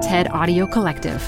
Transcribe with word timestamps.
TED 0.00 0.28
Audio 0.28 0.66
Collective. 0.66 1.22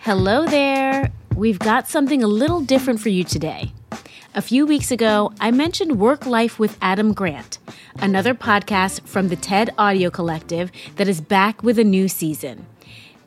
Hello 0.00 0.46
there. 0.46 1.12
We've 1.36 1.58
got 1.58 1.86
something 1.86 2.22
a 2.22 2.26
little 2.26 2.62
different 2.62 3.00
for 3.00 3.10
you 3.10 3.24
today. 3.24 3.72
A 4.34 4.40
few 4.40 4.64
weeks 4.64 4.90
ago, 4.90 5.32
I 5.38 5.50
mentioned 5.50 6.00
Work 6.00 6.24
Life 6.24 6.58
with 6.58 6.78
Adam 6.80 7.12
Grant, 7.12 7.58
another 7.98 8.32
podcast 8.32 9.06
from 9.06 9.28
the 9.28 9.36
TED 9.36 9.74
Audio 9.76 10.08
Collective 10.08 10.72
that 10.96 11.08
is 11.08 11.20
back 11.20 11.62
with 11.62 11.78
a 11.78 11.84
new 11.84 12.08
season. 12.08 12.64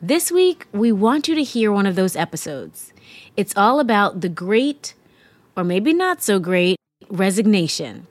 This 0.02 0.32
week, 0.32 0.66
we 0.72 0.90
want 0.90 1.28
you 1.28 1.36
to 1.36 1.44
hear 1.44 1.70
one 1.70 1.86
of 1.86 1.94
those 1.94 2.16
episodes. 2.16 2.92
It's 3.36 3.56
all 3.56 3.78
about 3.78 4.22
the 4.22 4.28
great, 4.28 4.94
or 5.56 5.62
maybe 5.62 5.92
not 5.92 6.20
so 6.20 6.40
great, 6.40 6.76
resignation. 7.08 8.08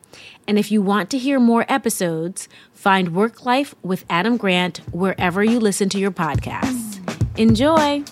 And 0.48 0.59
if 0.59 0.71
you 0.71 0.82
want 0.82 1.09
to 1.09 1.18
hear 1.18 1.39
more 1.39 1.66
episodes, 1.68 2.47
find 2.71 3.15
Work 3.15 3.46
Life 3.46 3.74
with 3.82 4.06
Adam 4.10 4.38
Grant 4.38 4.78
wherever 4.92 5.43
you 5.43 5.60
listen 5.60 5.89
to 5.89 6.00
your 6.00 6.11
podcasts. 6.11 7.00
Enjoy! 7.37 8.04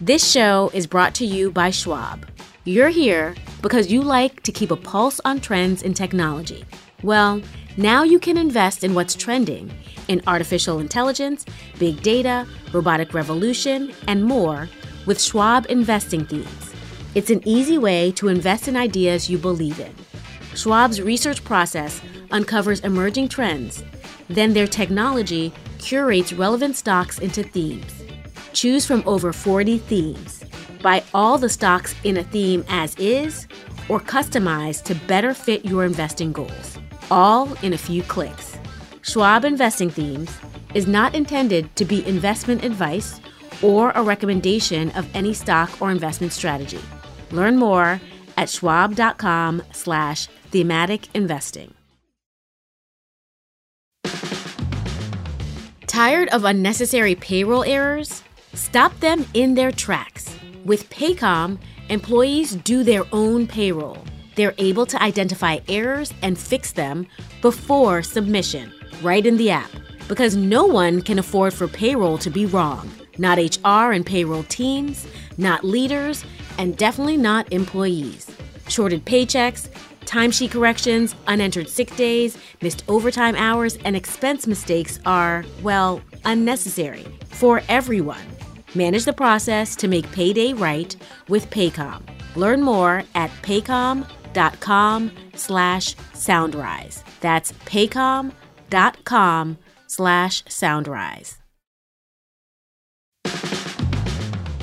This 0.00 0.28
show 0.28 0.70
is 0.74 0.86
brought 0.86 1.14
to 1.16 1.26
you 1.26 1.52
by 1.52 1.70
Schwab. 1.70 2.26
You're 2.64 2.88
here 2.88 3.36
because 3.62 3.92
you 3.92 4.02
like 4.02 4.42
to 4.42 4.50
keep 4.50 4.70
a 4.70 4.76
pulse 4.76 5.20
on 5.24 5.40
trends 5.40 5.82
in 5.82 5.94
technology. 5.94 6.64
Well, 7.02 7.40
now 7.76 8.02
you 8.02 8.18
can 8.18 8.36
invest 8.36 8.82
in 8.82 8.94
what's 8.94 9.14
trending 9.14 9.70
in 10.08 10.20
artificial 10.26 10.80
intelligence, 10.80 11.44
big 11.78 12.02
data, 12.02 12.46
robotic 12.72 13.14
revolution, 13.14 13.92
and 14.08 14.24
more 14.24 14.68
with 15.06 15.20
Schwab 15.20 15.66
Investing 15.68 16.26
Themes. 16.26 16.74
It's 17.14 17.30
an 17.30 17.46
easy 17.46 17.78
way 17.78 18.12
to 18.12 18.28
invest 18.28 18.68
in 18.68 18.76
ideas 18.76 19.28
you 19.28 19.38
believe 19.38 19.80
in. 19.80 19.94
Schwab's 20.54 21.00
research 21.00 21.42
process 21.44 22.00
uncovers 22.30 22.80
emerging 22.80 23.28
trends. 23.28 23.82
Then 24.28 24.52
their 24.52 24.66
technology 24.66 25.52
curates 25.78 26.32
relevant 26.32 26.76
stocks 26.76 27.18
into 27.18 27.42
themes. 27.42 28.02
Choose 28.52 28.84
from 28.84 29.02
over 29.06 29.32
40 29.32 29.78
themes. 29.78 30.44
Buy 30.82 31.02
all 31.14 31.38
the 31.38 31.48
stocks 31.48 31.94
in 32.04 32.16
a 32.16 32.24
theme 32.24 32.64
as 32.68 32.94
is 32.96 33.46
or 33.88 34.00
customize 34.00 34.82
to 34.84 34.94
better 34.94 35.34
fit 35.34 35.64
your 35.64 35.84
investing 35.84 36.32
goals, 36.32 36.78
all 37.10 37.52
in 37.62 37.72
a 37.72 37.78
few 37.78 38.02
clicks. 38.02 38.56
Schwab 39.02 39.44
Investing 39.44 39.90
Themes 39.90 40.30
is 40.74 40.86
not 40.86 41.14
intended 41.14 41.74
to 41.76 41.84
be 41.84 42.06
investment 42.06 42.64
advice 42.64 43.20
or 43.62 43.90
a 43.92 44.02
recommendation 44.02 44.90
of 44.90 45.08
any 45.14 45.34
stock 45.34 45.80
or 45.80 45.90
investment 45.90 46.32
strategy. 46.32 46.80
Learn 47.30 47.56
more 47.56 48.00
at 48.36 48.48
schwab.com 48.48 49.62
slash 49.72 50.28
thematic 50.50 51.08
investing. 51.14 51.74
Tired 55.86 56.28
of 56.28 56.44
unnecessary 56.44 57.14
payroll 57.16 57.64
errors? 57.64 58.22
Stop 58.54 58.98
them 59.00 59.26
in 59.34 59.54
their 59.54 59.72
tracks. 59.72 60.34
With 60.64 60.88
Paycom, 60.88 61.58
employees 61.88 62.54
do 62.56 62.84
their 62.84 63.04
own 63.12 63.46
payroll. 63.46 63.98
They're 64.36 64.54
able 64.58 64.86
to 64.86 65.02
identify 65.02 65.58
errors 65.68 66.14
and 66.22 66.38
fix 66.38 66.72
them 66.72 67.06
before 67.42 68.02
submission, 68.02 68.72
right 69.02 69.26
in 69.26 69.36
the 69.36 69.50
app. 69.50 69.70
Because 70.08 70.36
no 70.36 70.64
one 70.64 71.02
can 71.02 71.18
afford 71.18 71.52
for 71.52 71.68
payroll 71.68 72.18
to 72.18 72.30
be 72.30 72.46
wrong. 72.46 72.90
Not 73.18 73.38
HR 73.38 73.92
and 73.92 74.04
payroll 74.04 74.44
teams, 74.44 75.06
not 75.36 75.64
leaders, 75.64 76.24
and 76.58 76.76
definitely 76.76 77.16
not 77.16 77.52
employees. 77.52 78.30
Shorted 78.68 79.04
paychecks, 79.04 79.68
timesheet 80.06 80.50
corrections, 80.50 81.14
unentered 81.26 81.68
sick 81.68 81.94
days, 81.96 82.36
missed 82.60 82.84
overtime 82.88 83.36
hours, 83.36 83.78
and 83.84 83.96
expense 83.96 84.46
mistakes 84.46 84.98
are, 85.06 85.44
well, 85.62 86.00
unnecessary 86.24 87.06
for 87.24 87.62
everyone. 87.68 88.20
Manage 88.74 89.04
the 89.04 89.12
process 89.12 89.74
to 89.76 89.88
make 89.88 90.10
payday 90.12 90.52
right 90.52 90.94
with 91.28 91.50
Paycom. 91.50 92.02
Learn 92.36 92.62
more 92.62 93.02
at 93.14 93.30
paycom.com 93.42 95.10
slash 95.34 95.96
soundrise. 96.14 97.04
That's 97.20 97.52
paycom.com 97.52 99.58
slash 99.88 100.44
soundrise 100.48 101.39
thank 103.30 103.52
you 103.52 103.59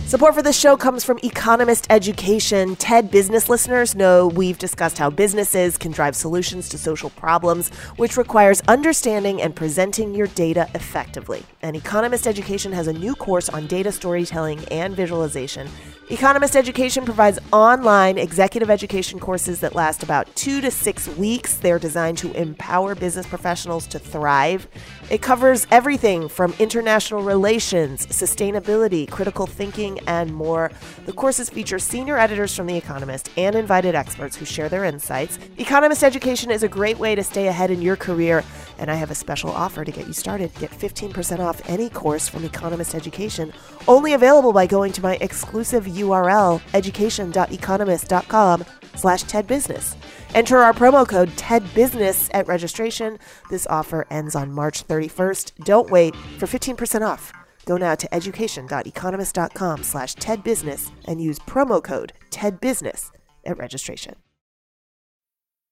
Support 0.07 0.35
for 0.35 0.41
this 0.41 0.57
show 0.57 0.77
comes 0.77 1.03
from 1.03 1.19
Economist 1.21 1.85
Education. 1.89 2.77
TED 2.77 3.11
business 3.11 3.49
listeners 3.49 3.93
know 3.93 4.27
we've 4.27 4.57
discussed 4.57 4.97
how 4.97 5.09
businesses 5.09 5.77
can 5.77 5.91
drive 5.91 6.15
solutions 6.15 6.69
to 6.69 6.77
social 6.77 7.09
problems, 7.09 7.67
which 7.97 8.15
requires 8.15 8.61
understanding 8.69 9.41
and 9.41 9.53
presenting 9.53 10.15
your 10.15 10.27
data 10.27 10.69
effectively. 10.75 11.43
And 11.61 11.75
Economist 11.75 12.25
Education 12.25 12.71
has 12.71 12.87
a 12.87 12.93
new 12.93 13.15
course 13.15 13.49
on 13.49 13.67
data 13.67 13.91
storytelling 13.91 14.63
and 14.71 14.95
visualization. 14.95 15.67
Economist 16.09 16.55
Education 16.55 17.03
provides 17.03 17.37
online 17.51 18.17
executive 18.17 18.69
education 18.69 19.19
courses 19.19 19.59
that 19.59 19.75
last 19.75 20.03
about 20.03 20.33
two 20.37 20.61
to 20.61 20.71
six 20.71 21.05
weeks. 21.17 21.55
They're 21.55 21.79
designed 21.79 22.17
to 22.19 22.31
empower 22.31 22.95
business 22.95 23.27
professionals 23.27 23.85
to 23.87 23.99
thrive. 23.99 24.69
It 25.09 25.21
covers 25.21 25.67
everything 25.69 26.29
from 26.29 26.53
international 26.59 27.23
relations, 27.23 28.07
sustainability, 28.07 29.11
critical 29.11 29.47
thinking, 29.47 29.96
and 30.07 30.33
more. 30.33 30.71
The 31.05 31.13
courses 31.13 31.49
feature 31.49 31.79
senior 31.79 32.17
editors 32.17 32.55
from 32.55 32.67
The 32.67 32.77
Economist 32.77 33.29
and 33.37 33.55
invited 33.55 33.95
experts 33.95 34.35
who 34.35 34.45
share 34.45 34.69
their 34.69 34.83
insights. 34.83 35.39
Economist 35.57 36.03
Education 36.03 36.51
is 36.51 36.63
a 36.63 36.67
great 36.67 36.99
way 36.99 37.15
to 37.15 37.23
stay 37.23 37.47
ahead 37.47 37.71
in 37.71 37.81
your 37.81 37.95
career, 37.95 38.43
and 38.77 38.91
I 38.91 38.95
have 38.95 39.11
a 39.11 39.15
special 39.15 39.49
offer 39.49 39.83
to 39.83 39.91
get 39.91 40.07
you 40.07 40.13
started. 40.13 40.53
Get 40.55 40.71
15% 40.71 41.39
off 41.39 41.61
any 41.69 41.89
course 41.89 42.27
from 42.27 42.43
Economist 42.43 42.95
Education, 42.95 43.53
only 43.87 44.13
available 44.13 44.53
by 44.53 44.67
going 44.67 44.91
to 44.93 45.01
my 45.01 45.17
exclusive 45.21 45.85
URL, 45.85 46.61
education.economist.com 46.73 48.65
slash 48.95 49.23
tedbusiness. 49.23 49.95
Enter 50.33 50.57
our 50.57 50.73
promo 50.73 51.07
code 51.07 51.29
TEDBUSINESS 51.29 52.29
at 52.33 52.47
registration. 52.47 53.17
This 53.49 53.67
offer 53.67 54.05
ends 54.09 54.35
on 54.35 54.51
March 54.51 54.85
31st. 54.87 55.63
Don't 55.63 55.89
wait 55.89 56.15
for 56.37 56.47
15% 56.47 57.07
off. 57.07 57.33
Go 57.67 57.75
now 57.75 57.95
to 57.95 58.15
education.economist.com 58.15 59.83
slash 59.83 60.15
tedbusiness 60.15 60.89
and 61.05 61.21
use 61.21 61.37
promo 61.39 61.83
code 61.83 62.13
TEDBUSINESS 62.31 63.11
at 63.45 63.57
registration. 63.57 64.15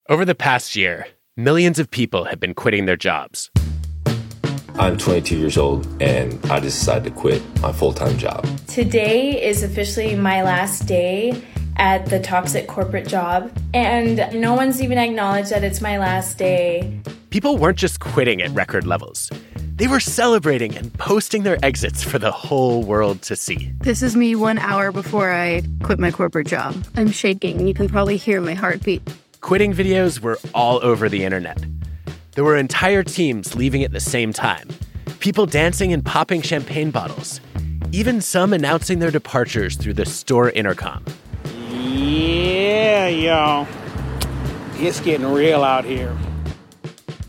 Over 0.09 0.25
the 0.25 0.35
past 0.35 0.75
year, 0.75 1.07
millions 1.38 1.79
of 1.79 1.89
people 1.89 2.25
have 2.25 2.39
been 2.39 2.53
quitting 2.53 2.85
their 2.85 2.97
jobs. 2.97 3.50
I'm 4.78 4.97
22 4.97 5.38
years 5.38 5.57
old 5.57 5.88
and 6.01 6.34
I 6.51 6.59
just 6.59 6.79
decided 6.79 7.05
to 7.05 7.11
quit 7.11 7.41
my 7.61 7.72
full 7.72 7.94
time 7.94 8.17
job. 8.17 8.45
Today 8.67 9.41
is 9.41 9.63
officially 9.63 10.16
my 10.16 10.44
last 10.44 10.85
day 10.88 11.41
at 11.77 12.05
the 12.07 12.19
toxic 12.19 12.67
corporate 12.67 13.07
job, 13.07 13.51
and 13.73 14.17
no 14.33 14.53
one's 14.53 14.81
even 14.81 14.97
acknowledged 14.97 15.51
that 15.51 15.63
it's 15.63 15.81
my 15.81 15.97
last 15.97 16.37
day. 16.37 16.99
People 17.29 17.57
weren't 17.57 17.77
just 17.77 17.99
quitting 17.99 18.41
at 18.41 18.51
record 18.51 18.87
levels, 18.87 19.29
they 19.77 19.87
were 19.87 19.99
celebrating 19.99 20.77
and 20.77 20.93
posting 20.93 21.43
their 21.43 21.57
exits 21.61 22.01
for 22.01 22.17
the 22.17 22.31
whole 22.31 22.83
world 22.83 23.21
to 23.23 23.35
see. 23.35 23.73
This 23.81 24.01
is 24.01 24.15
me 24.15 24.33
one 24.33 24.57
hour 24.57 24.93
before 24.93 25.33
I 25.33 25.63
quit 25.83 25.99
my 25.99 26.11
corporate 26.11 26.47
job. 26.47 26.81
I'm 26.95 27.11
shaking. 27.11 27.67
You 27.67 27.73
can 27.73 27.89
probably 27.89 28.15
hear 28.15 28.39
my 28.39 28.53
heartbeat. 28.53 29.01
Quitting 29.41 29.73
videos 29.73 30.21
were 30.21 30.39
all 30.53 30.79
over 30.81 31.09
the 31.09 31.25
internet. 31.25 31.61
There 32.35 32.45
were 32.45 32.55
entire 32.55 33.03
teams 33.03 33.53
leaving 33.55 33.83
at 33.83 33.91
the 33.91 33.99
same 33.99 34.31
time, 34.31 34.69
people 35.19 35.45
dancing 35.45 35.91
and 35.91 36.05
popping 36.05 36.41
champagne 36.41 36.89
bottles, 36.89 37.41
even 37.91 38.21
some 38.21 38.53
announcing 38.53 38.99
their 38.99 39.11
departures 39.11 39.75
through 39.75 39.95
the 39.95 40.05
store 40.05 40.51
intercom. 40.51 41.03
Yeah, 41.85 43.08
y'all. 43.08 43.67
It's 44.76 44.99
getting 44.99 45.28
real 45.28 45.64
out 45.64 45.85
here. 45.85 46.17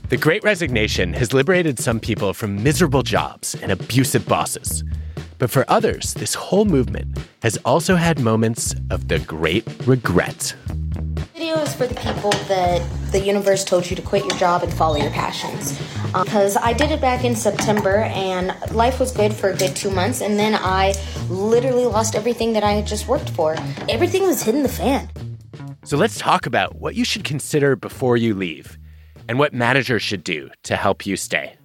The 0.09 0.17
Great 0.17 0.43
Resignation 0.45 1.13
has 1.13 1.35
liberated 1.35 1.79
some 1.79 2.01
people 2.01 2.33
from 2.33 2.63
miserable 2.63 3.03
jobs 3.03 3.55
and 3.55 3.71
abusive 3.71 4.27
bosses. 4.27 4.83
But 5.39 5.51
for 5.51 5.67
others, 5.69 6.15
this 6.15 6.35
whole 6.35 6.65
movement 6.65 7.19
has 7.43 7.59
also 7.67 7.97
had 7.97 8.19
moments 8.19 8.75
of 8.91 9.09
the 9.09 9.19
great 9.19 9.67
regret. 9.87 10.55
Video 11.35 11.57
is 11.59 11.75
for 11.75 11.87
the 11.87 11.95
people 11.95 12.31
that 12.49 12.81
the 13.13 13.21
universe 13.21 13.63
told 13.63 13.91
you 13.91 13.95
to 13.95 14.03
quit 14.03 14.23
your 14.23 14.39
job 14.39 14.63
and 14.63 14.73
follow 14.73 14.97
your 14.97 15.11
passions. 15.11 15.79
Because 16.25 16.57
I 16.57 16.73
did 16.73 16.91
it 16.91 17.01
back 17.01 17.25
in 17.25 17.37
September 17.37 17.97
and 17.97 18.55
life 18.73 18.99
was 18.99 19.13
good 19.13 19.35
for 19.35 19.51
a 19.51 19.57
good 19.57 19.77
two 19.77 19.91
months, 19.91 20.23
and 20.23 20.39
then 20.39 20.55
I 20.55 20.95
literally 21.29 21.85
lost 21.85 22.15
everything 22.15 22.53
that 22.55 22.65
I 22.65 22.73
had 22.73 22.87
just 22.87 23.07
worked 23.07 23.31
for. 23.31 23.55
Everything 23.89 24.23
was 24.23 24.43
hitting 24.43 24.63
the 24.63 24.69
fan. 24.69 25.11
So 25.85 25.97
let's 25.97 26.19
talk 26.19 26.47
about 26.47 26.77
what 26.77 26.95
you 26.95 27.05
should 27.05 27.25
consider 27.25 27.77
before 27.77 28.17
you 28.17 28.35
leave 28.35 28.79
and 29.29 29.39
what 29.39 29.53
managers 29.53 30.03
should 30.03 30.25
do 30.25 30.51
to 30.65 30.77
help 30.77 31.07
you 31.07 31.17
stay. 31.17 31.57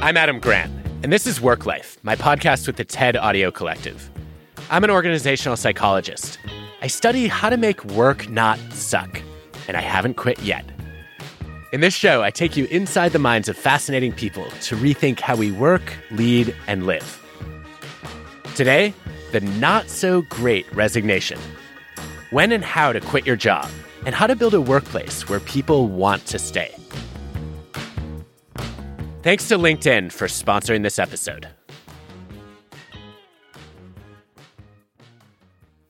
I'm 0.00 0.16
Adam 0.16 0.40
Grant, 0.40 0.72
and 1.04 1.12
this 1.12 1.26
is 1.26 1.40
Work 1.40 1.64
Life, 1.64 1.98
my 2.02 2.16
podcast 2.16 2.66
with 2.66 2.76
the 2.76 2.84
TED 2.84 3.16
Audio 3.16 3.52
Collective. 3.52 4.11
I'm 4.72 4.84
an 4.84 4.90
organizational 4.90 5.58
psychologist. 5.58 6.38
I 6.80 6.86
study 6.86 7.28
how 7.28 7.50
to 7.50 7.58
make 7.58 7.84
work 7.84 8.30
not 8.30 8.58
suck, 8.72 9.20
and 9.68 9.76
I 9.76 9.82
haven't 9.82 10.14
quit 10.14 10.40
yet. 10.40 10.64
In 11.74 11.82
this 11.82 11.92
show, 11.92 12.22
I 12.22 12.30
take 12.30 12.56
you 12.56 12.64
inside 12.70 13.12
the 13.12 13.18
minds 13.18 13.50
of 13.50 13.56
fascinating 13.58 14.12
people 14.14 14.46
to 14.62 14.74
rethink 14.76 15.20
how 15.20 15.36
we 15.36 15.52
work, 15.52 15.82
lead, 16.10 16.56
and 16.68 16.86
live. 16.86 17.22
Today, 18.54 18.94
the 19.32 19.42
not 19.42 19.90
so 19.90 20.22
great 20.22 20.64
resignation. 20.74 21.38
When 22.30 22.50
and 22.50 22.64
how 22.64 22.94
to 22.94 23.00
quit 23.02 23.26
your 23.26 23.36
job, 23.36 23.68
and 24.06 24.14
how 24.14 24.26
to 24.26 24.34
build 24.34 24.54
a 24.54 24.60
workplace 24.62 25.28
where 25.28 25.40
people 25.40 25.88
want 25.88 26.24
to 26.28 26.38
stay. 26.38 26.74
Thanks 29.22 29.48
to 29.48 29.58
LinkedIn 29.58 30.12
for 30.12 30.28
sponsoring 30.28 30.82
this 30.82 30.98
episode. 30.98 31.48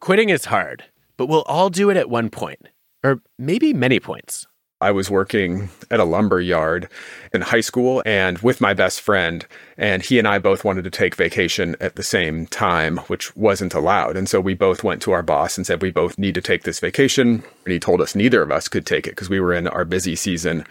Quitting 0.03 0.31
is 0.31 0.47
hard, 0.47 0.83
but 1.17 1.27
we'll 1.27 1.43
all 1.43 1.71
do 1.71 1.89
it 1.89 1.97
at 1.97 2.11
one 2.11 2.29
point, 2.29 2.67
or 3.05 3.23
maybe 3.39 3.73
many 3.73 4.01
points. 4.01 4.49
I 4.81 4.91
was 4.91 5.09
working 5.09 5.69
at 5.93 6.01
a 6.01 6.05
lumber 6.05 6.41
yard 6.41 6.89
in 7.33 7.41
high 7.41 7.61
school 7.61 8.03
and 8.05 8.37
with 8.39 8.61
my 8.61 8.75
best 8.75 9.01
friend, 9.01 9.47
and 9.77 10.03
he 10.03 10.19
and 10.19 10.27
I 10.27 10.41
both 10.41 10.65
wanted 10.65 10.83
to 10.83 10.91
take 10.91 11.15
vacation 11.15 11.77
at 11.81 11.95
the 11.95 12.03
same 12.03 12.49
time, 12.49 12.97
which 13.07 13.37
wasn't 13.37 13.75
allowed. 13.75 14.17
And 14.17 14.29
so 14.29 14.41
we 14.41 14.55
both 14.55 14.83
went 14.83 15.03
to 15.03 15.13
our 15.13 15.23
boss 15.23 15.57
and 15.57 15.65
said, 15.65 15.83
We 15.83 15.93
both 15.93 16.19
need 16.19 16.35
to 16.35 16.43
take 16.43 16.65
this 16.65 16.81
vacation. 16.81 17.45
And 17.65 17.73
he 17.73 17.79
told 17.79 18.01
us 18.01 18.17
neither 18.17 18.43
of 18.43 18.51
us 18.51 18.67
could 18.67 18.85
take 18.85 19.07
it 19.07 19.11
because 19.11 19.31
we 19.31 19.39
were 19.39 19.55
in 19.55 19.69
our 19.69 19.85
busy 19.85 20.17
season. 20.17 20.65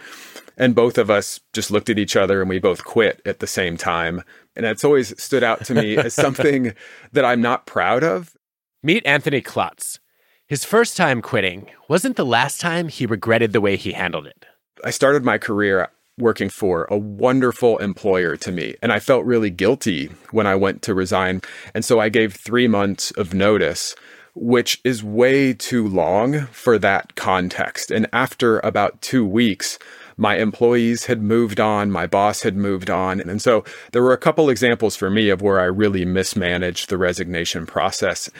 And 0.58 0.74
both 0.74 0.98
of 0.98 1.08
us 1.08 1.40
just 1.54 1.70
looked 1.70 1.88
at 1.88 1.98
each 1.98 2.16
other 2.16 2.42
and 2.42 2.50
we 2.50 2.58
both 2.58 2.84
quit 2.84 3.22
at 3.24 3.38
the 3.38 3.46
same 3.46 3.78
time. 3.78 4.24
And 4.54 4.66
that's 4.66 4.84
always 4.84 5.18
stood 5.18 5.42
out 5.42 5.64
to 5.64 5.74
me 5.74 5.96
as 5.96 6.12
something 6.26 6.74
that 7.12 7.24
I'm 7.24 7.40
not 7.40 7.64
proud 7.64 8.04
of. 8.04 8.36
Meet 8.84 9.06
Anthony 9.06 9.40
Klotz. 9.40 10.00
His 10.48 10.64
first 10.64 10.96
time 10.96 11.22
quitting 11.22 11.68
wasn't 11.86 12.16
the 12.16 12.26
last 12.26 12.60
time 12.60 12.88
he 12.88 13.06
regretted 13.06 13.52
the 13.52 13.60
way 13.60 13.76
he 13.76 13.92
handled 13.92 14.26
it. 14.26 14.44
I 14.82 14.90
started 14.90 15.24
my 15.24 15.38
career 15.38 15.88
working 16.18 16.48
for 16.48 16.88
a 16.90 16.98
wonderful 16.98 17.78
employer 17.78 18.34
to 18.38 18.50
me, 18.50 18.74
and 18.82 18.92
I 18.92 18.98
felt 18.98 19.24
really 19.24 19.50
guilty 19.50 20.10
when 20.32 20.48
I 20.48 20.56
went 20.56 20.82
to 20.82 20.94
resign. 20.94 21.42
And 21.74 21.84
so 21.84 22.00
I 22.00 22.08
gave 22.08 22.34
three 22.34 22.66
months 22.66 23.12
of 23.12 23.32
notice, 23.32 23.94
which 24.34 24.80
is 24.82 25.04
way 25.04 25.52
too 25.52 25.86
long 25.86 26.46
for 26.46 26.76
that 26.80 27.14
context. 27.14 27.92
And 27.92 28.08
after 28.12 28.58
about 28.64 29.00
two 29.00 29.24
weeks, 29.24 29.78
my 30.22 30.36
employees 30.36 31.06
had 31.06 31.20
moved 31.20 31.58
on, 31.58 31.90
my 31.90 32.06
boss 32.06 32.42
had 32.42 32.56
moved 32.56 32.88
on. 32.88 33.20
And 33.20 33.42
so 33.42 33.64
there 33.90 34.02
were 34.02 34.12
a 34.12 34.18
couple 34.18 34.48
examples 34.48 34.94
for 34.94 35.10
me 35.10 35.30
of 35.30 35.42
where 35.42 35.58
I 35.58 35.64
really 35.64 36.04
mismanaged 36.04 36.88
the 36.88 36.96
resignation 36.96 37.66
process. 37.66 38.30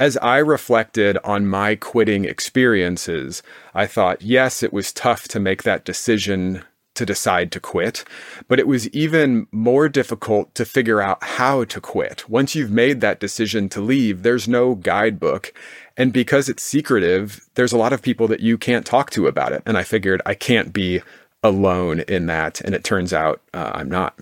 As 0.00 0.16
I 0.16 0.38
reflected 0.38 1.18
on 1.22 1.46
my 1.46 1.76
quitting 1.76 2.24
experiences, 2.24 3.44
I 3.74 3.86
thought, 3.86 4.22
yes, 4.22 4.64
it 4.64 4.72
was 4.72 4.92
tough 4.92 5.28
to 5.28 5.38
make 5.38 5.62
that 5.62 5.84
decision 5.84 6.64
to 6.94 7.06
decide 7.06 7.52
to 7.52 7.60
quit, 7.60 8.04
but 8.48 8.58
it 8.58 8.66
was 8.66 8.88
even 8.88 9.46
more 9.52 9.88
difficult 9.88 10.52
to 10.56 10.64
figure 10.64 11.00
out 11.00 11.22
how 11.22 11.64
to 11.64 11.80
quit. 11.80 12.28
Once 12.28 12.56
you've 12.56 12.72
made 12.72 13.00
that 13.00 13.20
decision 13.20 13.68
to 13.68 13.80
leave, 13.80 14.22
there's 14.22 14.48
no 14.48 14.74
guidebook. 14.74 15.52
And 15.96 16.12
because 16.12 16.48
it's 16.48 16.62
secretive, 16.62 17.48
there's 17.54 17.72
a 17.72 17.78
lot 17.78 17.92
of 17.92 18.02
people 18.02 18.26
that 18.28 18.40
you 18.40 18.58
can't 18.58 18.84
talk 18.84 19.10
to 19.10 19.28
about 19.28 19.52
it. 19.52 19.62
And 19.64 19.78
I 19.78 19.82
figured 19.84 20.20
I 20.26 20.34
can't 20.34 20.72
be 20.72 21.02
alone 21.42 22.00
in 22.00 22.26
that. 22.26 22.60
And 22.60 22.74
it 22.74 22.84
turns 22.84 23.12
out 23.12 23.40
uh, 23.54 23.72
I'm 23.74 23.88
not. 23.88 24.18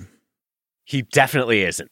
He 0.85 1.03
definitely 1.03 1.62
isn't. 1.62 1.91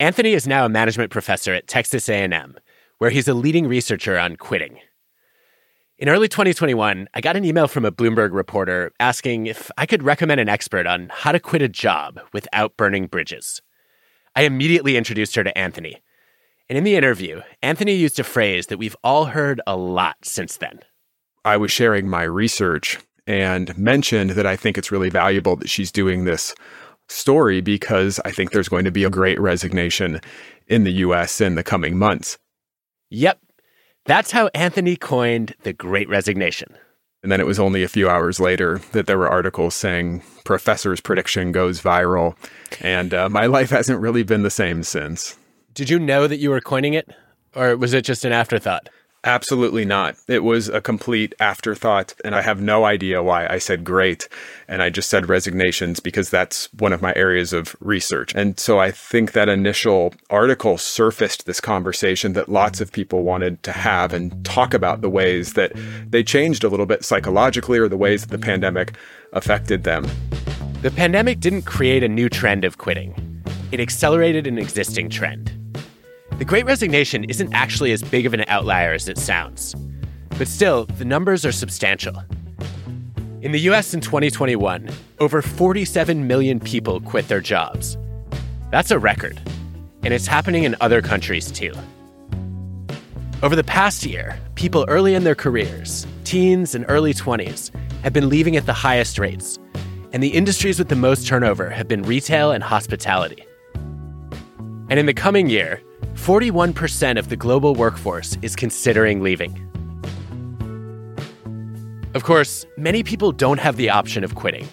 Anthony 0.00 0.32
is 0.32 0.46
now 0.46 0.64
a 0.64 0.68
management 0.68 1.10
professor 1.10 1.54
at 1.54 1.66
Texas 1.66 2.08
A&M 2.08 2.56
where 2.98 3.10
he's 3.10 3.28
a 3.28 3.34
leading 3.34 3.66
researcher 3.66 4.18
on 4.18 4.36
quitting. 4.36 4.78
In 5.98 6.08
early 6.08 6.28
2021, 6.28 7.08
I 7.14 7.20
got 7.20 7.36
an 7.36 7.44
email 7.44 7.68
from 7.68 7.84
a 7.84 7.92
Bloomberg 7.92 8.32
reporter 8.32 8.92
asking 8.98 9.46
if 9.46 9.70
I 9.78 9.86
could 9.86 10.02
recommend 10.02 10.40
an 10.40 10.48
expert 10.48 10.86
on 10.86 11.10
how 11.12 11.32
to 11.32 11.38
quit 11.38 11.62
a 11.62 11.68
job 11.68 12.20
without 12.32 12.76
burning 12.76 13.06
bridges. 13.06 13.62
I 14.34 14.42
immediately 14.42 14.96
introduced 14.96 15.36
her 15.36 15.44
to 15.44 15.56
Anthony. 15.56 16.02
And 16.68 16.76
in 16.76 16.84
the 16.84 16.96
interview, 16.96 17.42
Anthony 17.62 17.94
used 17.94 18.18
a 18.18 18.24
phrase 18.24 18.66
that 18.66 18.78
we've 18.78 18.96
all 19.04 19.26
heard 19.26 19.60
a 19.66 19.76
lot 19.76 20.16
since 20.22 20.56
then. 20.56 20.80
I 21.44 21.56
was 21.58 21.70
sharing 21.70 22.08
my 22.08 22.22
research 22.24 22.98
and 23.26 23.76
mentioned 23.78 24.30
that 24.30 24.46
I 24.46 24.56
think 24.56 24.78
it's 24.78 24.92
really 24.92 25.10
valuable 25.10 25.56
that 25.56 25.70
she's 25.70 25.92
doing 25.92 26.24
this 26.24 26.54
story 27.08 27.60
because 27.60 28.20
I 28.24 28.30
think 28.30 28.52
there's 28.52 28.68
going 28.68 28.84
to 28.84 28.90
be 28.90 29.04
a 29.04 29.10
great 29.10 29.40
resignation 29.40 30.20
in 30.66 30.84
the 30.84 30.92
US 30.92 31.40
in 31.40 31.54
the 31.54 31.62
coming 31.62 31.96
months. 31.96 32.38
Yep. 33.10 33.38
That's 34.06 34.30
how 34.30 34.50
Anthony 34.54 34.96
coined 34.96 35.54
the 35.62 35.72
Great 35.72 36.08
Resignation. 36.08 36.76
And 37.22 37.32
then 37.32 37.40
it 37.40 37.46
was 37.46 37.58
only 37.58 37.82
a 37.82 37.88
few 37.88 38.08
hours 38.08 38.38
later 38.38 38.82
that 38.92 39.06
there 39.06 39.16
were 39.16 39.28
articles 39.28 39.74
saying 39.74 40.22
professor's 40.44 41.00
prediction 41.00 41.52
goes 41.52 41.80
viral. 41.80 42.36
And 42.82 43.14
uh, 43.14 43.30
my 43.30 43.46
life 43.46 43.70
hasn't 43.70 44.00
really 44.00 44.22
been 44.24 44.42
the 44.42 44.50
same 44.50 44.82
since. 44.82 45.38
Did 45.72 45.88
you 45.88 45.98
know 45.98 46.26
that 46.26 46.36
you 46.36 46.50
were 46.50 46.60
coining 46.60 46.92
it? 46.92 47.08
Or 47.54 47.78
was 47.78 47.94
it 47.94 48.04
just 48.04 48.26
an 48.26 48.32
afterthought? 48.32 48.90
Absolutely 49.26 49.86
not. 49.86 50.16
It 50.28 50.44
was 50.44 50.68
a 50.68 50.82
complete 50.82 51.34
afterthought, 51.40 52.14
and 52.26 52.34
I 52.34 52.42
have 52.42 52.60
no 52.60 52.84
idea 52.84 53.22
why 53.22 53.46
I 53.46 53.56
said 53.56 53.82
great. 53.82 54.28
And 54.68 54.82
I 54.82 54.90
just 54.90 55.08
said 55.08 55.30
resignations 55.30 55.98
because 55.98 56.28
that's 56.28 56.70
one 56.74 56.92
of 56.92 57.00
my 57.00 57.14
areas 57.16 57.54
of 57.54 57.74
research. 57.80 58.34
And 58.34 58.60
so 58.60 58.78
I 58.78 58.90
think 58.90 59.32
that 59.32 59.48
initial 59.48 60.12
article 60.28 60.76
surfaced 60.76 61.46
this 61.46 61.58
conversation 61.58 62.34
that 62.34 62.50
lots 62.50 62.82
of 62.82 62.92
people 62.92 63.22
wanted 63.22 63.62
to 63.62 63.72
have 63.72 64.12
and 64.12 64.44
talk 64.44 64.74
about 64.74 65.00
the 65.00 65.08
ways 65.10 65.54
that 65.54 65.72
they 66.06 66.22
changed 66.22 66.62
a 66.62 66.68
little 66.68 66.86
bit 66.86 67.02
psychologically 67.02 67.78
or 67.78 67.88
the 67.88 67.96
ways 67.96 68.26
that 68.26 68.30
the 68.30 68.44
pandemic 68.44 68.94
affected 69.32 69.84
them. 69.84 70.06
The 70.82 70.90
pandemic 70.90 71.40
didn't 71.40 71.62
create 71.62 72.02
a 72.02 72.08
new 72.08 72.28
trend 72.28 72.62
of 72.66 72.76
quitting, 72.76 73.42
it 73.72 73.80
accelerated 73.80 74.46
an 74.46 74.58
existing 74.58 75.08
trend. 75.08 75.63
The 76.36 76.44
Great 76.44 76.66
Resignation 76.66 77.22
isn't 77.24 77.54
actually 77.54 77.92
as 77.92 78.02
big 78.02 78.26
of 78.26 78.34
an 78.34 78.44
outlier 78.48 78.92
as 78.92 79.08
it 79.08 79.18
sounds. 79.18 79.72
But 80.36 80.48
still, 80.48 80.86
the 80.86 81.04
numbers 81.04 81.46
are 81.46 81.52
substantial. 81.52 82.24
In 83.40 83.52
the 83.52 83.60
US 83.70 83.94
in 83.94 84.00
2021, 84.00 84.90
over 85.20 85.40
47 85.40 86.26
million 86.26 86.58
people 86.58 87.00
quit 87.00 87.28
their 87.28 87.40
jobs. 87.40 87.96
That's 88.72 88.90
a 88.90 88.98
record, 88.98 89.40
and 90.02 90.12
it's 90.12 90.26
happening 90.26 90.64
in 90.64 90.74
other 90.80 91.00
countries 91.00 91.52
too. 91.52 91.72
Over 93.40 93.54
the 93.54 93.62
past 93.62 94.04
year, 94.04 94.36
people 94.56 94.84
early 94.88 95.14
in 95.14 95.22
their 95.22 95.36
careers, 95.36 96.04
teens 96.24 96.74
and 96.74 96.84
early 96.88 97.14
20s, 97.14 97.70
have 98.02 98.12
been 98.12 98.28
leaving 98.28 98.56
at 98.56 98.66
the 98.66 98.72
highest 98.72 99.20
rates, 99.20 99.60
and 100.12 100.20
the 100.20 100.34
industries 100.34 100.80
with 100.80 100.88
the 100.88 100.96
most 100.96 101.28
turnover 101.28 101.70
have 101.70 101.86
been 101.86 102.02
retail 102.02 102.50
and 102.50 102.64
hospitality. 102.64 103.44
And 104.90 104.98
in 104.98 105.06
the 105.06 105.14
coming 105.14 105.48
year, 105.48 105.80
41% 106.14 107.18
of 107.18 107.28
the 107.28 107.36
global 107.36 107.74
workforce 107.74 108.38
is 108.40 108.56
considering 108.56 109.22
leaving. 109.22 109.52
Of 112.14 112.22
course, 112.22 112.64
many 112.76 113.02
people 113.02 113.32
don't 113.32 113.58
have 113.58 113.76
the 113.76 113.90
option 113.90 114.24
of 114.24 114.34
quitting 114.34 114.68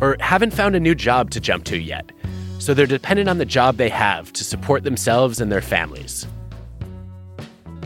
or 0.00 0.16
haven't 0.20 0.52
found 0.52 0.76
a 0.76 0.80
new 0.80 0.94
job 0.94 1.30
to 1.30 1.40
jump 1.40 1.64
to 1.64 1.78
yet, 1.78 2.12
so 2.58 2.74
they're 2.74 2.86
dependent 2.86 3.28
on 3.28 3.38
the 3.38 3.44
job 3.44 3.76
they 3.78 3.88
have 3.88 4.32
to 4.34 4.44
support 4.44 4.84
themselves 4.84 5.40
and 5.40 5.50
their 5.50 5.62
families. 5.62 6.26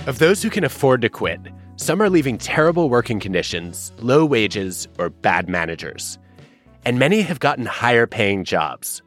Of 0.06 0.18
those 0.18 0.42
who 0.42 0.50
can 0.50 0.64
afford 0.64 1.02
to 1.02 1.08
quit, 1.08 1.40
some 1.76 2.02
are 2.02 2.10
leaving 2.10 2.38
terrible 2.38 2.90
working 2.90 3.20
conditions, 3.20 3.92
low 3.98 4.24
wages, 4.24 4.88
or 4.98 5.10
bad 5.10 5.48
managers. 5.48 6.18
And 6.84 6.98
many 6.98 7.22
have 7.22 7.40
gotten 7.40 7.66
higher 7.66 8.06
paying 8.06 8.44
jobs 8.44 9.02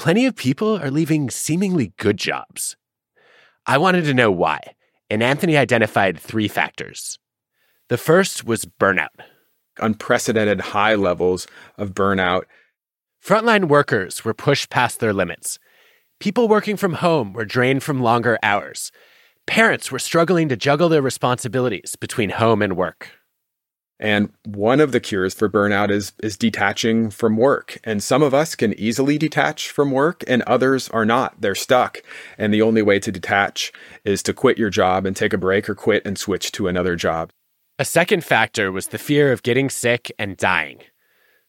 plenty 0.00 0.24
of 0.24 0.34
people 0.34 0.78
are 0.78 0.90
leaving 0.90 1.28
seemingly 1.28 1.92
good 1.98 2.16
jobs. 2.16 2.74
I 3.66 3.76
wanted 3.76 4.06
to 4.06 4.14
know 4.14 4.30
why, 4.30 4.58
and 5.10 5.22
Anthony 5.22 5.58
identified 5.58 6.18
three 6.18 6.48
factors. 6.48 7.18
The 7.90 7.98
first 7.98 8.42
was 8.42 8.64
burnout. 8.64 9.08
Unprecedented 9.78 10.62
high 10.72 10.94
levels 10.94 11.46
of 11.76 11.92
burnout. 11.92 12.44
Frontline 13.22 13.68
workers 13.68 14.24
were 14.24 14.32
pushed 14.32 14.70
past 14.70 15.00
their 15.00 15.12
limits. 15.12 15.58
People 16.18 16.48
working 16.48 16.78
from 16.78 16.94
home 16.94 17.34
were 17.34 17.44
drained 17.44 17.82
from 17.82 18.00
longer 18.00 18.38
hours. 18.42 18.90
Parents 19.46 19.92
were 19.92 19.98
struggling 19.98 20.48
to 20.48 20.56
juggle 20.56 20.88
their 20.88 21.02
responsibilities 21.02 21.94
between 21.96 22.30
home 22.30 22.62
and 22.62 22.74
work. 22.74 23.19
And 24.00 24.32
one 24.46 24.80
of 24.80 24.92
the 24.92 24.98
cures 24.98 25.34
for 25.34 25.48
burnout 25.48 25.90
is 25.90 26.12
is 26.22 26.38
detaching 26.38 27.10
from 27.10 27.36
work. 27.36 27.78
And 27.84 28.02
some 28.02 28.22
of 28.22 28.32
us 28.32 28.54
can 28.56 28.72
easily 28.80 29.18
detach 29.18 29.68
from 29.70 29.90
work 29.90 30.24
and 30.26 30.40
others 30.42 30.88
are 30.88 31.04
not. 31.04 31.38
They're 31.42 31.54
stuck. 31.54 32.02
And 32.38 32.52
the 32.52 32.62
only 32.62 32.80
way 32.80 32.98
to 32.98 33.12
detach 33.12 33.72
is 34.02 34.22
to 34.22 34.32
quit 34.32 34.56
your 34.56 34.70
job 34.70 35.04
and 35.04 35.14
take 35.14 35.34
a 35.34 35.38
break 35.38 35.68
or 35.68 35.74
quit 35.74 36.06
and 36.06 36.18
switch 36.18 36.50
to 36.52 36.66
another 36.66 36.96
job. 36.96 37.30
A 37.78 37.84
second 37.84 38.24
factor 38.24 38.72
was 38.72 38.88
the 38.88 38.98
fear 38.98 39.32
of 39.32 39.42
getting 39.42 39.68
sick 39.68 40.10
and 40.18 40.36
dying. 40.36 40.80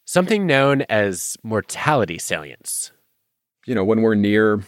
something 0.05 0.45
known 0.45 0.81
as 0.89 1.37
mortality 1.43 2.17
salience. 2.17 2.91
You 3.65 3.75
know, 3.75 3.83
when 3.85 4.01
we're 4.01 4.15
near 4.15 4.61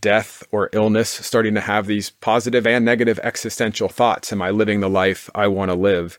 death 0.00 0.42
or 0.50 0.70
illness, 0.72 1.08
starting 1.08 1.54
to 1.54 1.60
have 1.60 1.86
these 1.86 2.10
positive 2.10 2.66
and 2.66 2.84
negative 2.84 3.18
existential 3.22 3.88
thoughts. 3.88 4.32
Am 4.32 4.42
I 4.42 4.50
living 4.50 4.80
the 4.80 4.90
life 4.90 5.30
I 5.34 5.48
want 5.48 5.70
to 5.70 5.76
live? 5.76 6.18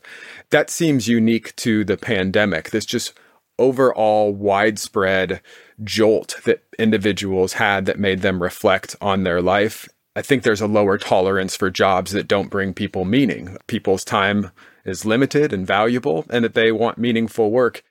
That 0.50 0.70
seems 0.70 1.08
unique 1.08 1.54
to 1.56 1.84
the 1.84 1.96
pandemic. 1.96 2.70
This 2.70 2.86
just 2.86 3.18
overall 3.58 4.32
widespread 4.32 5.40
jolt 5.82 6.36
that 6.44 6.62
individuals 6.78 7.54
had 7.54 7.86
that 7.86 7.98
made 7.98 8.20
them 8.20 8.42
reflect 8.42 8.96
on 9.00 9.22
their 9.24 9.40
life. 9.40 9.88
I 10.14 10.22
think 10.22 10.42
there's 10.42 10.60
a 10.60 10.66
lower 10.66 10.98
tolerance 10.98 11.56
for 11.56 11.70
jobs 11.70 12.12
that 12.12 12.28
don't 12.28 12.50
bring 12.50 12.72
people 12.72 13.04
meaning. 13.04 13.56
People's 13.66 14.04
time 14.04 14.50
is 14.84 15.04
limited 15.04 15.52
and 15.52 15.66
valuable, 15.66 16.24
and 16.30 16.44
that 16.44 16.54
they 16.54 16.72
want 16.72 16.96
meaningful 16.96 17.50
work. 17.50 17.82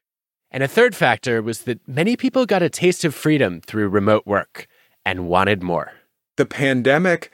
And 0.50 0.64
a 0.64 0.68
third 0.68 0.96
factor 0.96 1.42
was 1.42 1.64
that 1.64 1.86
many 1.88 2.16
people 2.16 2.46
got 2.46 2.64
a 2.64 2.70
taste 2.70 3.04
of 3.04 3.14
freedom 3.14 3.62
through 3.62 3.90
remote 3.90 4.26
work 4.26 4.68
and 5.06 5.28
wanted 5.28 5.64
more. 5.64 5.92
The 6.38 6.46
pandemic 6.46 7.32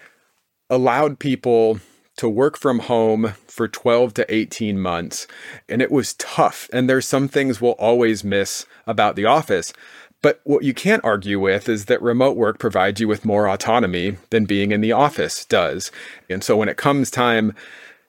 allowed 0.70 1.20
people 1.20 1.80
to 2.18 2.30
work 2.30 2.58
from 2.58 2.80
home 2.80 3.34
for 3.48 3.68
12 3.68 4.13
to 4.16 4.34
18 4.34 4.80
months, 4.80 5.28
and 5.68 5.82
it 5.82 5.92
was 5.92 6.13
tough. 6.16 6.70
And 6.72 6.90
there's 6.90 7.08
some 7.08 7.28
things 7.28 7.60
we'll 7.60 7.72
always 7.74 8.24
miss 8.24 8.66
about 8.86 9.16
the 9.16 9.25
office. 9.25 9.74
But 10.22 10.40
what 10.44 10.63
you 10.63 10.74
can't 10.74 11.04
argue 11.04 11.40
with 11.40 11.68
is 11.68 11.86
that 11.86 12.01
remote 12.01 12.38
work 12.38 12.60
provides 12.60 13.01
you 13.01 13.08
with 13.08 13.25
more 13.25 13.48
autonomy 13.48 14.18
than 14.30 14.46
being 14.46 14.72
in 14.72 14.82
the 14.82 14.92
office 14.92 15.46
does. 15.46 15.92
And 16.30 16.44
so 16.44 16.56
when 16.56 16.70
it 16.70 16.78
comes 16.78 17.10
time 17.10 17.56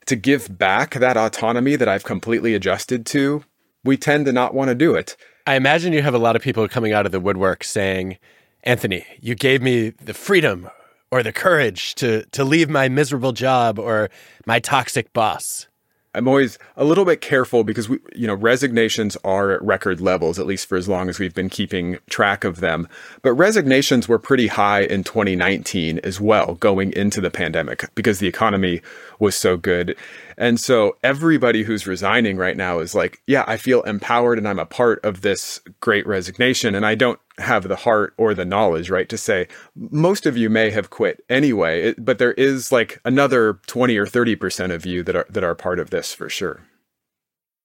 to 0.07 0.17
give 0.17 0.59
back 0.59 0.95
that 0.95 1.17
autonomy 1.17 1.77
that 1.77 1.89
I've 1.89 2.05
completely 2.05 2.55
adjusted 2.55 3.07
to, 3.07 3.45
we 3.83 3.97
tend 3.97 4.27
to 4.27 4.33
not 4.33 4.53
want 4.53 4.69
to 4.69 4.75
do 4.75 4.95
it. 4.95 5.17
I 5.47 5.55
imagine 5.55 5.93
you 5.93 6.03
have 6.03 6.15
a 6.15 6.19
lot 6.19 6.37
of 6.37 6.43
people 6.43 6.69
coming 6.69 6.93
out 6.93 7.07
of 7.07 7.13
the 7.13 7.21
woodwork 7.21 7.65
saying, 7.65 8.19
Anthony, 8.65 9.05
you 9.21 9.35
gave 9.35 9.61
me 9.61 9.91
the 9.91 10.15
freedom 10.15 10.71
or 11.11 11.23
the 11.23 11.33
courage 11.33 11.95
to, 11.97 12.25
to 12.27 12.45
leave 12.45 12.71
my 12.71 12.89
miserable 12.89 13.33
job 13.33 13.79
or 13.79 14.09
my 14.47 14.61
toxic 14.61 15.13
boss. 15.13 15.67
I'm 16.15 16.29
always 16.29 16.59
a 16.77 16.85
little 16.85 17.07
bit 17.07 17.23
careful 17.23 17.65
because 17.65 17.89
we, 17.89 17.99
you 18.15 18.27
know, 18.27 18.35
resignations 18.35 19.17
are 19.25 19.53
at 19.53 19.63
record 19.63 20.01
levels, 20.01 20.39
at 20.39 20.45
least 20.47 20.69
for 20.69 20.77
as 20.77 20.87
long 20.87 21.09
as 21.09 21.19
we've 21.19 21.33
been 21.33 21.49
keeping 21.49 21.99
track 22.11 22.45
of 22.45 22.61
them. 22.61 22.87
But 23.23 23.33
resignations 23.33 24.09
were 24.09 24.19
pretty 24.19 24.47
high 24.47 24.83
in 24.83 25.05
2019 25.05 26.01
as 26.01 26.21
well, 26.21 26.57
going 26.57 26.93
into 26.93 27.23
the 27.23 27.31
pandemic 27.31 27.89
because 27.95 28.19
the 28.19 28.29
economy 28.29 28.83
was 29.21 29.35
so 29.35 29.57
good. 29.57 29.97
And 30.43 30.59
so 30.59 30.97
everybody 31.05 31.63
who's 31.63 31.87
resigning 31.87 32.37
right 32.37 32.57
now 32.57 32.81
is 32.81 32.97
like, 32.97 33.23
yeah, 33.29 33.45
I 33.47 33.57
feel 33.57 33.83
empowered 33.83 34.39
and 34.39 34.49
I'm 34.49 34.59
a 34.59 34.67
part 34.67 34.99
of 35.05 35.21
this 35.21 35.61
great 35.79 36.05
resignation. 36.05 36.75
And 36.75 36.85
I 36.85 36.97
don't 36.97 37.21
have 37.39 37.69
the 37.69 37.77
heart 37.77 38.13
or 38.17 38.35
the 38.35 38.45
knowledge, 38.45 38.91
right, 38.91 39.09
to 39.09 39.17
say 39.17 39.47
most 39.77 40.27
of 40.27 40.37
you 40.37 40.51
may 40.51 40.71
have 40.71 40.91
quit 40.91 41.23
anyway, 41.31 41.83
it, 41.91 42.05
but 42.05 42.19
there 42.19 42.33
is 42.33 42.73
like 42.73 43.01
another 43.05 43.61
20 43.69 43.97
or 43.97 44.05
30% 44.05 44.75
of 44.75 44.85
you 44.85 45.05
that 45.05 45.15
are 45.15 45.27
that 45.31 45.45
are 45.45 45.55
part 45.55 45.79
of 45.79 45.91
this 45.91 46.13
for 46.13 46.29
sure. 46.29 46.65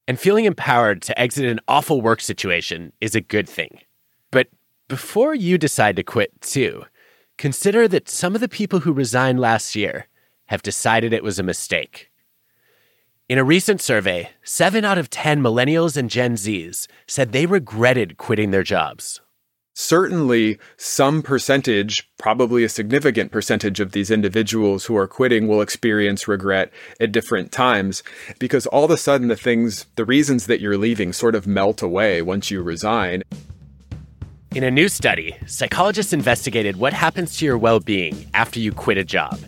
And 0.08 0.20
feeling 0.20 0.46
empowered 0.46 1.02
to 1.02 1.20
exit 1.20 1.46
an 1.46 1.60
awful 1.68 2.00
work 2.00 2.22
situation 2.22 2.94
is 3.02 3.16
a 3.16 3.22
good 3.22 3.50
thing. 3.50 3.80
But 4.30 4.50
before 4.88 5.34
you 5.34 5.58
decide 5.58 5.96
to 5.96 6.04
quit 6.04 6.40
too, 6.42 6.86
consider 7.40 7.88
that 7.88 8.08
some 8.08 8.36
of 8.36 8.42
the 8.42 8.48
people 8.48 8.82
who 8.82 8.94
resigned 8.94 9.40
last 9.40 9.76
year 9.76 10.06
have 10.46 10.62
decided 10.62 11.12
it 11.12 11.24
was 11.24 11.40
a 11.40 11.44
mistake. 11.44 12.12
In 13.30 13.38
a 13.38 13.44
recent 13.44 13.82
survey, 13.82 14.30
7 14.44 14.86
out 14.86 14.98
of 14.98 15.10
10 15.10 15.42
millennials 15.42 15.98
and 15.98 16.10
Gen 16.10 16.36
Zs 16.36 16.88
said 17.08 17.34
they 17.34 17.46
regretted 17.46 18.18
quitting 18.18 18.52
their 18.52 18.64
jobs 18.64 19.20
certainly 19.80 20.58
some 20.76 21.22
percentage, 21.22 22.10
probably 22.18 22.64
a 22.64 22.70
significant 22.70 23.32
percentage 23.32 23.80
of 23.80 23.92
these 23.92 24.10
individuals 24.10 24.86
who 24.86 24.98
are 24.98 25.08
quitting 25.08 25.48
will 25.48 25.62
experience 25.62 26.28
regret 26.28 26.72
at 27.00 27.12
different 27.12 27.52
times 27.52 28.02
because 28.40 28.66
all 28.66 28.84
of 28.84 28.90
a 28.90 28.98
sudden 28.98 29.28
the 29.28 29.36
things, 29.36 29.86
the 29.96 30.04
reasons 30.04 30.48
that 30.48 30.60
you're 30.60 30.80
leaving 30.80 31.14
sort 31.14 31.36
of 31.36 31.46
melt 31.46 31.84
away 31.84 32.24
once 32.24 32.50
you 32.50 32.64
resign. 32.64 33.22
In 34.56 34.64
a 34.64 34.72
new 34.72 34.90
study, 34.90 35.36
psychologists 35.46 36.12
investigated 36.12 36.78
what 36.78 36.94
happens 36.94 37.38
to 37.38 37.46
your 37.46 37.60
well 37.60 37.80
being 37.80 38.26
after 38.34 38.60
you 38.60 38.72
quit 38.72 38.98
a 38.98 39.04
job. 39.04 39.40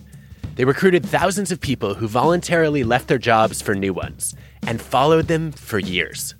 They 0.59 0.65
recruited 0.65 1.05
thousands 1.05 1.53
of 1.53 1.61
people 1.61 1.93
who 1.93 2.05
voluntarily 2.09 2.83
left 2.83 3.07
their 3.07 3.17
jobs 3.17 3.61
for 3.61 3.73
new 3.73 3.93
ones 3.93 4.35
and 4.67 4.81
followed 4.81 5.29
them 5.29 5.53
for 5.53 5.79
years. 5.79 6.35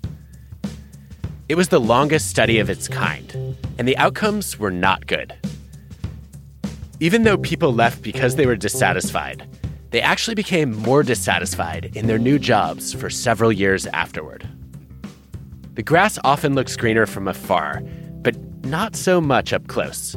It 1.48 1.54
was 1.54 1.70
the 1.70 1.80
longest 1.80 2.28
study 2.28 2.58
of 2.58 2.68
its 2.68 2.86
kind, 2.86 3.56
and 3.78 3.88
the 3.88 3.96
outcomes 3.96 4.58
were 4.58 4.70
not 4.70 5.06
good. 5.06 5.32
Even 7.00 7.22
though 7.22 7.38
people 7.38 7.72
left 7.72 8.02
because 8.02 8.36
they 8.36 8.44
were 8.44 8.56
dissatisfied, 8.56 9.48
they 9.88 10.02
actually 10.02 10.34
became 10.34 10.76
more 10.76 11.02
dissatisfied 11.02 11.96
in 11.96 12.06
their 12.06 12.18
new 12.18 12.38
jobs 12.38 12.92
for 12.92 13.08
several 13.08 13.50
years 13.50 13.86
afterward. 13.86 14.46
The 15.76 15.82
grass 15.82 16.18
often 16.24 16.54
looks 16.54 16.76
greener 16.76 17.06
from 17.06 17.26
afar, 17.26 17.80
but 18.20 18.36
not 18.66 18.96
so 18.96 19.18
much 19.18 19.54
up 19.54 19.66
close. 19.68 20.14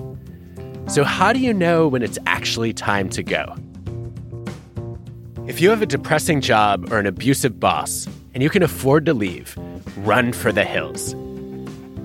So, 0.90 1.06
how 1.06 1.32
do 1.32 1.40
you 1.40 1.54
know 1.54 1.88
when 1.88 2.04
it's 2.04 2.20
actually 2.26 2.74
time 2.74 3.08
to 3.12 3.24
go? 3.24 3.56
If 5.46 5.60
you 5.60 5.72
have 5.72 5.82
a 5.82 5.86
depressing 5.86 6.40
job 6.40 6.90
or 6.90 7.00
an 7.00 7.06
abusive 7.06 7.60
boss, 7.60 8.08
and 8.34 8.42
you 8.42 8.50
can 8.50 8.64
afford 8.64 9.06
to 9.08 9.14
leave, 9.14 9.58
run 9.98 10.32
for 10.32 10.54
the 10.54 10.64
hills. 10.64 11.16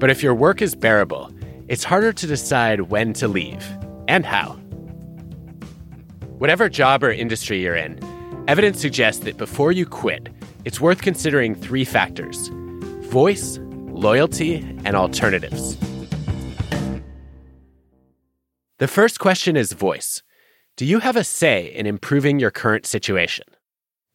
But 0.00 0.10
if 0.10 0.24
your 0.24 0.34
work 0.34 0.60
is 0.60 0.74
bearable, 0.74 1.30
it's 1.68 1.84
harder 1.84 2.12
to 2.12 2.26
decide 2.26 2.90
when 2.90 3.12
to 3.12 3.28
leave 3.28 3.64
and 4.08 4.26
how. 4.26 4.54
Whatever 6.38 6.68
job 6.68 7.04
or 7.04 7.12
industry 7.12 7.62
you're 7.62 7.76
in, 7.76 8.00
evidence 8.48 8.80
suggests 8.80 9.22
that 9.22 9.36
before 9.36 9.70
you 9.70 9.86
quit, 9.86 10.30
it's 10.64 10.80
worth 10.80 11.00
considering 11.00 11.54
three 11.54 11.84
factors 11.84 12.48
voice, 13.08 13.60
loyalty, 13.62 14.56
and 14.84 14.96
alternatives. 14.96 15.76
The 18.78 18.88
first 18.88 19.20
question 19.20 19.56
is 19.56 19.74
voice. 19.74 20.24
Do 20.78 20.86
you 20.86 21.00
have 21.00 21.16
a 21.16 21.24
say 21.24 21.74
in 21.74 21.86
improving 21.86 22.38
your 22.38 22.52
current 22.52 22.86
situation? 22.86 23.46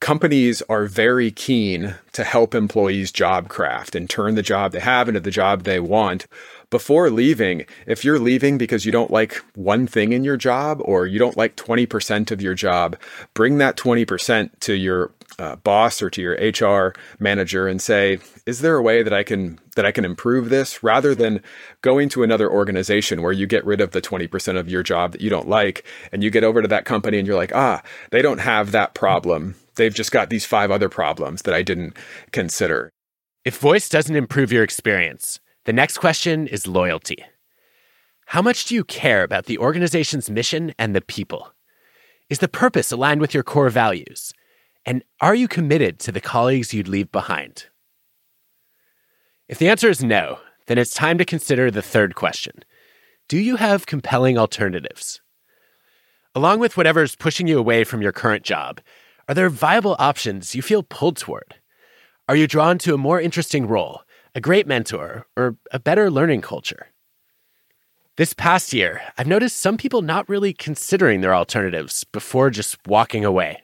companies 0.03 0.61
are 0.67 0.85
very 0.85 1.31
keen 1.31 1.95
to 2.11 2.25
help 2.25 2.53
employees 2.53 3.09
job 3.09 3.47
craft 3.47 3.95
and 3.95 4.09
turn 4.09 4.35
the 4.35 4.41
job 4.41 4.73
they 4.73 4.79
have 4.81 5.07
into 5.07 5.21
the 5.21 5.31
job 5.31 5.63
they 5.63 5.79
want. 5.79 6.27
Before 6.73 7.11
leaving, 7.11 7.67
if 7.85 8.03
you're 8.03 8.17
leaving 8.17 8.57
because 8.57 8.83
you 8.83 8.91
don't 8.91 9.11
like 9.11 9.35
one 9.53 9.85
thing 9.85 10.11
in 10.11 10.23
your 10.23 10.37
job 10.37 10.81
or 10.83 11.05
you 11.05 11.19
don't 11.19 11.37
like 11.37 11.55
20% 11.55 12.31
of 12.31 12.41
your 12.41 12.55
job, 12.55 12.97
bring 13.35 13.59
that 13.59 13.77
20% 13.77 14.49
to 14.61 14.73
your 14.73 15.11
uh, 15.37 15.57
boss 15.57 16.01
or 16.01 16.09
to 16.09 16.19
your 16.19 16.33
HR 16.33 16.95
manager 17.19 17.67
and 17.67 17.79
say, 17.79 18.17
"Is 18.47 18.61
there 18.61 18.75
a 18.75 18.81
way 18.81 19.03
that 19.03 19.13
I 19.13 19.21
can 19.21 19.59
that 19.75 19.85
I 19.85 19.91
can 19.91 20.03
improve 20.03 20.49
this?" 20.49 20.81
Rather 20.81 21.13
than 21.13 21.43
going 21.83 22.09
to 22.09 22.23
another 22.23 22.49
organization 22.49 23.21
where 23.21 23.31
you 23.31 23.45
get 23.45 23.63
rid 23.63 23.79
of 23.79 23.91
the 23.91 24.01
20% 24.01 24.57
of 24.57 24.67
your 24.67 24.81
job 24.81 25.11
that 25.11 25.21
you 25.21 25.29
don't 25.29 25.47
like 25.47 25.85
and 26.11 26.23
you 26.23 26.31
get 26.31 26.43
over 26.43 26.63
to 26.63 26.67
that 26.69 26.85
company 26.85 27.19
and 27.19 27.27
you're 27.27 27.37
like, 27.37 27.53
"Ah, 27.53 27.83
they 28.09 28.23
don't 28.23 28.39
have 28.39 28.71
that 28.71 28.95
problem. 28.95 29.53
They've 29.75 29.93
just 29.93 30.11
got 30.11 30.31
these 30.31 30.47
five 30.47 30.71
other 30.71 30.89
problems 30.89 31.43
that 31.43 31.53
I 31.53 31.61
didn't 31.61 31.95
consider." 32.31 32.89
If 33.45 33.59
voice 33.59 33.89
doesn't 33.89 34.15
improve 34.15 34.51
your 34.51 34.63
experience, 34.63 35.39
the 35.65 35.73
next 35.73 35.97
question 35.97 36.47
is 36.47 36.67
loyalty. 36.67 37.23
How 38.27 38.41
much 38.41 38.65
do 38.65 38.75
you 38.75 38.83
care 38.83 39.23
about 39.23 39.45
the 39.45 39.57
organization's 39.57 40.29
mission 40.29 40.73
and 40.77 40.95
the 40.95 41.01
people? 41.01 41.53
Is 42.29 42.39
the 42.39 42.47
purpose 42.47 42.91
aligned 42.91 43.21
with 43.21 43.33
your 43.33 43.43
core 43.43 43.69
values? 43.69 44.33
And 44.85 45.03
are 45.21 45.35
you 45.35 45.47
committed 45.47 45.99
to 45.99 46.11
the 46.11 46.19
colleagues 46.21 46.73
you'd 46.73 46.87
leave 46.87 47.11
behind? 47.11 47.67
If 49.47 49.57
the 49.57 49.69
answer 49.69 49.89
is 49.89 50.03
no, 50.03 50.39
then 50.67 50.77
it's 50.77 50.93
time 50.93 51.17
to 51.17 51.25
consider 51.25 51.69
the 51.69 51.81
third 51.81 52.15
question 52.15 52.63
Do 53.27 53.37
you 53.37 53.57
have 53.57 53.85
compelling 53.85 54.37
alternatives? 54.37 55.21
Along 56.35 56.59
with 56.59 56.75
whatever's 56.75 57.15
pushing 57.15 57.47
you 57.47 57.59
away 57.59 57.83
from 57.83 58.01
your 58.01 58.11
current 58.11 58.43
job, 58.43 58.81
are 59.29 59.35
there 59.35 59.49
viable 59.49 59.95
options 59.99 60.55
you 60.55 60.61
feel 60.61 60.83
pulled 60.83 61.17
toward? 61.17 61.55
Are 62.27 62.35
you 62.35 62.47
drawn 62.47 62.77
to 62.79 62.93
a 62.93 62.97
more 62.97 63.21
interesting 63.21 63.67
role, 63.67 64.01
a 64.35 64.41
great 64.41 64.67
mentor, 64.67 65.27
or 65.37 65.57
a 65.71 65.79
better 65.79 66.09
learning 66.09 66.41
culture? 66.41 66.87
This 68.15 68.33
past 68.33 68.73
year, 68.73 69.01
I've 69.17 69.27
noticed 69.27 69.57
some 69.57 69.77
people 69.77 70.03
not 70.03 70.29
really 70.29 70.53
considering 70.53 71.21
their 71.21 71.33
alternatives 71.33 72.03
before 72.03 72.49
just 72.51 72.77
walking 72.85 73.25
away. 73.25 73.63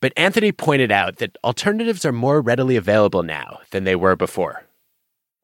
But 0.00 0.12
Anthony 0.16 0.52
pointed 0.52 0.90
out 0.90 1.16
that 1.18 1.36
alternatives 1.44 2.04
are 2.04 2.12
more 2.12 2.40
readily 2.40 2.76
available 2.76 3.22
now 3.22 3.60
than 3.70 3.84
they 3.84 3.94
were 3.94 4.16
before. 4.16 4.64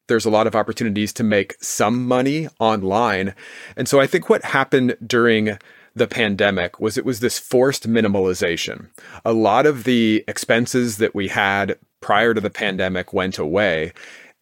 There's 0.09 0.25
a 0.25 0.31
lot 0.31 0.47
of 0.47 0.57
opportunities 0.57 1.13
to 1.15 1.23
make 1.23 1.63
some 1.63 2.07
money 2.07 2.49
online. 2.59 3.35
And 3.77 3.87
so 3.87 4.01
I 4.01 4.07
think 4.07 4.31
what 4.31 4.43
happened 4.43 4.97
during 5.07 5.59
the 5.95 6.09
pandemic 6.09 6.81
was 6.81 6.97
it 6.97 7.05
was 7.05 7.21
this 7.21 7.39
forced 7.39 7.89
minimalization. 7.89 8.89
A 9.25 9.33
lot 9.33 9.67
of 9.67 9.85
the 9.85 10.25
expenses 10.27 10.97
that 10.97 11.15
we 11.15 11.29
had 11.29 11.79
prior 12.01 12.35
to 12.35 12.41
the 12.41 12.51
pandemic 12.51 13.13
went 13.13 13.39
away. 13.39 13.93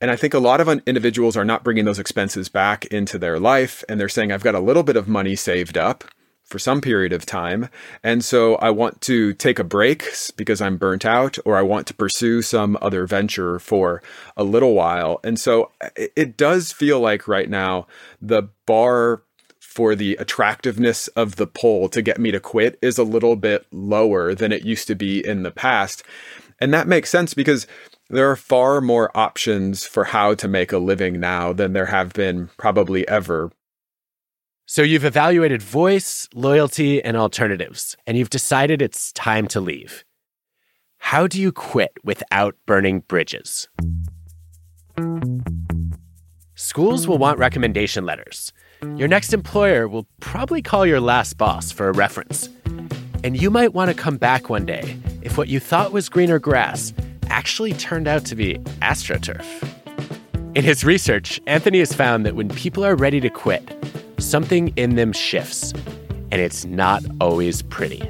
And 0.01 0.11
I 0.11 0.17
think 0.17 0.35
a 0.35 0.39
lot 0.39 0.61
of 0.61 0.69
individuals 0.87 1.37
are 1.37 1.45
not 1.45 1.65
bringing 1.65 1.87
those 1.87 1.99
expenses 1.99 2.49
back 2.49 2.85
into 2.87 3.19
their 3.19 3.39
life. 3.41 3.83
And 3.89 3.99
they're 3.99 4.09
saying, 4.09 4.31
I've 4.31 4.45
got 4.45 4.55
a 4.55 4.61
little 4.61 4.83
bit 4.83 4.97
of 4.97 5.09
money 5.09 5.35
saved 5.37 5.79
up 5.79 6.05
for 6.45 6.59
some 6.59 6.81
period 6.81 7.13
of 7.13 7.27
time. 7.27 7.69
And 8.05 8.25
so 8.25 8.55
I 8.57 8.71
want 8.71 9.01
to 9.03 9.33
take 9.35 9.59
a 9.59 9.65
break 9.65 10.07
because 10.37 10.61
I'm 10.61 10.77
burnt 10.77 11.05
out, 11.05 11.39
or 11.45 11.57
I 11.57 11.63
want 11.63 11.89
to 11.89 11.95
pursue 11.95 12.41
some 12.41 12.79
other 12.81 13.07
venture 13.07 13.59
for 13.59 14.03
a 14.37 14.45
little 14.45 14.75
while. 14.75 15.19
And 15.25 15.41
so 15.41 15.73
uh, 15.81 15.89
it 15.97 16.37
does 16.37 16.73
feel 16.73 17.01
like 17.01 17.27
right 17.27 17.51
now 17.51 17.89
the 18.23 18.45
bar 18.65 19.23
for 19.61 19.95
the 19.95 20.15
attractiveness 20.17 21.09
of 21.09 21.37
the 21.37 21.47
poll 21.47 21.89
to 21.89 22.01
get 22.01 22.19
me 22.19 22.31
to 22.31 22.41
quit 22.41 22.79
is 22.81 22.97
a 22.97 23.03
little 23.03 23.37
bit 23.37 23.67
lower 23.73 24.35
than 24.35 24.53
it 24.53 24.65
used 24.65 24.87
to 24.87 24.95
be 24.95 25.27
in 25.27 25.43
the 25.43 25.51
past. 25.51 26.03
And 26.61 26.73
that 26.73 26.89
makes 26.89 27.11
sense 27.11 27.35
because 27.35 27.67
there 28.09 28.31
are 28.31 28.37
far 28.37 28.81
more 28.81 29.11
options 29.17 29.85
for 29.85 30.05
how 30.05 30.35
to 30.35 30.49
make 30.49 30.73
a 30.73 30.79
living 30.79 31.21
now 31.21 31.53
than 31.53 31.73
there 31.73 31.87
have 31.87 32.13
been 32.13 32.49
probably 32.57 33.07
ever. 33.09 33.51
So 34.65 34.83
you've 34.83 35.05
evaluated 35.05 35.63
voice, 35.63 36.29
loyalty, 36.35 37.03
and 37.03 37.17
alternatives, 37.17 37.97
and 38.07 38.17
you've 38.17 38.31
decided 38.31 38.83
it's 38.83 39.13
time 39.13 39.47
to 39.49 39.61
leave. 39.61 40.05
How 40.99 41.27
do 41.27 41.41
you 41.41 41.53
quit 41.53 41.93
without 42.03 42.57
burning 42.67 43.01
bridges? 43.01 43.69
Schools 46.55 47.07
will 47.07 47.19
want 47.19 47.39
recommendation 47.39 48.07
letters. 48.07 48.53
Your 48.97 49.09
next 49.09 49.33
employer 49.33 49.87
will 49.89 50.09
probably 50.21 50.63
call 50.63 50.87
your 50.87 51.01
last 51.01 51.37
boss 51.37 51.71
for 51.71 51.89
a 51.89 51.93
reference. 51.93 52.49
And 53.23 53.41
you 53.41 53.51
might 53.51 53.75
want 53.75 53.91
to 53.91 53.97
come 53.97 54.17
back 54.17 54.49
one 54.49 54.67
day 54.67 54.99
if 55.27 55.37
what 55.37 55.49
you 55.49 55.59
thought 55.59 55.93
was 55.93 56.09
greener 56.09 56.39
grass 56.39 56.95
actually 57.27 57.73
turned 57.73 58.07
out 58.07 58.25
to 58.25 58.37
be 58.37 58.55
astroturf. 58.81 59.45
In 60.55 60.63
his 60.63 60.85
research, 60.85 61.41
Anthony 61.49 61.81
has 61.81 61.93
found 61.93 62.25
that 62.25 62.37
when 62.37 62.49
people 62.49 62.85
are 62.85 62.95
ready 62.95 63.21
to 63.21 63.29
quit, 63.29 63.77
something 64.19 64.73
in 64.77 64.95
them 64.95 65.13
shifts, 65.13 65.73
and 66.31 66.41
it's 66.41 66.65
not 66.65 67.05
always 67.21 67.63
pretty. 67.63 68.09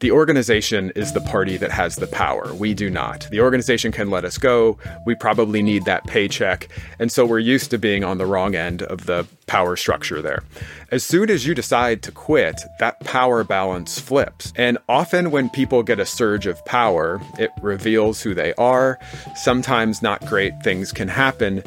The 0.00 0.12
organization 0.12 0.92
is 0.96 1.12
the 1.12 1.20
party 1.20 1.58
that 1.58 1.70
has 1.70 1.96
the 1.96 2.06
power. 2.06 2.54
We 2.54 2.72
do 2.72 2.88
not. 2.88 3.28
The 3.30 3.42
organization 3.42 3.92
can 3.92 4.08
let 4.08 4.24
us 4.24 4.38
go. 4.38 4.78
We 5.04 5.14
probably 5.14 5.62
need 5.62 5.84
that 5.84 6.06
paycheck. 6.06 6.68
And 6.98 7.12
so 7.12 7.26
we're 7.26 7.38
used 7.38 7.70
to 7.70 7.78
being 7.78 8.02
on 8.02 8.16
the 8.16 8.24
wrong 8.24 8.54
end 8.54 8.82
of 8.82 9.04
the 9.04 9.26
power 9.46 9.76
structure 9.76 10.22
there. 10.22 10.42
As 10.90 11.04
soon 11.04 11.28
as 11.28 11.46
you 11.46 11.54
decide 11.54 12.02
to 12.04 12.12
quit, 12.12 12.62
that 12.78 12.98
power 13.00 13.44
balance 13.44 14.00
flips. 14.00 14.54
And 14.56 14.78
often 14.88 15.30
when 15.30 15.50
people 15.50 15.82
get 15.82 16.00
a 16.00 16.06
surge 16.06 16.46
of 16.46 16.64
power, 16.64 17.20
it 17.38 17.50
reveals 17.60 18.22
who 18.22 18.32
they 18.32 18.54
are. 18.54 18.98
Sometimes 19.36 20.00
not 20.00 20.24
great 20.24 20.54
things 20.64 20.92
can 20.92 21.08
happen. 21.08 21.62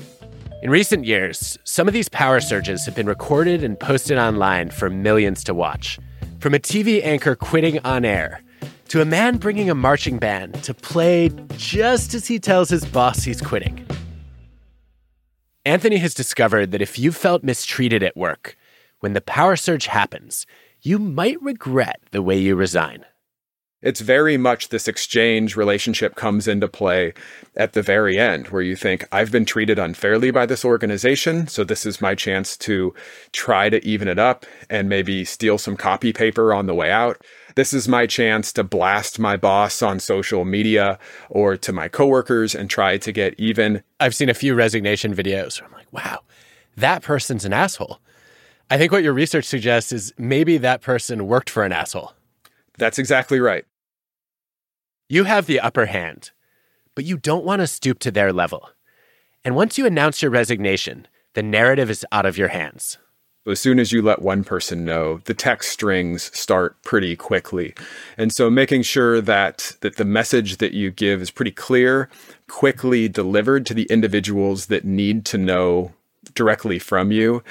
In 0.63 0.72
recent 0.72 1.06
years, 1.06 1.60
some 1.66 1.88
of 1.88 1.94
these 1.94 2.10
power 2.10 2.40
surges 2.40 2.86
have 2.86 2.96
been 2.96 3.06
recorded 3.06 3.63
and 3.63 3.80
posted 3.80 4.18
online 4.18 4.72
for 4.72 4.90
millions 4.90 5.44
to 5.44 5.54
watch. 5.54 6.00
From 6.44 6.54
a 6.54 6.60
TV 6.60 7.02
anchor 7.02 7.38
quitting 7.38 7.80
on 7.86 8.04
air 8.04 8.44
to 8.90 9.00
a 9.00 9.06
man 9.06 9.38
bringing 9.38 9.70
a 9.70 9.74
marching 9.74 10.18
band 10.18 10.62
to 10.66 10.74
play 10.74 11.30
just 11.56 12.14
as 12.14 12.28
he 12.28 12.38
tells 12.38 12.68
his 12.68 12.84
boss 12.84 13.24
he's 13.24 13.40
quitting. 13.40 13.88
Anthony 15.64 15.96
has 16.00 16.14
discovered 16.14 16.72
that 16.72 16.82
if 16.82 17.00
you 17.00 17.14
felt 17.14 17.46
mistreated 17.46 18.04
at 18.04 18.18
work, 18.18 18.58
when 19.00 19.14
the 19.14 19.22
power 19.22 19.56
surge 19.56 19.86
happens, 19.86 20.46
you 20.82 21.00
might 21.00 21.42
regret 21.42 22.02
the 22.12 22.22
way 22.22 22.38
you 22.38 22.58
resign 22.58 23.06
it's 23.84 24.02
very 24.02 24.38
much 24.38 24.70
this 24.70 24.88
exchange 24.88 25.56
relationship 25.56 26.16
comes 26.16 26.48
into 26.48 26.68
play 26.68 27.13
at 27.56 27.74
the 27.74 27.82
very 27.82 28.18
end 28.18 28.48
where 28.48 28.62
you 28.62 28.75
think 28.75 29.08
i've 29.12 29.32
been 29.32 29.46
treated 29.46 29.78
unfairly 29.78 30.32
by 30.32 30.46
this 30.46 30.66
organization 30.66 31.48
so 31.48 31.63
this 31.63 31.86
is 31.86 32.02
my 32.02 32.16
chance 32.16 32.58
to 32.58 32.94
try 33.32 33.70
to 33.70 33.86
even 33.86 34.08
it 34.08 34.20
up 34.20 34.46
and 34.70 34.90
maybe 34.90 35.25
steal 35.25 35.57
some 35.57 35.75
copy 35.75 36.14
paper 36.14 36.53
on 36.53 36.66
the 36.66 36.74
way 36.74 36.92
out. 36.92 37.22
This 37.55 37.74
is 37.74 37.88
my 37.88 38.07
chance 38.07 38.51
to 38.53 38.64
blast 38.64 39.20
my 39.20 39.38
boss 39.38 39.81
on 39.81 40.00
social 40.00 40.46
media 40.46 40.98
or 41.29 41.57
to 41.57 41.72
my 41.72 41.88
coworkers 41.88 42.55
and 42.55 42.70
try 42.70 42.98
to 42.98 43.12
get 43.12 43.36
even. 43.38 43.84
I've 44.00 44.16
seen 44.16 44.29
a 44.29 44.34
few 44.34 44.55
resignation 44.55 45.14
videos 45.16 45.60
where 45.60 45.70
i'm 45.70 45.75
like 45.75 45.92
wow 45.92 46.22
that 46.75 47.03
person's 47.03 47.46
an 47.46 47.53
asshole. 47.53 48.00
I 48.72 48.79
think 48.79 48.92
what 48.92 49.03
your 49.03 49.14
research 49.14 49.46
suggests 49.46 49.92
is 49.92 50.12
maybe 50.18 50.57
that 50.57 50.81
person 50.81 51.27
worked 51.27 51.51
for 51.51 51.64
an 51.64 51.72
asshole. 51.72 52.14
That's 52.79 52.98
exactly 52.98 53.40
right 53.40 53.66
you 55.14 55.26
have 55.26 55.46
the 55.46 55.60
upper 55.60 55.86
hand, 55.86 56.32
but 56.96 57.06
you 57.06 57.18
don't 57.18 57.46
want 57.46 57.60
to 57.60 57.68
stoop 57.68 58.00
to 58.00 58.10
their 58.10 58.34
level. 58.34 58.72
And 59.46 59.56
once 59.56 59.78
you 59.78 59.86
announce 59.86 60.24
your 60.24 60.32
resignation, 60.32 61.08
the 61.36 61.44
narrative 61.44 61.92
is 61.92 62.04
out 62.12 62.26
of 62.26 62.36
your 62.36 62.48
hands. 62.48 62.98
As 63.46 63.60
soon 63.60 63.78
as 63.78 63.92
you 63.92 64.02
let 64.02 64.24
one 64.24 64.44
person 64.44 64.86
know, 64.86 65.20
the 65.26 65.36
text 65.36 65.70
strings 65.70 66.36
start 66.36 66.82
pretty 66.82 67.16
quickly. 67.16 67.76
And 68.18 68.34
so 68.34 68.50
making 68.50 68.84
sure 68.84 69.22
that, 69.22 69.74
that 69.82 69.98
the 69.98 70.06
message 70.06 70.58
that 70.58 70.74
you 70.74 70.90
give 70.90 71.22
is 71.22 71.30
pretty 71.30 71.52
clear, 71.52 72.10
quickly 72.50 73.08
delivered 73.08 73.68
to 73.68 73.76
the 73.76 73.84
individuals 73.92 74.66
that 74.68 74.84
need 74.84 75.26
to 75.26 75.38
know 75.38 75.92
directly 76.34 76.80
from 76.80 77.12
you 77.12 77.44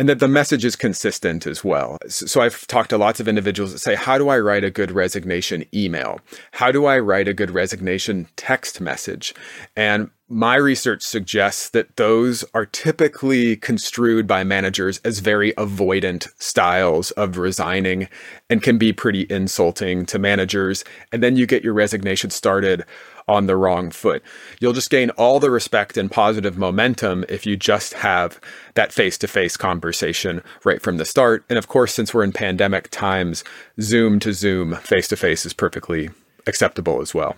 and 0.00 0.08
that 0.08 0.18
the 0.18 0.28
message 0.28 0.64
is 0.64 0.76
consistent 0.76 1.46
as 1.46 1.62
well. 1.62 1.98
So 2.08 2.40
I've 2.40 2.66
talked 2.68 2.88
to 2.88 2.96
lots 2.96 3.20
of 3.20 3.28
individuals 3.28 3.72
that 3.72 3.80
say, 3.80 3.94
How 3.94 4.16
do 4.16 4.30
I 4.30 4.38
write 4.38 4.64
a 4.64 4.70
good 4.70 4.90
resignation 4.92 5.62
email? 5.74 6.20
How 6.52 6.72
do 6.72 6.86
I 6.86 6.98
write 6.98 7.28
a 7.28 7.34
good 7.34 7.50
resignation 7.50 8.26
text 8.36 8.80
message? 8.80 9.34
And 9.76 10.08
my 10.32 10.54
research 10.54 11.02
suggests 11.02 11.68
that 11.70 11.96
those 11.96 12.44
are 12.54 12.64
typically 12.64 13.56
construed 13.56 14.26
by 14.26 14.42
managers 14.42 15.00
as 15.04 15.18
very 15.18 15.52
avoidant 15.54 16.28
styles 16.38 17.10
of 17.10 17.36
resigning 17.36 18.08
and 18.48 18.62
can 18.62 18.78
be 18.78 18.94
pretty 18.94 19.26
insulting 19.28 20.06
to 20.06 20.18
managers. 20.18 20.82
And 21.12 21.22
then 21.22 21.36
you 21.36 21.46
get 21.46 21.62
your 21.62 21.74
resignation 21.74 22.30
started 22.30 22.86
on 23.30 23.46
the 23.46 23.56
wrong 23.56 23.92
foot. 23.92 24.22
You'll 24.58 24.72
just 24.72 24.90
gain 24.90 25.10
all 25.10 25.38
the 25.38 25.50
respect 25.50 25.96
and 25.96 26.10
positive 26.10 26.58
momentum 26.58 27.24
if 27.28 27.46
you 27.46 27.56
just 27.56 27.94
have 27.94 28.40
that 28.74 28.92
face 28.92 29.16
to 29.18 29.28
face 29.28 29.56
conversation 29.56 30.42
right 30.64 30.82
from 30.82 30.96
the 30.96 31.04
start. 31.04 31.44
And 31.48 31.56
of 31.56 31.68
course, 31.68 31.94
since 31.94 32.12
we're 32.12 32.24
in 32.24 32.32
pandemic 32.32 32.90
times, 32.90 33.44
Zoom 33.80 34.18
to 34.20 34.32
Zoom, 34.32 34.74
face 34.74 35.06
to 35.08 35.16
face 35.16 35.46
is 35.46 35.54
perfectly 35.54 36.10
acceptable 36.48 37.00
as 37.00 37.14
well. 37.14 37.36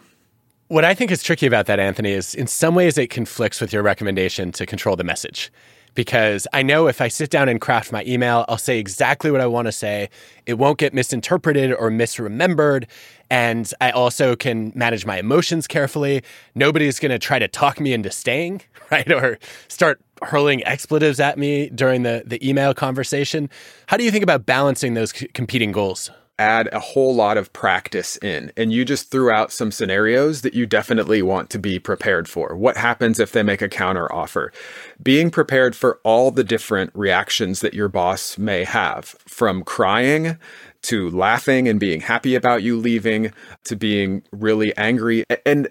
What 0.69 0.87
I 0.87 0.95
think 0.95 1.11
is 1.11 1.23
tricky 1.23 1.45
about 1.45 1.67
that, 1.67 1.79
Anthony, 1.79 2.13
is 2.13 2.35
in 2.35 2.47
some 2.47 2.75
ways 2.75 2.97
it 2.97 3.11
conflicts 3.11 3.61
with 3.61 3.75
your 3.75 3.83
recommendation 3.83 4.53
to 4.53 4.65
control 4.65 4.97
the 4.97 5.05
message 5.05 5.53
because 5.95 6.47
I 6.53 6.63
know 6.63 6.87
if 6.89 7.01
I 7.01 7.09
sit 7.09 7.31
down 7.31 7.49
and 7.49 7.61
craft 7.61 7.93
my 7.93 8.05
email, 8.05 8.45
I'll 8.49 8.59
say 8.59 8.79
exactly 8.79 9.31
what 9.31 9.41
I 9.41 9.47
want 9.47 9.67
to 9.67 9.73
say. 9.73 10.09
It 10.47 10.55
won't 10.55 10.79
get 10.79 10.95
misinterpreted 10.95 11.73
or 11.73 11.91
misremembered. 11.91 12.87
And 13.31 13.73
I 13.81 13.91
also 13.91 14.37
can 14.37 14.73
manage 14.75 15.07
my 15.07 15.19
emotions 15.19 15.67
carefully. 15.67 16.23
Nobody's 16.55 16.99
going 16.99 17.11
to 17.11 17.19
try 17.19 17.39
to 17.39 17.49
talk 17.49 17.81
me 17.81 17.93
into 17.93 18.11
staying, 18.11 18.63
right? 18.91 19.11
Or 19.11 19.39
start 19.69 20.01
hurling 20.23 20.65
expletives 20.65 21.21
at 21.21 21.39
me 21.39 21.69
during 21.71 22.03
the, 22.03 22.23
the 22.27 22.47
email 22.49 22.75
conversation. 22.75 23.51
How 23.87 23.97
do 23.97 24.05
you 24.05 24.11
think 24.11 24.23
about 24.23 24.47
balancing 24.47 24.95
those 24.95 25.13
competing 25.13 25.73
goals? 25.73 26.11
Add 26.43 26.69
a 26.73 26.81
whole 26.81 27.15
lot 27.15 27.37
of 27.37 27.53
practice 27.53 28.17
in. 28.17 28.51
And 28.57 28.73
you 28.73 28.85
just 28.85 29.11
threw 29.11 29.31
out 29.31 29.53
some 29.53 29.71
scenarios 29.71 30.43
that 30.43 30.55
you 30.55 30.67
definitely 30.67 31.23
want 31.23 31.51
to 31.51 31.59
be 31.59 31.79
prepared 31.79 32.29
for. 32.29 32.57
What 32.57 32.77
happens 32.77 33.21
if 33.21 33.31
they 33.31 33.45
make 33.45 33.63
a 33.63 33.69
counter 33.69 34.13
offer? 34.13 34.53
Being 35.01 35.31
prepared 35.31 35.77
for 35.77 36.01
all 36.03 36.33
the 36.33 36.45
different 36.45 36.91
reactions 36.95 37.61
that 37.61 37.75
your 37.75 37.89
boss 37.89 38.37
may 38.37 38.65
have, 38.65 39.15
from 39.27 39.63
crying 39.63 40.37
to 40.83 41.11
laughing 41.11 41.69
and 41.69 41.79
being 41.79 42.01
happy 42.01 42.35
about 42.35 42.65
you 42.65 42.77
leaving 42.77 43.33
to 43.65 43.77
being 43.77 44.25
really 44.33 44.77
angry. 44.77 45.25
And 45.47 45.69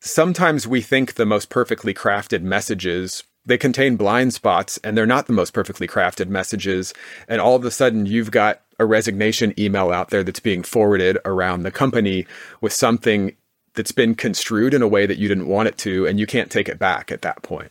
sometimes 0.00 0.66
we 0.66 0.80
think 0.80 1.14
the 1.14 1.26
most 1.26 1.50
perfectly 1.50 1.92
crafted 1.92 2.40
messages 2.40 3.22
they 3.46 3.56
contain 3.56 3.94
blind 3.96 4.34
spots 4.34 4.76
and 4.82 4.96
they're 4.96 5.06
not 5.06 5.28
the 5.28 5.32
most 5.32 5.52
perfectly 5.52 5.86
crafted 5.86 6.28
messages 6.28 6.92
and 7.28 7.40
all 7.40 7.54
of 7.54 7.64
a 7.64 7.70
sudden 7.70 8.04
you've 8.04 8.32
got 8.32 8.62
a 8.78 8.86
resignation 8.86 9.54
email 9.58 9.90
out 9.90 10.10
there 10.10 10.22
that's 10.22 10.40
being 10.40 10.62
forwarded 10.62 11.18
around 11.24 11.62
the 11.62 11.70
company 11.70 12.26
with 12.60 12.72
something 12.72 13.36
that's 13.74 13.92
been 13.92 14.14
construed 14.14 14.74
in 14.74 14.82
a 14.82 14.88
way 14.88 15.06
that 15.06 15.18
you 15.18 15.28
didn't 15.28 15.48
want 15.48 15.68
it 15.68 15.78
to, 15.78 16.06
and 16.06 16.18
you 16.18 16.26
can't 16.26 16.50
take 16.50 16.68
it 16.68 16.78
back 16.78 17.12
at 17.12 17.22
that 17.22 17.42
point. 17.42 17.70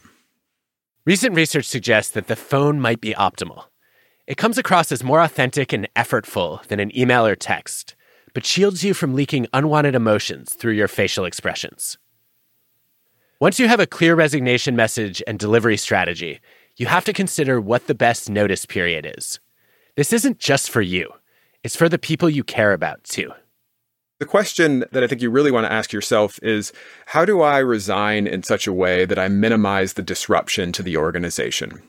Recent 1.06 1.36
research 1.36 1.66
suggests 1.66 2.12
that 2.14 2.28
the 2.28 2.36
phone 2.36 2.80
might 2.80 3.02
be 3.02 3.14
optimal. 3.14 3.66
It 4.28 4.38
comes 4.38 4.58
across 4.58 4.92
as 4.92 5.04
more 5.04 5.22
authentic 5.22 5.72
and 5.72 5.88
effortful 5.96 6.66
than 6.68 6.80
an 6.80 6.96
email 6.98 7.26
or 7.26 7.36
text, 7.36 7.96
but 8.34 8.46
shields 8.46 8.84
you 8.84 8.94
from 8.94 9.14
leaking 9.14 9.48
unwanted 9.54 9.94
emotions 9.94 10.54
through 10.54 10.74
your 10.74 10.88
facial 10.88 11.26
expressions. 11.26 11.98
Once 13.40 13.60
you 13.60 13.68
have 13.68 13.80
a 13.80 13.88
clear 13.88 14.16
resignation 14.16 14.76
message 14.76 15.22
and 15.28 15.38
delivery 15.38 15.78
strategy, 15.78 16.40
you 16.78 16.88
have 16.88 17.06
to 17.06 17.14
consider 17.14 17.62
what 17.62 17.88
the 17.88 17.96
best 17.96 18.30
notice 18.30 18.66
period 18.66 19.14
is. 19.18 19.40
This 19.96 20.12
isn't 20.12 20.40
just 20.40 20.70
for 20.70 20.82
you, 20.82 21.14
it's 21.64 21.78
for 21.78 21.88
the 21.88 21.98
people 21.98 22.30
you 22.30 22.44
care 22.44 22.74
about, 22.74 23.04
too. 23.06 23.32
The 24.20 24.26
question 24.26 24.84
that 24.92 25.04
I 25.04 25.08
think 25.08 25.22
you 25.22 25.30
really 25.30 25.52
want 25.52 25.66
to 25.66 25.72
ask 25.72 25.94
yourself 25.94 26.38
is 26.42 26.74
how 27.08 27.24
do 27.24 27.42
I 27.42 27.60
resign 27.60 28.28
in 28.28 28.44
such 28.44 28.68
a 28.68 28.74
way 28.74 29.06
that 29.06 29.20
I 29.20 29.30
minimize 29.30 29.94
the 29.94 30.02
disruption 30.02 30.72
to 30.74 30.84
the 30.84 30.98
organization? 30.98 31.82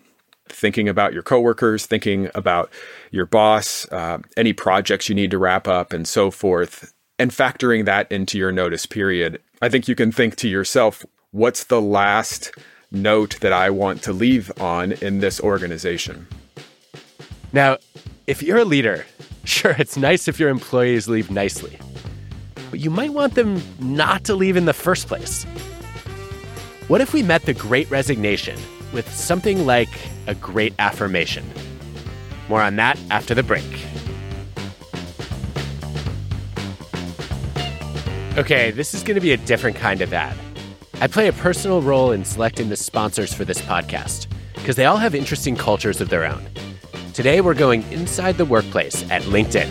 Thinking 0.49 0.89
about 0.89 1.15
your 1.15 1.25
coworkers, 1.25 1.87
thinking 1.87 2.31
about 2.35 2.71
your 3.11 3.27
boss, 3.27 3.91
uh, 3.91 4.19
any 4.37 4.53
projects 4.53 5.09
you 5.09 5.15
need 5.15 5.33
to 5.33 5.39
wrap 5.39 5.67
up, 5.67 5.93
and 5.93 6.07
so 6.07 6.31
forth, 6.31 6.93
and 7.19 7.33
factoring 7.33 7.87
that 7.87 8.11
into 8.11 8.39
your 8.39 8.53
notice 8.53 8.87
period. 8.87 9.41
I 9.61 9.69
think 9.69 9.89
you 9.89 9.97
can 9.97 10.13
think 10.13 10.37
to 10.37 10.49
yourself, 10.49 11.05
what's 11.33 11.65
the 11.65 11.81
last 11.81 12.53
note 12.93 13.41
that 13.41 13.53
I 13.53 13.71
want 13.71 14.03
to 14.03 14.13
leave 14.13 14.53
on 14.61 14.93
in 14.93 15.19
this 15.19 15.41
organization? 15.41 16.29
Now, 17.57 17.79
if 18.29 18.43
you're 18.43 18.59
a 18.59 18.65
leader, 18.65 19.05
sure, 19.45 19.75
it's 19.79 19.97
nice 19.97 20.29
if 20.29 20.39
your 20.39 20.51
employees 20.51 21.09
leave 21.09 21.31
nicely 21.31 21.79
but 22.71 22.81
you 22.81 22.91
might 22.91 23.13
want 23.15 23.35
them 23.35 23.63
not 23.79 24.25
to 24.25 24.35
leave 24.35 24.57
in 24.57 24.67
the 24.67 24.75
first 24.75 25.07
place. 25.07 25.45
What 26.89 27.01
if 27.01 27.15
we 27.15 27.23
met 27.23 27.43
the 27.43 27.55
great 27.55 27.91
resignation 27.91 28.59
with 28.93 29.11
something 29.13 29.65
like 29.65 29.89
a 30.27 30.35
great 30.35 30.75
affirmation? 30.79 31.45
More 32.51 32.61
on 32.61 32.77
that 32.77 32.99
after 33.11 33.35
the 33.35 33.43
break. 33.43 33.65
Okay, 38.37 38.71
this 38.71 38.93
is 38.93 39.03
going 39.03 39.15
to 39.15 39.21
be 39.21 39.33
a 39.33 39.39
different 39.39 39.77
kind 39.77 40.03
of 40.03 40.13
ad. 40.13 40.37
I 41.01 41.07
play 41.07 41.29
a 41.29 41.33
personal 41.33 41.81
role 41.81 42.13
in 42.13 42.25
selecting 42.25 42.69
the 42.69 42.77
sponsors 42.77 43.33
for 43.33 43.47
this 43.47 43.63
podcast 43.63 44.27
because 44.55 44.77
they 44.77 44.85
all 44.85 44.99
have 44.99 45.15
interesting 45.15 45.57
cultures 45.57 46.03
of 46.03 46.11
their 46.11 46.27
own. 46.27 46.47
Today, 47.17 47.41
we're 47.41 47.55
going 47.55 47.83
inside 47.93 48.37
the 48.37 48.45
workplace 48.45 49.03
at 49.11 49.23
LinkedIn. 49.23 49.67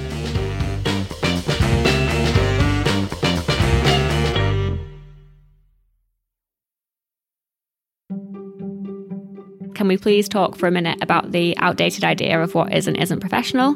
Can 9.76 9.88
we 9.88 9.96
please 9.96 10.28
talk 10.28 10.56
for 10.56 10.66
a 10.66 10.72
minute 10.72 10.98
about 11.04 11.34
the 11.34 11.56
outdated 11.60 12.04
idea 12.04 12.42
of 12.42 12.56
what 12.56 12.74
is 12.74 12.88
and 12.88 12.98
isn't 12.98 13.20
professional? 13.20 13.76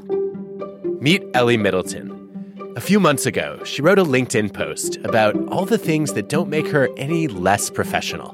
Meet 0.99 1.23
Ellie 1.35 1.55
Middleton. 1.55 2.73
A 2.75 2.81
few 2.81 2.99
months 2.99 3.27
ago, 3.27 3.63
she 3.65 3.83
wrote 3.83 3.99
a 3.99 4.03
LinkedIn 4.03 4.51
post 4.51 4.97
about 5.03 5.35
all 5.49 5.65
the 5.65 5.77
things 5.77 6.13
that 6.13 6.27
don't 6.27 6.49
make 6.49 6.67
her 6.69 6.89
any 6.97 7.27
less 7.27 7.69
professional. 7.69 8.31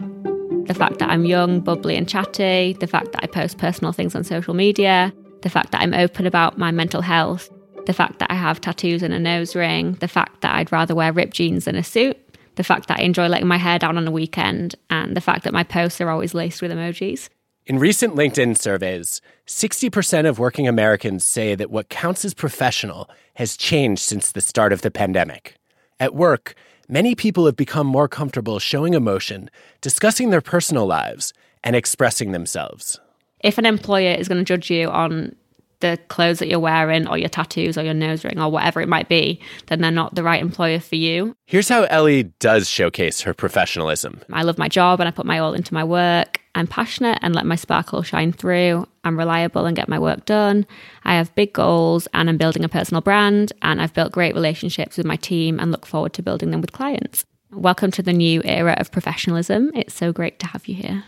The 0.68 0.74
fact 0.74 1.00
that 1.00 1.10
I'm 1.10 1.26
young, 1.26 1.60
bubbly, 1.60 1.98
and 1.98 2.08
chatty, 2.08 2.78
the 2.80 2.88
fact 2.88 3.12
that 3.12 3.22
I 3.22 3.28
post 3.28 3.58
personal 3.58 3.92
things 3.92 4.16
on 4.16 4.24
social 4.24 4.54
media, 4.54 5.14
the 5.46 5.50
fact 5.52 5.72
that 5.74 5.82
I'm 5.82 5.94
open 5.94 6.26
about 6.26 6.58
my 6.58 6.72
mental 6.72 7.02
health, 7.02 7.52
the 7.86 7.94
fact 7.94 8.18
that 8.18 8.32
I 8.32 8.34
have 8.34 8.60
tattoos 8.60 9.04
and 9.04 9.14
a 9.14 9.20
nose 9.20 9.56
ring, 9.56 9.94
the 10.00 10.08
fact 10.08 10.42
that 10.42 10.56
I'd 10.56 10.72
rather 10.72 10.96
wear 10.96 11.14
ripped 11.14 11.36
jeans 11.36 11.66
than 11.66 11.76
a 11.76 11.84
suit, 11.84 12.18
the 12.56 12.64
fact 12.64 12.88
that 12.88 13.00
I 13.00 13.04
enjoy 13.04 13.28
letting 13.28 13.46
my 13.48 13.58
hair 13.58 13.78
down 13.78 13.96
on 13.96 14.08
a 14.08 14.12
weekend, 14.12 14.74
and 14.90 15.16
the 15.16 15.22
fact 15.22 15.44
that 15.44 15.54
my 15.54 15.64
posts 15.64 16.02
are 16.02 16.10
always 16.10 16.34
laced 16.34 16.64
with 16.64 16.72
emojis. 16.72 17.30
In 17.68 17.78
recent 17.78 18.16
LinkedIn 18.16 18.58
surveys, 18.58 19.22
60% 19.46 20.28
of 20.28 20.40
working 20.40 20.68
Americans 20.68 21.24
say 21.24 21.54
that 21.54 21.70
what 21.70 21.90
counts 21.90 22.26
as 22.26 22.34
professional 22.34 23.08
has 23.36 23.56
changed 23.56 24.02
since 24.02 24.32
the 24.32 24.42
start 24.42 24.74
of 24.74 24.82
the 24.82 24.90
pandemic. 24.90 25.58
At 26.00 26.16
work, 26.16 26.56
many 26.90 27.14
people 27.14 27.46
have 27.46 27.56
become 27.56 27.86
more 27.86 28.08
comfortable 28.08 28.58
showing 28.58 28.96
emotion, 28.96 29.52
discussing 29.80 30.32
their 30.32 30.42
personal 30.42 30.88
lives, 30.88 31.36
and 31.64 31.76
expressing 31.76 32.32
themselves. 32.32 33.00
If 33.42 33.58
an 33.58 33.66
employer 33.66 34.14
is 34.14 34.28
going 34.28 34.40
to 34.40 34.44
judge 34.44 34.70
you 34.70 34.90
on 34.90 35.36
the 35.80 36.00
clothes 36.08 36.40
that 36.40 36.48
you're 36.48 36.60
wearing 36.60 37.08
or 37.08 37.18
your 37.18 37.30
tattoos 37.30 37.78
or 37.78 37.84
your 37.84 37.94
nose 37.94 38.24
ring 38.24 38.40
or 38.40 38.50
whatever 38.50 38.82
it 38.82 38.88
might 38.88 39.10
be, 39.10 39.40
then 39.68 39.82
they're 39.82 39.92
not 39.92 40.16
the 40.16 40.24
right 40.24 40.42
employer 40.42 40.80
for 40.80 40.96
you. 40.96 41.36
Here's 41.46 41.70
how 41.70 41.84
Ellie 41.84 42.24
does 42.40 42.70
showcase 42.70 43.22
her 43.22 43.34
professionalism. 43.34 44.22
I 44.32 44.44
love 44.44 44.58
my 44.58 44.70
job 44.70 45.00
and 45.00 45.08
I 45.08 45.12
put 45.12 45.26
my 45.26 45.40
all 45.40 45.54
into 45.54 45.74
my 45.74 45.84
work. 45.84 46.42
I'm 46.56 46.68
passionate 46.68 47.20
and 47.22 47.36
let 47.36 47.46
my 47.46 47.56
sparkle 47.56 48.02
shine 48.02 48.32
through. 48.32 48.88
I'm 49.04 49.18
reliable 49.18 49.66
and 49.66 49.76
get 49.76 49.90
my 49.90 50.00
work 50.00 50.26
done. 50.26 50.66
I 51.04 51.16
have 51.16 51.36
big 51.36 51.54
goals 51.54 52.08
and 52.14 52.30
I'm 52.30 52.38
building 52.38 52.64
a 52.64 52.70
personal 52.70 53.02
brand. 53.02 53.52
And 53.62 53.82
I've 53.82 53.94
built 53.94 54.14
great 54.14 54.34
relationships 54.34 54.98
with 54.98 55.06
my 55.06 55.18
team 55.18 55.60
and 55.60 55.72
look 55.72 55.86
forward 55.86 56.14
to 56.14 56.24
building 56.24 56.52
them 56.52 56.62
with 56.62 56.72
clients. 56.72 57.26
Welcome 57.52 57.92
to 57.92 58.02
the 58.02 58.14
new 58.14 58.42
era 58.44 58.76
of 58.80 58.92
professionalism. 58.92 59.72
It's 59.76 59.94
so 59.94 60.14
great 60.14 60.40
to 60.40 60.48
have 60.48 60.68
you 60.68 60.76
here. 60.76 61.04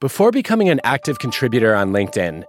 Before 0.00 0.30
becoming 0.30 0.68
an 0.68 0.80
active 0.84 1.18
contributor 1.18 1.74
on 1.74 1.90
LinkedIn, 1.90 2.44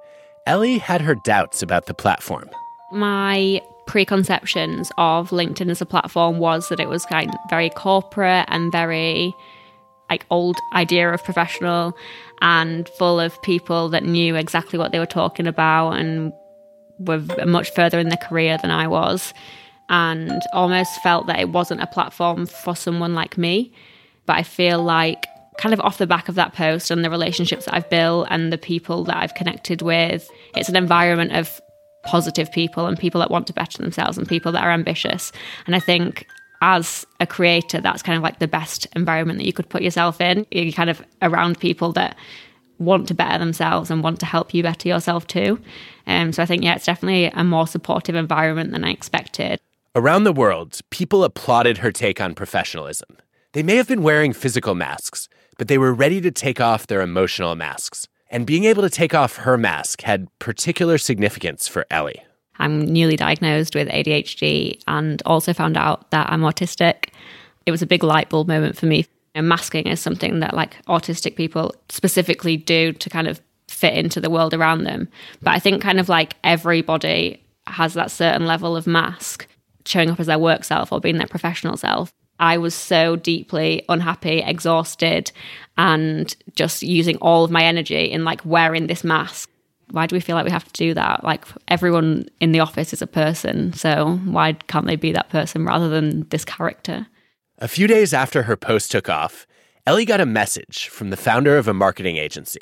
Ellie 0.45 0.77
had 0.77 1.01
her 1.01 1.15
doubts 1.15 1.63
about 1.63 1.87
the 1.87 1.95
platform. 1.95 2.47
My 2.91 3.59
preconceptions 3.87 4.91
of 4.99 5.31
LinkedIn 5.31 5.71
as 5.71 5.81
a 5.81 5.85
platform 5.87 6.37
was 6.37 6.69
that 6.69 6.79
it 6.79 6.87
was 6.87 7.07
kind 7.07 7.31
of 7.31 7.35
very 7.49 7.71
corporate 7.71 8.45
and 8.49 8.71
very 8.71 9.33
like 10.11 10.27
old 10.29 10.57
idea 10.75 11.11
of 11.11 11.23
professional 11.23 11.97
and 12.39 12.87
full 12.99 13.19
of 13.19 13.41
people 13.41 13.89
that 13.89 14.03
knew 14.03 14.35
exactly 14.35 14.77
what 14.77 14.91
they 14.91 14.99
were 14.99 15.07
talking 15.07 15.47
about 15.47 15.93
and 15.93 16.31
were 16.99 17.23
much 17.47 17.73
further 17.73 17.97
in 17.97 18.09
their 18.09 18.17
career 18.17 18.59
than 18.61 18.69
I 18.69 18.87
was 18.87 19.33
and 19.89 20.39
almost 20.53 21.01
felt 21.01 21.25
that 21.25 21.39
it 21.39 21.49
wasn't 21.49 21.81
a 21.81 21.87
platform 21.87 22.45
for 22.45 22.75
someone 22.75 23.15
like 23.15 23.39
me. 23.39 23.73
But 24.27 24.35
I 24.35 24.43
feel 24.43 24.83
like 24.83 25.25
kind 25.59 25.73
of 25.73 25.81
off 25.81 25.97
the 25.97 26.07
back 26.07 26.29
of 26.29 26.35
that 26.35 26.53
post 26.53 26.89
and 26.89 27.03
the 27.03 27.09
relationships 27.09 27.65
that 27.65 27.75
I've 27.75 27.89
built 27.89 28.27
and 28.31 28.51
the 28.51 28.57
people 28.57 29.03
that 29.03 29.17
I've 29.17 29.35
connected 29.35 29.81
with, 29.81 30.29
it's 30.55 30.69
an 30.69 30.77
environment 30.77 31.33
of 31.33 31.59
positive 32.03 32.49
people 32.53 32.85
and 32.85 32.97
people 32.97 33.19
that 33.19 33.29
want 33.29 33.45
to 33.47 33.53
better 33.53 33.81
themselves 33.81 34.17
and 34.17 34.27
people 34.27 34.53
that 34.53 34.63
are 34.63 34.71
ambitious. 34.71 35.33
And 35.67 35.75
I 35.75 35.79
think 35.79 36.25
as 36.61 37.05
a 37.19 37.27
creator, 37.27 37.81
that's 37.81 38.01
kind 38.01 38.15
of 38.15 38.23
like 38.23 38.39
the 38.39 38.47
best 38.47 38.87
environment 38.95 39.37
that 39.39 39.45
you 39.45 39.51
could 39.51 39.67
put 39.67 39.81
yourself 39.81 40.21
in. 40.21 40.45
You're 40.49 40.71
kind 40.71 40.89
of 40.89 41.03
around 41.21 41.59
people 41.59 41.91
that 41.93 42.15
want 42.77 43.09
to 43.09 43.13
better 43.13 43.37
themselves 43.37 43.91
and 43.91 44.01
want 44.01 44.21
to 44.21 44.25
help 44.25 44.53
you 44.53 44.63
better 44.63 44.87
yourself 44.87 45.27
too. 45.27 45.59
Um, 46.07 46.31
so 46.31 46.41
I 46.41 46.45
think, 46.45 46.63
yeah, 46.63 46.75
it's 46.75 46.85
definitely 46.85 47.25
a 47.25 47.43
more 47.43 47.67
supportive 47.67 48.15
environment 48.15 48.71
than 48.71 48.85
I 48.85 48.91
expected. 48.91 49.59
Around 49.93 50.23
the 50.23 50.31
world, 50.31 50.79
people 50.89 51.25
applauded 51.25 51.79
her 51.79 51.91
take 51.91 52.21
on 52.21 52.33
professionalism. 52.33 53.17
They 53.51 53.63
may 53.63 53.75
have 53.75 53.87
been 53.87 54.03
wearing 54.03 54.31
physical 54.31 54.75
masks, 54.75 55.27
but 55.59 55.67
they 55.67 55.77
were 55.77 55.93
ready 55.93 56.21
to 56.21 56.31
take 56.31 56.59
off 56.61 56.87
their 56.87 57.01
emotional 57.01 57.53
masks. 57.53 58.07
And 58.31 58.47
being 58.47 58.63
able 58.63 58.81
to 58.81 58.89
take 58.89 59.13
off 59.13 59.35
her 59.35 59.57
mask 59.57 60.01
had 60.01 60.27
particular 60.39 60.97
significance 60.97 61.67
for 61.67 61.85
Ellie. 61.91 62.23
I'm 62.59 62.85
newly 62.85 63.17
diagnosed 63.17 63.75
with 63.75 63.89
ADHD 63.89 64.81
and 64.87 65.21
also 65.25 65.53
found 65.53 65.75
out 65.75 66.09
that 66.11 66.29
I'm 66.31 66.41
autistic. 66.41 67.09
It 67.65 67.71
was 67.71 67.81
a 67.81 67.87
big 67.87 68.03
light 68.03 68.29
bulb 68.29 68.47
moment 68.47 68.77
for 68.77 68.85
me. 68.85 69.05
Masking 69.35 69.87
is 69.87 69.99
something 69.99 70.39
that 70.39 70.53
like 70.53 70.83
autistic 70.85 71.35
people 71.35 71.75
specifically 71.89 72.55
do 72.55 72.93
to 72.93 73.09
kind 73.09 73.27
of 73.27 73.41
fit 73.67 73.93
into 73.93 74.21
the 74.21 74.29
world 74.29 74.53
around 74.53 74.85
them. 74.85 75.09
But 75.41 75.51
I 75.51 75.59
think 75.59 75.81
kind 75.81 75.99
of 75.99 76.07
like 76.07 76.35
everybody 76.43 77.43
has 77.67 77.93
that 77.95 78.11
certain 78.11 78.45
level 78.45 78.77
of 78.77 78.87
mask 78.87 79.45
showing 79.85 80.09
up 80.09 80.19
as 80.19 80.27
their 80.27 80.39
work 80.39 80.63
self 80.63 80.91
or 80.93 81.01
being 81.01 81.17
their 81.17 81.27
professional 81.27 81.75
self. 81.75 82.13
I 82.39 82.57
was 82.57 82.73
so 82.73 83.15
deeply 83.15 83.83
unhappy, 83.89 84.39
exhausted, 84.39 85.31
and 85.77 86.35
just 86.55 86.83
using 86.83 87.17
all 87.17 87.43
of 87.43 87.51
my 87.51 87.63
energy 87.63 88.05
in 88.11 88.23
like 88.23 88.45
wearing 88.45 88.87
this 88.87 89.03
mask 89.03 89.49
why 89.91 90.05
do 90.05 90.15
we 90.15 90.19
feel 90.19 90.35
like 90.35 90.45
we 90.45 90.51
have 90.51 90.65
to 90.65 90.73
do 90.73 90.93
that? 90.93 91.23
Like 91.23 91.45
everyone 91.67 92.27
in 92.39 92.51
the 92.51 92.59
office 92.59 92.93
is 92.93 93.01
a 93.01 93.07
person, 93.07 93.73
so 93.73 94.19
why 94.25 94.53
can't 94.53 94.85
they 94.85 94.95
be 94.95 95.11
that 95.13 95.29
person 95.29 95.65
rather 95.65 95.89
than 95.89 96.27
this 96.29 96.45
character? 96.45 97.07
A 97.59 97.67
few 97.67 97.87
days 97.87 98.13
after 98.13 98.43
her 98.43 98.55
post 98.55 98.91
took 98.91 99.09
off, 99.09 99.47
Ellie 99.85 100.05
got 100.05 100.21
a 100.21 100.25
message 100.25 100.87
from 100.89 101.09
the 101.09 101.17
founder 101.17 101.57
of 101.57 101.67
a 101.67 101.73
marketing 101.73 102.17
agency. 102.17 102.61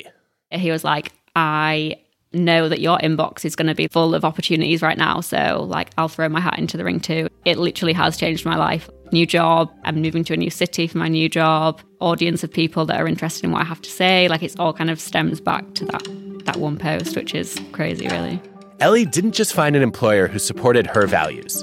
He 0.50 0.70
was 0.70 0.84
like, 0.84 1.12
I 1.36 1.96
know 2.32 2.68
that 2.68 2.80
your 2.80 2.98
inbox 2.98 3.44
is 3.44 3.56
going 3.56 3.68
to 3.68 3.74
be 3.74 3.88
full 3.88 4.14
of 4.14 4.24
opportunities 4.24 4.82
right 4.82 4.98
now. 4.98 5.20
So, 5.20 5.66
like, 5.68 5.90
I'll 5.96 6.08
throw 6.08 6.28
my 6.28 6.40
hat 6.40 6.58
into 6.58 6.76
the 6.76 6.84
ring 6.84 7.00
too. 7.00 7.28
It 7.44 7.58
literally 7.58 7.92
has 7.92 8.16
changed 8.16 8.44
my 8.44 8.56
life. 8.56 8.88
New 9.10 9.26
job, 9.26 9.72
I'm 9.84 10.02
moving 10.02 10.22
to 10.24 10.34
a 10.34 10.36
new 10.36 10.50
city 10.50 10.86
for 10.86 10.98
my 10.98 11.08
new 11.08 11.28
job, 11.28 11.80
audience 12.00 12.44
of 12.44 12.52
people 12.52 12.84
that 12.86 13.00
are 13.00 13.08
interested 13.08 13.44
in 13.44 13.52
what 13.52 13.62
I 13.62 13.64
have 13.64 13.80
to 13.82 13.90
say. 13.90 14.28
Like, 14.28 14.42
it's 14.42 14.56
all 14.58 14.72
kind 14.72 14.90
of 14.90 15.00
stems 15.00 15.40
back 15.40 15.74
to 15.74 15.84
that 15.86 16.06
that 16.44 16.56
one 16.56 16.78
post, 16.78 17.14
which 17.14 17.34
is 17.34 17.60
crazy, 17.72 18.08
really. 18.08 18.40
Ellie 18.80 19.04
didn't 19.04 19.32
just 19.32 19.52
find 19.52 19.76
an 19.76 19.82
employer 19.82 20.28
who 20.28 20.38
supported 20.38 20.86
her 20.86 21.06
values. 21.06 21.62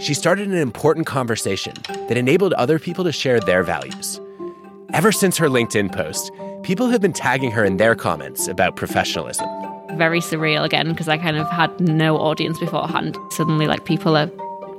She 0.00 0.14
started 0.14 0.48
an 0.48 0.56
important 0.56 1.06
conversation 1.06 1.74
that 2.08 2.16
enabled 2.16 2.54
other 2.54 2.78
people 2.78 3.04
to 3.04 3.12
share 3.12 3.40
their 3.40 3.62
values. 3.62 4.20
Ever 4.94 5.12
since 5.12 5.36
her 5.36 5.48
LinkedIn 5.48 5.92
post, 5.92 6.30
people 6.62 6.88
have 6.88 7.00
been 7.00 7.12
tagging 7.12 7.50
her 7.50 7.64
in 7.64 7.76
their 7.76 7.94
comments 7.94 8.48
about 8.48 8.76
professionalism. 8.76 9.46
Very 9.98 10.20
surreal 10.20 10.64
again, 10.64 10.88
because 10.88 11.08
I 11.08 11.18
kind 11.18 11.36
of 11.36 11.46
had 11.48 11.78
no 11.78 12.16
audience 12.16 12.58
beforehand. 12.58 13.18
Suddenly, 13.30 13.66
like, 13.66 13.84
people 13.84 14.16
are 14.16 14.30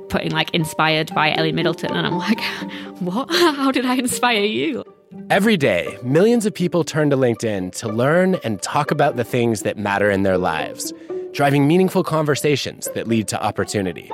putting, 0.08 0.30
like, 0.30 0.52
inspired 0.54 1.14
by 1.14 1.32
Ellie 1.34 1.52
Middleton, 1.52 1.92
and 1.92 2.06
I'm 2.06 2.18
like, 2.18 2.40
what? 3.00 3.30
How 3.32 3.70
did 3.70 3.86
I 3.86 3.96
inspire 3.96 4.44
you? 4.44 4.84
Every 5.30 5.56
day, 5.56 5.96
millions 6.02 6.44
of 6.44 6.54
people 6.54 6.84
turn 6.84 7.10
to 7.10 7.16
LinkedIn 7.16 7.72
to 7.76 7.88
learn 7.88 8.36
and 8.44 8.60
talk 8.60 8.90
about 8.90 9.16
the 9.16 9.24
things 9.24 9.62
that 9.62 9.78
matter 9.78 10.10
in 10.10 10.22
their 10.22 10.38
lives, 10.38 10.92
driving 11.32 11.68
meaningful 11.68 12.02
conversations 12.02 12.88
that 12.94 13.06
lead 13.06 13.28
to 13.28 13.42
opportunity. 13.42 14.10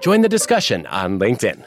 Join 0.00 0.20
the 0.20 0.28
discussion 0.28 0.86
on 0.86 1.18
LinkedIn. 1.18 1.66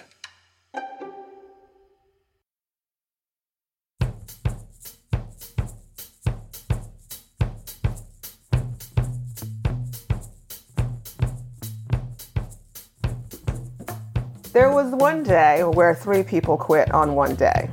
There 14.57 14.71
was 14.71 14.91
one 14.91 15.21
day 15.21 15.63
where 15.63 15.93
three 15.93 16.23
people 16.23 16.57
quit 16.57 16.89
on 16.91 17.13
one 17.13 17.35
day, 17.35 17.69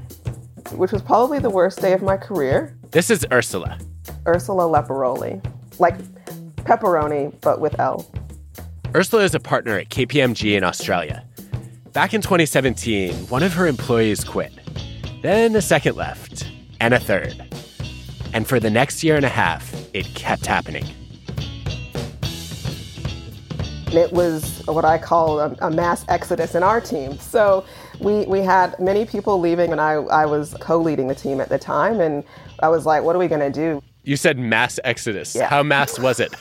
which 0.72 0.92
was 0.92 1.00
probably 1.00 1.38
the 1.38 1.48
worst 1.48 1.80
day 1.80 1.94
of 1.94 2.02
my 2.02 2.18
career. 2.18 2.76
This 2.90 3.08
is 3.08 3.26
Ursula. 3.32 3.78
Ursula 4.26 4.64
Leparoli. 4.64 5.42
Like 5.78 5.96
pepperoni, 6.56 7.40
but 7.40 7.58
with 7.58 7.80
L. 7.80 8.06
Ursula 8.94 9.22
is 9.22 9.34
a 9.34 9.40
partner 9.40 9.78
at 9.78 9.88
KPMG 9.88 10.58
in 10.58 10.62
Australia. 10.62 11.24
Back 11.94 12.12
in 12.12 12.20
2017, 12.20 13.28
one 13.28 13.42
of 13.42 13.54
her 13.54 13.66
employees 13.66 14.22
quit. 14.22 14.52
Then 15.22 15.56
a 15.56 15.62
second 15.62 15.96
left, 15.96 16.46
and 16.80 16.92
a 16.92 17.00
third. 17.00 17.34
And 18.34 18.46
for 18.46 18.60
the 18.60 18.68
next 18.68 19.02
year 19.02 19.16
and 19.16 19.24
a 19.24 19.30
half, 19.30 19.74
it 19.94 20.04
kept 20.14 20.44
happening. 20.44 20.84
It 23.96 24.12
was 24.12 24.62
what 24.66 24.84
I 24.84 24.98
call 24.98 25.40
a, 25.40 25.56
a, 25.60 25.70
mass 25.70 26.04
exodus 26.08 26.54
in 26.54 26.62
our 26.62 26.80
team. 26.80 27.18
So 27.18 27.64
we, 28.00 28.24
we 28.26 28.40
had 28.40 28.78
many 28.78 29.04
people 29.04 29.38
leaving, 29.38 29.72
and 29.72 29.80
I, 29.80 29.94
I 29.94 30.26
was 30.26 30.54
co 30.60 30.78
leading 30.78 31.08
the 31.08 31.14
team 31.14 31.40
at 31.40 31.48
the 31.48 31.58
time. 31.58 32.00
And 32.00 32.24
I 32.60 32.68
was 32.68 32.86
like, 32.86 33.02
what 33.02 33.16
are 33.16 33.18
we 33.18 33.28
going 33.28 33.40
to 33.40 33.50
do? 33.50 33.82
You 34.04 34.16
said 34.16 34.38
mass 34.38 34.78
exodus. 34.84 35.34
Yeah. 35.34 35.48
How 35.48 35.62
mass 35.62 35.98
was 35.98 36.20
it? 36.20 36.34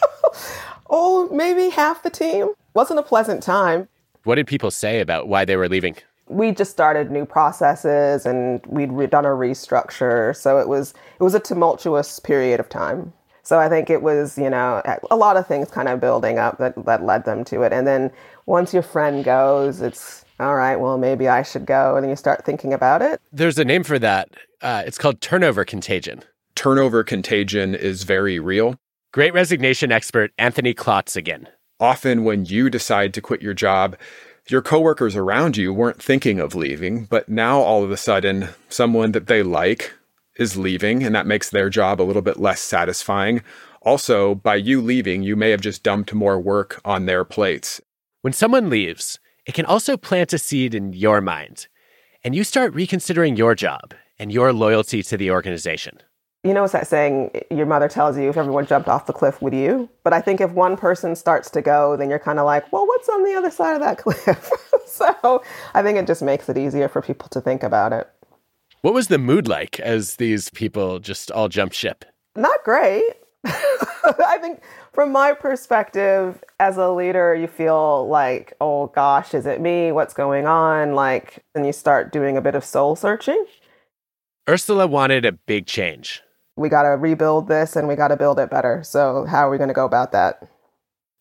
oh, 0.89 1.29
maybe 1.31 1.69
half 1.69 2.03
the 2.03 2.09
team. 2.09 2.49
Wasn't 2.73 2.99
a 2.99 3.03
pleasant 3.03 3.41
time. 3.41 3.87
What 4.23 4.35
did 4.35 4.47
people 4.47 4.71
say 4.71 4.99
about 4.99 5.27
why 5.27 5.45
they 5.45 5.55
were 5.55 5.69
leaving? 5.69 5.95
We 6.27 6.51
just 6.51 6.71
started 6.71 7.11
new 7.11 7.25
processes 7.25 8.25
and 8.25 8.65
we'd 8.65 9.09
done 9.09 9.25
a 9.25 9.29
restructure. 9.29 10.35
So 10.35 10.57
it 10.59 10.67
was 10.67 10.93
it 11.19 11.23
was 11.23 11.35
a 11.35 11.39
tumultuous 11.39 12.19
period 12.19 12.59
of 12.59 12.69
time. 12.69 13.13
So 13.43 13.59
I 13.59 13.67
think 13.67 13.89
it 13.89 14.01
was, 14.01 14.37
you 14.37 14.49
know, 14.49 14.81
a 15.11 15.15
lot 15.15 15.35
of 15.35 15.45
things 15.45 15.69
kind 15.69 15.89
of 15.89 15.99
building 15.99 16.39
up 16.39 16.57
that, 16.59 16.73
that 16.85 17.03
led 17.03 17.25
them 17.25 17.43
to 17.45 17.61
it. 17.63 17.73
And 17.73 17.85
then 17.85 18.09
once 18.45 18.73
your 18.73 18.83
friend 18.83 19.23
goes, 19.23 19.81
it's 19.81 20.23
all 20.39 20.55
right, 20.55 20.77
well, 20.77 20.97
maybe 20.97 21.27
I 21.27 21.43
should 21.43 21.65
go. 21.65 21.95
And 21.95 22.03
then 22.03 22.09
you 22.09 22.15
start 22.15 22.45
thinking 22.45 22.73
about 22.73 23.01
it. 23.01 23.21
There's 23.31 23.59
a 23.59 23.65
name 23.65 23.83
for 23.83 23.99
that. 23.99 24.29
Uh, 24.61 24.83
it's 24.85 24.97
called 24.97 25.21
turnover 25.21 25.65
contagion. 25.65 26.23
Turnover 26.55 27.03
contagion 27.03 27.75
is 27.75 28.03
very 28.03 28.39
real. 28.39 28.75
Great 29.11 29.33
resignation 29.33 29.91
expert 29.91 30.31
Anthony 30.37 30.73
Klotz 30.73 31.15
again. 31.15 31.47
Often, 31.79 32.23
when 32.23 32.45
you 32.45 32.69
decide 32.69 33.13
to 33.13 33.21
quit 33.21 33.41
your 33.41 33.53
job, 33.53 33.97
your 34.47 34.61
coworkers 34.61 35.15
around 35.15 35.57
you 35.57 35.73
weren't 35.73 36.01
thinking 36.01 36.39
of 36.39 36.55
leaving, 36.55 37.05
but 37.05 37.27
now 37.27 37.59
all 37.59 37.83
of 37.83 37.91
a 37.91 37.97
sudden, 37.97 38.49
someone 38.69 39.11
that 39.11 39.27
they 39.27 39.43
like 39.43 39.93
is 40.35 40.57
leaving, 40.57 41.03
and 41.03 41.13
that 41.15 41.27
makes 41.27 41.49
their 41.49 41.69
job 41.69 42.01
a 42.01 42.03
little 42.03 42.21
bit 42.21 42.39
less 42.39 42.61
satisfying. 42.61 43.41
Also, 43.81 44.35
by 44.35 44.55
you 44.55 44.81
leaving, 44.81 45.23
you 45.23 45.35
may 45.35 45.49
have 45.51 45.61
just 45.61 45.83
dumped 45.83 46.13
more 46.13 46.39
work 46.39 46.79
on 46.85 47.05
their 47.05 47.23
plates. 47.23 47.81
When 48.21 48.33
someone 48.33 48.69
leaves, 48.69 49.19
it 49.45 49.53
can 49.53 49.65
also 49.65 49.97
plant 49.97 50.33
a 50.33 50.37
seed 50.37 50.73
in 50.73 50.93
your 50.93 51.19
mind, 51.19 51.67
and 52.23 52.33
you 52.33 52.43
start 52.43 52.73
reconsidering 52.73 53.35
your 53.35 53.55
job 53.55 53.93
and 54.17 54.31
your 54.31 54.53
loyalty 54.53 55.03
to 55.03 55.17
the 55.17 55.31
organization. 55.31 55.99
You 56.43 56.53
know, 56.53 56.65
it's 56.65 56.73
that 56.73 56.87
saying, 56.87 57.31
your 57.49 57.65
mother 57.65 57.87
tells 57.87 58.17
you 58.17 58.29
if 58.29 58.35
everyone 58.35 58.65
jumped 58.65 58.89
off 58.89 59.05
the 59.05 59.13
cliff 59.13 59.41
with 59.41 59.53
you. 59.53 59.89
But 60.03 60.11
I 60.11 60.19
think 60.19 60.41
if 60.41 60.51
one 60.51 60.75
person 60.75 61.15
starts 61.15 61.49
to 61.51 61.61
go, 61.61 61.95
then 61.95 62.09
you're 62.09 62.19
kind 62.19 62.37
of 62.37 62.45
like, 62.45 62.71
well, 62.71 62.85
what's 62.85 63.07
on 63.07 63.23
the 63.23 63.33
other 63.33 63.49
side 63.49 63.75
of 63.75 63.81
that 63.81 63.97
cliff? 63.99 64.51
so 64.85 65.41
I 65.73 65.81
think 65.81 65.97
it 65.97 66.05
just 66.05 66.21
makes 66.21 66.49
it 66.49 66.57
easier 66.57 66.89
for 66.89 67.01
people 67.01 67.29
to 67.29 67.39
think 67.39 67.63
about 67.63 67.93
it. 67.93 68.09
What 68.83 68.93
was 68.93 69.07
the 69.07 69.17
mood 69.17 69.47
like 69.47 69.79
as 69.79 70.17
these 70.17 70.51
people 70.51 70.99
just 70.99 71.31
all 71.31 71.49
jumped 71.49 71.75
ship? 71.75 72.05
Not 72.35 72.63
great. 72.63 73.03
I 73.45 74.37
think 74.39 74.61
from 74.93 75.11
my 75.11 75.33
perspective 75.33 76.43
as 76.59 76.77
a 76.77 76.91
leader, 76.91 77.33
you 77.33 77.47
feel 77.47 78.07
like, 78.07 78.53
oh 78.61 78.87
gosh, 78.87 79.33
is 79.33 79.47
it 79.47 79.59
me? 79.59 79.91
What's 79.91 80.13
going 80.13 80.45
on? 80.45 80.93
Like, 80.93 81.43
and 81.55 81.65
you 81.65 81.73
start 81.73 82.11
doing 82.13 82.37
a 82.37 82.41
bit 82.41 82.53
of 82.53 82.63
soul 82.63 82.95
searching. 82.95 83.43
Ursula 84.47 84.85
wanted 84.85 85.25
a 85.25 85.31
big 85.31 85.65
change 85.65 86.21
we 86.55 86.69
got 86.69 86.83
to 86.83 86.89
rebuild 86.89 87.47
this 87.47 87.75
and 87.75 87.87
we 87.87 87.95
got 87.95 88.09
to 88.09 88.17
build 88.17 88.39
it 88.39 88.49
better. 88.49 88.83
So, 88.83 89.25
how 89.25 89.47
are 89.47 89.49
we 89.49 89.57
going 89.57 89.69
to 89.69 89.73
go 89.73 89.85
about 89.85 90.11
that? 90.11 90.47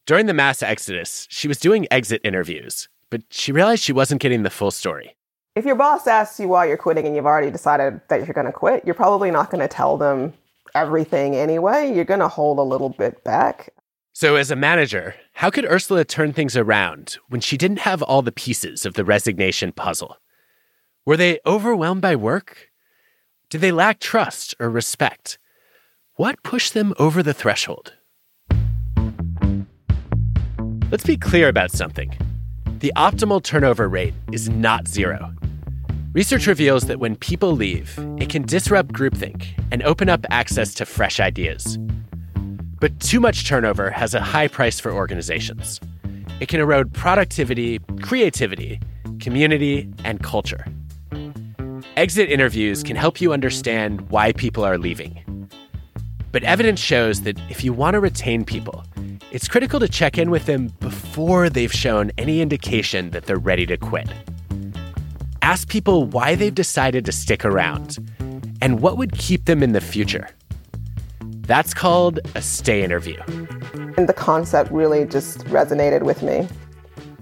During 0.06 0.26
the 0.26 0.34
mass 0.34 0.62
exodus, 0.62 1.26
she 1.30 1.48
was 1.48 1.58
doing 1.58 1.86
exit 1.90 2.20
interviews, 2.24 2.88
but 3.10 3.22
she 3.30 3.52
realized 3.52 3.82
she 3.82 3.92
wasn't 3.92 4.20
getting 4.20 4.42
the 4.42 4.50
full 4.50 4.70
story. 4.70 5.16
If 5.54 5.66
your 5.66 5.74
boss 5.74 6.06
asks 6.06 6.40
you 6.40 6.48
why 6.48 6.66
you're 6.66 6.78
quitting 6.78 7.06
and 7.06 7.14
you've 7.14 7.26
already 7.26 7.50
decided 7.50 8.00
that 8.08 8.24
you're 8.24 8.32
going 8.32 8.46
to 8.46 8.52
quit, 8.52 8.86
you're 8.86 8.94
probably 8.94 9.30
not 9.30 9.50
going 9.50 9.60
to 9.60 9.68
tell 9.68 9.98
them 9.98 10.32
everything 10.74 11.36
anyway. 11.36 11.94
You're 11.94 12.06
going 12.06 12.20
to 12.20 12.28
hold 12.28 12.58
a 12.58 12.62
little 12.62 12.88
bit 12.88 13.22
back. 13.22 13.68
So, 14.14 14.36
as 14.36 14.50
a 14.50 14.56
manager, 14.56 15.14
how 15.34 15.50
could 15.50 15.66
Ursula 15.66 16.06
turn 16.06 16.32
things 16.32 16.56
around 16.56 17.18
when 17.28 17.42
she 17.42 17.58
didn't 17.58 17.80
have 17.80 18.02
all 18.02 18.22
the 18.22 18.32
pieces 18.32 18.86
of 18.86 18.94
the 18.94 19.04
resignation 19.04 19.72
puzzle? 19.72 20.16
Were 21.04 21.18
they 21.18 21.38
overwhelmed 21.44 22.00
by 22.00 22.16
work? 22.16 22.70
Did 23.50 23.60
they 23.60 23.72
lack 23.72 24.00
trust 24.00 24.54
or 24.58 24.70
respect? 24.70 25.38
What 26.14 26.42
pushed 26.42 26.72
them 26.72 26.94
over 26.98 27.22
the 27.22 27.34
threshold? 27.34 27.92
Let's 30.90 31.04
be 31.04 31.18
clear 31.18 31.48
about 31.48 31.72
something. 31.72 32.14
The 32.80 32.92
optimal 32.96 33.42
turnover 33.42 33.88
rate 33.88 34.14
is 34.32 34.48
not 34.48 34.88
zero. 34.88 35.34
Research 36.14 36.46
reveals 36.46 36.84
that 36.88 37.00
when 37.00 37.16
people 37.16 37.52
leave, 37.52 37.98
it 38.18 38.28
can 38.28 38.42
disrupt 38.42 38.92
groupthink 38.92 39.46
and 39.70 39.82
open 39.82 40.10
up 40.10 40.26
access 40.28 40.74
to 40.74 40.84
fresh 40.84 41.18
ideas. 41.18 41.78
But 42.80 43.00
too 43.00 43.18
much 43.18 43.48
turnover 43.48 43.90
has 43.90 44.12
a 44.12 44.20
high 44.20 44.48
price 44.48 44.78
for 44.78 44.92
organizations. 44.92 45.80
It 46.38 46.48
can 46.48 46.60
erode 46.60 46.92
productivity, 46.92 47.78
creativity, 48.02 48.78
community, 49.20 49.88
and 50.04 50.22
culture. 50.22 50.66
Exit 51.96 52.30
interviews 52.30 52.82
can 52.82 52.96
help 52.96 53.22
you 53.22 53.32
understand 53.32 54.10
why 54.10 54.32
people 54.32 54.64
are 54.64 54.76
leaving. 54.76 55.48
But 56.30 56.42
evidence 56.42 56.80
shows 56.80 57.22
that 57.22 57.38
if 57.48 57.64
you 57.64 57.72
want 57.72 57.94
to 57.94 58.00
retain 58.00 58.44
people, 58.44 58.84
it's 59.30 59.48
critical 59.48 59.80
to 59.80 59.88
check 59.88 60.18
in 60.18 60.30
with 60.30 60.44
them 60.44 60.74
before 60.80 61.48
they've 61.48 61.72
shown 61.72 62.10
any 62.18 62.42
indication 62.42 63.12
that 63.12 63.24
they're 63.24 63.38
ready 63.38 63.64
to 63.64 63.78
quit. 63.78 64.10
Ask 65.42 65.68
people 65.68 66.04
why 66.04 66.36
they've 66.36 66.54
decided 66.54 67.04
to 67.04 67.10
stick 67.10 67.44
around 67.44 67.98
and 68.60 68.78
what 68.80 68.96
would 68.96 69.18
keep 69.18 69.46
them 69.46 69.60
in 69.60 69.72
the 69.72 69.80
future. 69.80 70.28
That's 71.20 71.74
called 71.74 72.20
a 72.36 72.40
stay 72.40 72.84
interview. 72.84 73.20
And 73.96 74.08
the 74.08 74.14
concept 74.16 74.70
really 74.70 75.04
just 75.04 75.40
resonated 75.46 76.04
with 76.04 76.22
me. 76.22 76.46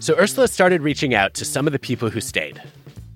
So 0.01 0.19
Ursula 0.19 0.49
started 0.49 0.83
reaching 0.83 1.15
out 1.15 1.33
to 1.33 1.47
some 1.47 1.67
of 1.67 1.73
the 1.73 1.79
people 1.79 2.11
who 2.11 2.21
stayed. 2.21 2.63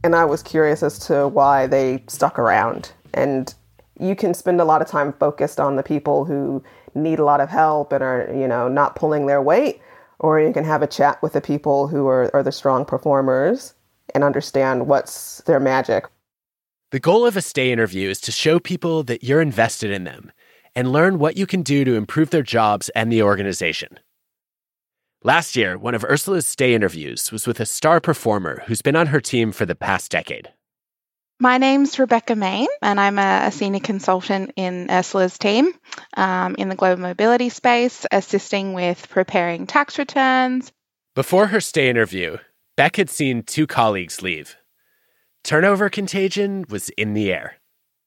And 0.03 0.17
I 0.17 0.25
was 0.25 0.43
curious 0.43 0.83
as 0.83 0.99
to 1.01 1.29
why 1.29 1.67
they 1.67 2.03
stuck 2.07 2.38
around. 2.38 2.90
And 3.12 3.55
you 4.01 4.17
can 4.17 4.33
spend 4.33 4.59
a 4.59 4.64
lot 4.64 4.81
of 4.81 4.88
time 4.88 5.12
focused 5.12 5.61
on 5.61 5.77
the 5.77 5.83
people 5.83 6.25
who 6.25 6.64
need 6.95 7.19
a 7.19 7.25
lot 7.25 7.43
of 7.43 7.51
help 7.51 7.93
and 7.93 8.03
are, 8.03 8.27
you 8.35 8.49
know, 8.49 8.69
not 8.69 8.97
pulling 8.97 9.27
their 9.27 9.43
weight. 9.43 9.83
Or 10.19 10.40
you 10.40 10.51
can 10.55 10.64
have 10.64 10.81
a 10.81 10.87
chat 10.87 11.21
with 11.23 11.35
the 11.35 11.43
people 11.43 11.88
who 11.88 12.07
are, 12.07 12.35
are 12.35 12.43
the 12.43 12.53
strong 12.53 12.87
performers 12.87 13.75
and 14.14 14.25
understand 14.25 14.87
what's 14.87 15.38
their 15.47 15.61
magic. 15.61 16.07
The 16.90 17.01
goal 17.01 17.27
of 17.27 17.37
a 17.37 17.43
stay 17.43 17.73
interview 17.73 18.09
is 18.09 18.21
to 18.23 18.33
show 18.33 18.59
people 18.59 19.03
that 19.05 19.25
you're 19.25 19.40
invested 19.40 19.90
in 19.90 20.05
them 20.05 20.31
and 20.75 20.93
learn 20.93 21.19
what 21.19 21.37
you 21.37 21.47
can 21.47 21.62
do 21.62 21.85
to 21.85 21.95
improve 21.95 22.31
their 22.31 22.43
jobs 22.43 22.88
and 22.90 23.11
the 23.11 23.23
organization. 23.23 23.99
Last 25.23 25.57
year, 25.57 25.79
one 25.79 25.95
of 25.95 26.05
Ursula's 26.05 26.47
stay 26.47 26.75
interviews 26.75 27.33
was 27.33 27.47
with 27.47 27.59
a 27.59 27.67
star 27.67 28.01
performer 28.01 28.62
who's 28.67 28.83
been 28.83 28.97
on 28.97 29.07
her 29.07 29.21
team 29.21 29.53
for 29.53 29.64
the 29.64 29.75
past 29.75 30.11
decade. 30.11 30.51
My 31.40 31.59
name's 31.59 31.99
Rebecca 31.99 32.37
Main, 32.37 32.69
and 32.81 33.01
I'm 33.01 33.19
a, 33.19 33.51
senior 33.51 33.81
consultant 33.81 34.53
in 34.55 34.88
Ursula's 34.90 35.37
team 35.37 35.73
um, 36.17 36.55
in 36.59 36.69
the 36.69 36.77
global 36.77 37.03
mobility 37.03 37.49
space, 37.49 38.07
assisting 38.12 38.73
with 38.73 39.09
preparing 39.09 39.67
tax 39.67 39.99
returns. 39.99 40.71
Before 41.14 41.47
her 41.49 41.61
stay 41.61 41.88
interview, 41.88 42.38
Beck 42.77 42.97
had 42.97 43.09
seen 43.09 43.45
two 43.45 43.69
colleagues 43.69 44.21
leave. 44.21 44.57
Turnover 45.45 45.89
contagion 45.89 46.65
was 46.69 46.89
in 46.91 47.15
the 47.15 47.33
air. 47.33 47.55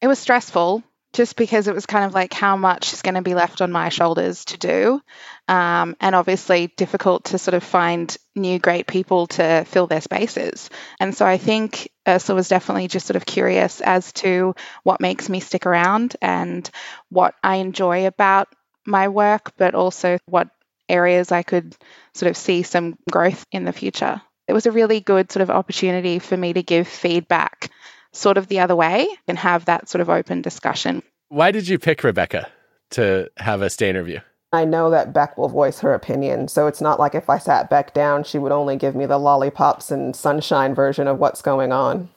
It 0.01 0.07
was 0.07 0.19
stressful, 0.19 0.83
just 1.13 1.37
because 1.37 1.69
it 1.69 1.73
was 1.73 1.85
kind 1.85 2.03
of 2.03 2.13
like 2.13 2.33
how 2.33 2.57
much 2.57 2.91
is 2.91 3.01
going 3.01 3.15
to 3.15 3.21
be 3.21 3.33
left 3.33 3.61
on 3.61 3.71
my 3.71 3.87
shoulders 3.87 4.43
to 4.45 4.57
do. 4.57 5.01
Um, 5.47 5.95
and 6.01 6.15
obviously, 6.15 6.67
difficult 6.75 7.25
to 7.25 7.37
sort 7.37 7.55
of 7.55 7.63
find 7.63 8.15
new 8.35 8.59
great 8.59 8.87
people 8.87 9.27
to 9.27 9.63
fill 9.65 9.87
their 9.87 10.01
spaces. 10.01 10.69
And 10.99 11.15
so 11.15 11.25
I 11.25 11.37
think 11.37 11.89
Ursula 12.05 12.35
was 12.35 12.49
definitely 12.49 12.89
just 12.89 13.07
sort 13.07 13.15
of 13.15 13.25
curious 13.25 13.79
as 13.79 14.11
to 14.13 14.53
what 14.83 14.99
makes 14.99 15.29
me 15.29 15.39
stick 15.39 15.65
around 15.65 16.17
and 16.21 16.69
what 17.09 17.35
I 17.41 17.55
enjoy 17.57 18.05
about 18.05 18.49
my 18.85 19.07
work, 19.07 19.53
but 19.57 19.75
also 19.75 20.17
what 20.25 20.49
areas 20.89 21.31
I 21.31 21.43
could 21.43 21.75
sort 22.13 22.29
of 22.29 22.35
see 22.35 22.63
some 22.63 22.97
growth 23.09 23.45
in 23.51 23.63
the 23.63 23.73
future. 23.73 24.21
It 24.47 24.53
was 24.53 24.65
a 24.65 24.71
really 24.71 24.99
good 24.99 25.31
sort 25.31 25.41
of 25.41 25.49
opportunity 25.49 26.19
for 26.19 26.37
me 26.37 26.53
to 26.53 26.63
give 26.63 26.87
feedback 26.87 27.69
sort 28.13 28.37
of 28.37 28.47
the 28.47 28.59
other 28.59 28.75
way 28.75 29.07
and 29.27 29.37
have 29.37 29.65
that 29.65 29.89
sort 29.89 30.01
of 30.01 30.09
open 30.09 30.41
discussion. 30.41 31.03
Why 31.29 31.51
did 31.51 31.67
you 31.67 31.77
pick 31.77 32.03
Rebecca 32.03 32.47
to 32.91 33.29
have 33.37 33.61
a 33.61 33.69
stay 33.69 33.89
interview? 33.89 34.19
I 34.53 34.63
know 34.63 34.89
that 34.89 35.13
Beck 35.13 35.37
will 35.37 35.49
voice 35.49 35.79
her 35.81 35.93
opinion, 35.93 36.47
so 36.47 36.67
it's 36.67 36.79
not 36.79 36.99
like 36.99 37.13
if 37.13 37.29
I 37.29 37.37
sat 37.37 37.69
Beck 37.69 37.93
down, 37.93 38.23
she 38.23 38.37
would 38.37 38.53
only 38.53 38.77
give 38.77 38.95
me 38.95 39.05
the 39.05 39.17
lollipops 39.17 39.91
and 39.91 40.15
sunshine 40.15 40.73
version 40.73 41.07
of 41.07 41.19
what's 41.19 41.41
going 41.41 41.73
on. 41.73 42.09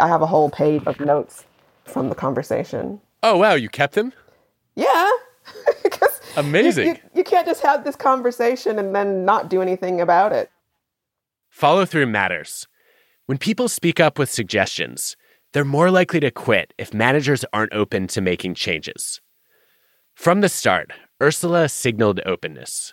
I 0.00 0.08
have 0.08 0.22
a 0.22 0.26
whole 0.26 0.48
page 0.48 0.82
of 0.86 0.98
notes 1.00 1.44
from 1.84 2.08
the 2.08 2.14
conversation. 2.14 3.00
Oh, 3.22 3.36
wow, 3.36 3.54
you 3.54 3.68
kept 3.68 3.94
them? 3.94 4.14
Yeah. 4.74 5.10
Amazing. 6.36 6.86
You, 6.86 6.92
you, 6.92 7.00
you 7.16 7.24
can't 7.24 7.46
just 7.46 7.62
have 7.62 7.84
this 7.84 7.96
conversation 7.96 8.78
and 8.78 8.94
then 8.94 9.24
not 9.26 9.50
do 9.50 9.60
anything 9.60 10.00
about 10.00 10.32
it. 10.32 10.50
Follow 11.56 11.86
through 11.86 12.04
matters. 12.04 12.66
When 13.24 13.38
people 13.38 13.70
speak 13.70 13.98
up 13.98 14.18
with 14.18 14.30
suggestions, 14.30 15.16
they're 15.54 15.64
more 15.64 15.90
likely 15.90 16.20
to 16.20 16.30
quit 16.30 16.74
if 16.76 16.92
managers 16.92 17.46
aren't 17.50 17.72
open 17.72 18.08
to 18.08 18.20
making 18.20 18.56
changes. 18.56 19.22
From 20.14 20.42
the 20.42 20.50
start, 20.50 20.90
Ursula 21.18 21.70
signaled 21.70 22.20
openness. 22.26 22.92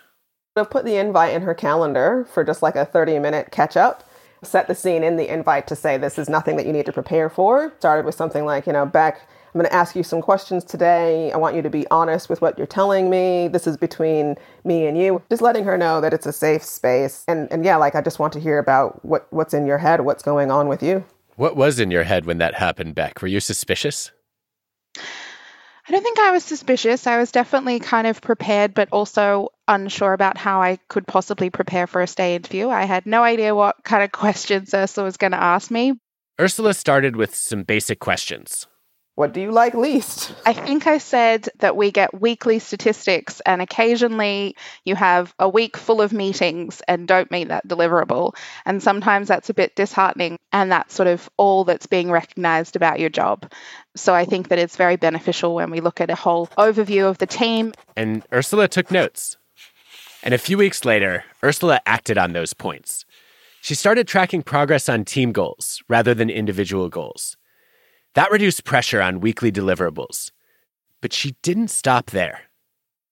I've 0.56 0.70
put 0.70 0.86
the 0.86 0.96
invite 0.96 1.34
in 1.34 1.42
her 1.42 1.52
calendar 1.52 2.26
for 2.32 2.42
just 2.42 2.62
like 2.62 2.74
a 2.74 2.86
30 2.86 3.18
minute 3.18 3.50
catch 3.50 3.76
up. 3.76 4.08
Set 4.42 4.66
the 4.66 4.74
scene 4.74 5.04
in 5.04 5.18
the 5.18 5.30
invite 5.30 5.66
to 5.66 5.76
say 5.76 5.98
this 5.98 6.18
is 6.18 6.30
nothing 6.30 6.56
that 6.56 6.64
you 6.64 6.72
need 6.72 6.86
to 6.86 6.92
prepare 6.92 7.28
for. 7.28 7.74
Started 7.80 8.06
with 8.06 8.14
something 8.14 8.46
like, 8.46 8.66
you 8.66 8.72
know, 8.72 8.86
Beck, 8.86 9.28
I'm 9.54 9.60
going 9.60 9.70
to 9.70 9.74
ask 9.76 9.94
you 9.94 10.02
some 10.02 10.20
questions 10.20 10.64
today. 10.64 11.30
I 11.30 11.36
want 11.36 11.54
you 11.54 11.62
to 11.62 11.70
be 11.70 11.86
honest 11.88 12.28
with 12.28 12.42
what 12.42 12.58
you're 12.58 12.66
telling 12.66 13.08
me. 13.08 13.46
This 13.46 13.68
is 13.68 13.76
between 13.76 14.34
me 14.64 14.84
and 14.84 14.98
you. 14.98 15.22
Just 15.30 15.42
letting 15.42 15.62
her 15.62 15.78
know 15.78 16.00
that 16.00 16.12
it's 16.12 16.26
a 16.26 16.32
safe 16.32 16.64
space. 16.64 17.24
And 17.28 17.46
and 17.52 17.64
yeah, 17.64 17.76
like 17.76 17.94
I 17.94 18.00
just 18.00 18.18
want 18.18 18.32
to 18.32 18.40
hear 18.40 18.58
about 18.58 19.04
what 19.04 19.32
what's 19.32 19.54
in 19.54 19.64
your 19.64 19.78
head, 19.78 20.00
what's 20.00 20.24
going 20.24 20.50
on 20.50 20.66
with 20.66 20.82
you. 20.82 21.04
What 21.36 21.54
was 21.54 21.78
in 21.78 21.92
your 21.92 22.02
head 22.02 22.26
when 22.26 22.38
that 22.38 22.54
happened, 22.54 22.96
Beck? 22.96 23.22
Were 23.22 23.28
you 23.28 23.38
suspicious? 23.38 24.10
I 24.96 25.92
don't 25.92 26.02
think 26.02 26.18
I 26.18 26.32
was 26.32 26.42
suspicious. 26.42 27.06
I 27.06 27.18
was 27.18 27.30
definitely 27.30 27.78
kind 27.78 28.08
of 28.08 28.20
prepared, 28.22 28.74
but 28.74 28.88
also 28.90 29.50
unsure 29.68 30.14
about 30.14 30.36
how 30.36 30.62
I 30.62 30.78
could 30.88 31.06
possibly 31.06 31.50
prepare 31.50 31.86
for 31.86 32.00
a 32.02 32.08
stay 32.08 32.34
interview. 32.34 32.70
I 32.70 32.86
had 32.86 33.06
no 33.06 33.22
idea 33.22 33.54
what 33.54 33.76
kind 33.84 34.02
of 34.02 34.10
questions 34.24 34.74
Ursula 34.74 35.04
was 35.04 35.16
going 35.16 35.32
to 35.32 35.40
ask 35.40 35.70
me. 35.70 35.92
Ursula 36.40 36.74
started 36.74 37.14
with 37.14 37.36
some 37.36 37.62
basic 37.62 38.00
questions. 38.00 38.66
What 39.16 39.32
do 39.32 39.40
you 39.40 39.52
like 39.52 39.74
least? 39.74 40.34
I 40.44 40.52
think 40.52 40.88
I 40.88 40.98
said 40.98 41.48
that 41.60 41.76
we 41.76 41.92
get 41.92 42.20
weekly 42.20 42.58
statistics, 42.58 43.40
and 43.46 43.62
occasionally 43.62 44.56
you 44.84 44.96
have 44.96 45.32
a 45.38 45.48
week 45.48 45.76
full 45.76 46.02
of 46.02 46.12
meetings 46.12 46.82
and 46.88 47.06
don't 47.06 47.30
meet 47.30 47.46
that 47.48 47.68
deliverable. 47.68 48.34
And 48.66 48.82
sometimes 48.82 49.28
that's 49.28 49.50
a 49.50 49.54
bit 49.54 49.76
disheartening, 49.76 50.38
and 50.52 50.72
that's 50.72 50.94
sort 50.94 51.06
of 51.06 51.30
all 51.36 51.62
that's 51.62 51.86
being 51.86 52.10
recognized 52.10 52.74
about 52.74 52.98
your 52.98 53.08
job. 53.08 53.52
So 53.94 54.12
I 54.12 54.24
think 54.24 54.48
that 54.48 54.58
it's 54.58 54.76
very 54.76 54.96
beneficial 54.96 55.54
when 55.54 55.70
we 55.70 55.80
look 55.80 56.00
at 56.00 56.10
a 56.10 56.16
whole 56.16 56.48
overview 56.58 57.08
of 57.08 57.18
the 57.18 57.26
team. 57.26 57.72
And 57.96 58.24
Ursula 58.32 58.66
took 58.66 58.90
notes. 58.90 59.36
And 60.24 60.34
a 60.34 60.38
few 60.38 60.58
weeks 60.58 60.84
later, 60.84 61.22
Ursula 61.44 61.80
acted 61.86 62.18
on 62.18 62.32
those 62.32 62.52
points. 62.52 63.04
She 63.60 63.76
started 63.76 64.08
tracking 64.08 64.42
progress 64.42 64.88
on 64.88 65.04
team 65.04 65.30
goals 65.30 65.82
rather 65.88 66.14
than 66.14 66.30
individual 66.30 66.88
goals. 66.88 67.36
That 68.14 68.30
reduced 68.30 68.64
pressure 68.64 69.02
on 69.02 69.18
weekly 69.18 69.50
deliverables. 69.50 70.30
But 71.00 71.12
she 71.12 71.34
didn't 71.42 71.68
stop 71.68 72.12
there. 72.12 72.42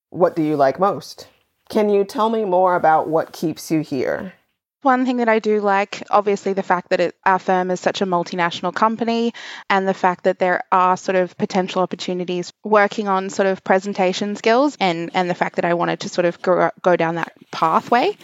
What 0.09 0.35
do 0.35 0.41
you 0.41 0.55
like 0.55 0.79
most? 0.79 1.27
Can 1.69 1.89
you 1.89 2.05
tell 2.05 2.29
me 2.29 2.45
more 2.45 2.75
about 2.75 3.09
what 3.09 3.33
keeps 3.33 3.69
you 3.69 3.81
here? 3.81 4.33
One 4.81 5.05
thing 5.05 5.17
that 5.17 5.27
I 5.27 5.39
do 5.39 5.59
like, 5.59 6.03
obviously, 6.09 6.53
the 6.53 6.63
fact 6.63 6.89
that 6.89 6.99
it, 6.99 7.15
our 7.25 7.39
firm 7.39 7.71
is 7.71 7.79
such 7.79 8.01
a 8.01 8.05
multinational 8.05 8.73
company 8.73 9.33
and 9.69 9.87
the 9.87 9.93
fact 9.93 10.23
that 10.23 10.39
there 10.39 10.61
are 10.71 10.95
sort 10.95 11.15
of 11.15 11.37
potential 11.37 11.81
opportunities 11.81 12.53
working 12.63 13.07
on 13.07 13.29
sort 13.29 13.47
of 13.47 13.63
presentation 13.63 14.35
skills 14.35 14.77
and, 14.79 15.11
and 15.13 15.29
the 15.29 15.35
fact 15.35 15.55
that 15.55 15.65
I 15.65 15.73
wanted 15.73 16.01
to 16.01 16.09
sort 16.09 16.25
of 16.25 16.41
go, 16.41 16.71
go 16.81 16.95
down 16.95 17.15
that 17.15 17.33
pathway. 17.51 18.17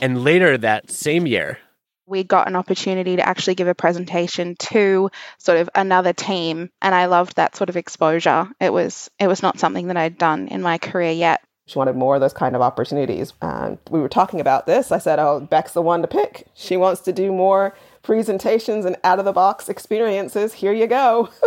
And 0.00 0.22
later 0.22 0.56
that 0.58 0.90
same 0.90 1.26
year, 1.26 1.58
we 2.06 2.24
got 2.24 2.48
an 2.48 2.56
opportunity 2.56 3.16
to 3.16 3.28
actually 3.28 3.54
give 3.54 3.68
a 3.68 3.74
presentation 3.74 4.56
to 4.56 5.10
sort 5.38 5.58
of 5.58 5.68
another 5.74 6.12
team 6.12 6.70
and 6.80 6.94
I 6.94 7.06
loved 7.06 7.36
that 7.36 7.56
sort 7.56 7.68
of 7.68 7.76
exposure. 7.76 8.48
It 8.60 8.72
was 8.72 9.10
it 9.18 9.26
was 9.26 9.42
not 9.42 9.58
something 9.58 9.88
that 9.88 9.96
I'd 9.96 10.18
done 10.18 10.48
in 10.48 10.62
my 10.62 10.78
career 10.78 11.12
yet. 11.12 11.42
She 11.66 11.78
wanted 11.78 11.96
more 11.96 12.14
of 12.14 12.20
those 12.20 12.32
kind 12.32 12.54
of 12.54 12.62
opportunities. 12.62 13.32
And 13.42 13.78
we 13.90 13.98
were 14.00 14.08
talking 14.08 14.40
about 14.40 14.66
this. 14.66 14.92
I 14.92 14.98
said, 14.98 15.18
"Oh, 15.18 15.40
Beck's 15.40 15.72
the 15.72 15.82
one 15.82 16.00
to 16.02 16.08
pick. 16.08 16.46
She 16.54 16.76
wants 16.76 17.00
to 17.02 17.12
do 17.12 17.32
more 17.32 17.76
presentations 18.02 18.84
and 18.84 18.96
out 19.02 19.18
of 19.18 19.24
the 19.24 19.32
box 19.32 19.68
experiences. 19.68 20.54
Here 20.54 20.72
you 20.72 20.86
go." 20.86 21.28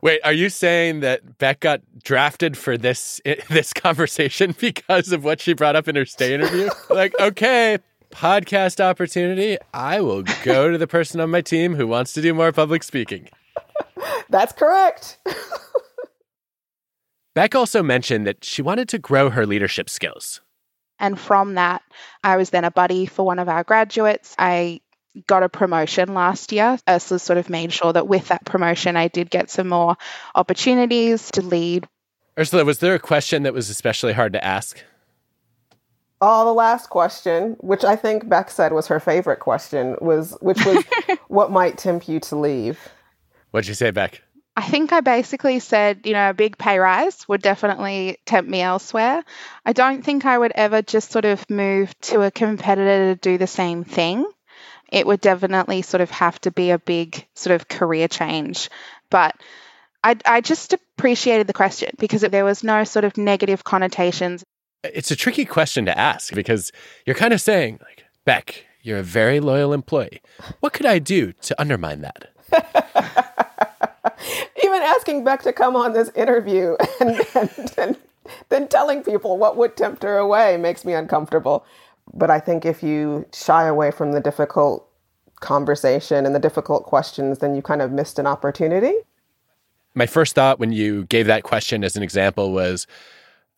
Wait, 0.00 0.20
are 0.22 0.32
you 0.32 0.48
saying 0.48 1.00
that 1.00 1.38
Beck 1.38 1.58
got 1.58 1.80
drafted 2.04 2.56
for 2.56 2.78
this 2.78 3.20
this 3.50 3.72
conversation 3.72 4.54
because 4.60 5.10
of 5.10 5.24
what 5.24 5.40
she 5.40 5.54
brought 5.54 5.74
up 5.74 5.88
in 5.88 5.96
her 5.96 6.04
stay 6.04 6.34
interview? 6.34 6.70
like, 6.90 7.18
okay, 7.18 7.78
podcast 8.10 8.80
opportunity, 8.80 9.58
I 9.72 10.00
will 10.00 10.22
go 10.42 10.70
to 10.70 10.78
the 10.78 10.86
person 10.86 11.20
on 11.20 11.30
my 11.30 11.40
team 11.40 11.74
who 11.74 11.86
wants 11.86 12.12
to 12.14 12.22
do 12.22 12.34
more 12.34 12.52
public 12.52 12.82
speaking. 12.82 13.28
That's 14.28 14.52
correct. 14.52 15.18
Beck 17.34 17.54
also 17.54 17.82
mentioned 17.82 18.26
that 18.26 18.44
she 18.44 18.62
wanted 18.62 18.88
to 18.90 18.98
grow 18.98 19.30
her 19.30 19.46
leadership 19.46 19.88
skills. 19.88 20.40
And 20.98 21.18
from 21.18 21.54
that, 21.54 21.82
I 22.24 22.36
was 22.36 22.50
then 22.50 22.64
a 22.64 22.70
buddy 22.70 23.06
for 23.06 23.24
one 23.24 23.38
of 23.38 23.48
our 23.48 23.62
graduates. 23.62 24.34
I 24.38 24.80
got 25.26 25.42
a 25.42 25.48
promotion 25.48 26.14
last 26.14 26.52
year. 26.52 26.78
Ursula 26.88 27.18
sort 27.18 27.38
of 27.38 27.48
made 27.48 27.72
sure 27.72 27.92
that 27.92 28.08
with 28.08 28.28
that 28.28 28.44
promotion, 28.44 28.96
I 28.96 29.08
did 29.08 29.30
get 29.30 29.50
some 29.50 29.68
more 29.68 29.96
opportunities 30.34 31.30
to 31.32 31.42
lead. 31.42 31.88
Ursula, 32.38 32.64
was 32.64 32.78
there 32.78 32.94
a 32.94 33.00
question 33.00 33.44
that 33.44 33.54
was 33.54 33.70
especially 33.70 34.12
hard 34.12 34.32
to 34.32 34.44
ask? 34.44 34.82
Oh, 36.20 36.44
the 36.44 36.52
last 36.52 36.90
question, 36.90 37.56
which 37.60 37.84
I 37.84 37.94
think 37.94 38.28
Beck 38.28 38.50
said 38.50 38.72
was 38.72 38.88
her 38.88 38.98
favorite 38.98 39.38
question, 39.38 39.96
was 40.00 40.36
which 40.40 40.64
was 40.64 40.84
what 41.28 41.50
might 41.52 41.78
tempt 41.78 42.08
you 42.08 42.18
to 42.20 42.36
leave? 42.36 42.88
What'd 43.52 43.68
you 43.68 43.74
say, 43.74 43.90
Beck? 43.90 44.22
I 44.56 44.62
think 44.62 44.92
I 44.92 45.00
basically 45.00 45.60
said, 45.60 46.00
you 46.04 46.14
know, 46.14 46.30
a 46.30 46.34
big 46.34 46.58
pay 46.58 46.80
rise 46.80 47.28
would 47.28 47.42
definitely 47.42 48.18
tempt 48.26 48.50
me 48.50 48.60
elsewhere. 48.60 49.22
I 49.64 49.72
don't 49.72 50.04
think 50.04 50.26
I 50.26 50.36
would 50.36 50.50
ever 50.52 50.82
just 50.82 51.12
sort 51.12 51.24
of 51.24 51.48
move 51.48 51.96
to 52.00 52.22
a 52.22 52.32
competitor 52.32 53.14
to 53.14 53.20
do 53.20 53.38
the 53.38 53.46
same 53.46 53.84
thing. 53.84 54.26
It 54.90 55.06
would 55.06 55.20
definitely 55.20 55.82
sort 55.82 56.00
of 56.00 56.10
have 56.10 56.40
to 56.40 56.50
be 56.50 56.70
a 56.70 56.78
big 56.78 57.24
sort 57.34 57.54
of 57.54 57.68
career 57.68 58.08
change. 58.08 58.68
But 59.10 59.36
I, 60.02 60.16
I 60.26 60.40
just 60.40 60.72
appreciated 60.72 61.46
the 61.46 61.52
question 61.52 61.90
because 61.96 62.22
there 62.22 62.44
was 62.44 62.64
no 62.64 62.82
sort 62.82 63.04
of 63.04 63.16
negative 63.16 63.62
connotations 63.62 64.44
it's 64.84 65.10
a 65.10 65.16
tricky 65.16 65.44
question 65.44 65.84
to 65.86 65.98
ask 65.98 66.34
because 66.34 66.72
you're 67.06 67.16
kind 67.16 67.32
of 67.32 67.40
saying, 67.40 67.78
like, 67.82 68.04
Beck, 68.24 68.66
you're 68.82 68.98
a 68.98 69.02
very 69.02 69.40
loyal 69.40 69.72
employee. 69.72 70.20
What 70.60 70.72
could 70.72 70.86
I 70.86 70.98
do 70.98 71.32
to 71.32 71.60
undermine 71.60 72.02
that? 72.02 72.30
Even 74.64 74.82
asking 74.82 75.24
Beck 75.24 75.42
to 75.42 75.52
come 75.52 75.76
on 75.76 75.92
this 75.92 76.10
interview 76.10 76.76
and, 77.00 77.20
and, 77.34 77.72
and 77.76 77.96
then 78.48 78.68
telling 78.68 79.02
people 79.02 79.36
what 79.36 79.56
would 79.56 79.76
tempt 79.76 80.02
her 80.02 80.18
away 80.18 80.56
makes 80.56 80.84
me 80.84 80.94
uncomfortable. 80.94 81.64
But 82.14 82.30
I 82.30 82.40
think 82.40 82.64
if 82.64 82.82
you 82.82 83.26
shy 83.32 83.66
away 83.66 83.90
from 83.90 84.12
the 84.12 84.20
difficult 84.20 84.88
conversation 85.40 86.26
and 86.26 86.34
the 86.34 86.40
difficult 86.40 86.84
questions, 86.84 87.38
then 87.38 87.54
you 87.54 87.62
kind 87.62 87.82
of 87.82 87.92
missed 87.92 88.18
an 88.18 88.26
opportunity. 88.26 88.94
My 89.94 90.06
first 90.06 90.34
thought 90.34 90.58
when 90.58 90.72
you 90.72 91.04
gave 91.06 91.26
that 91.26 91.42
question 91.42 91.84
as 91.84 91.96
an 91.96 92.02
example 92.02 92.52
was, 92.52 92.86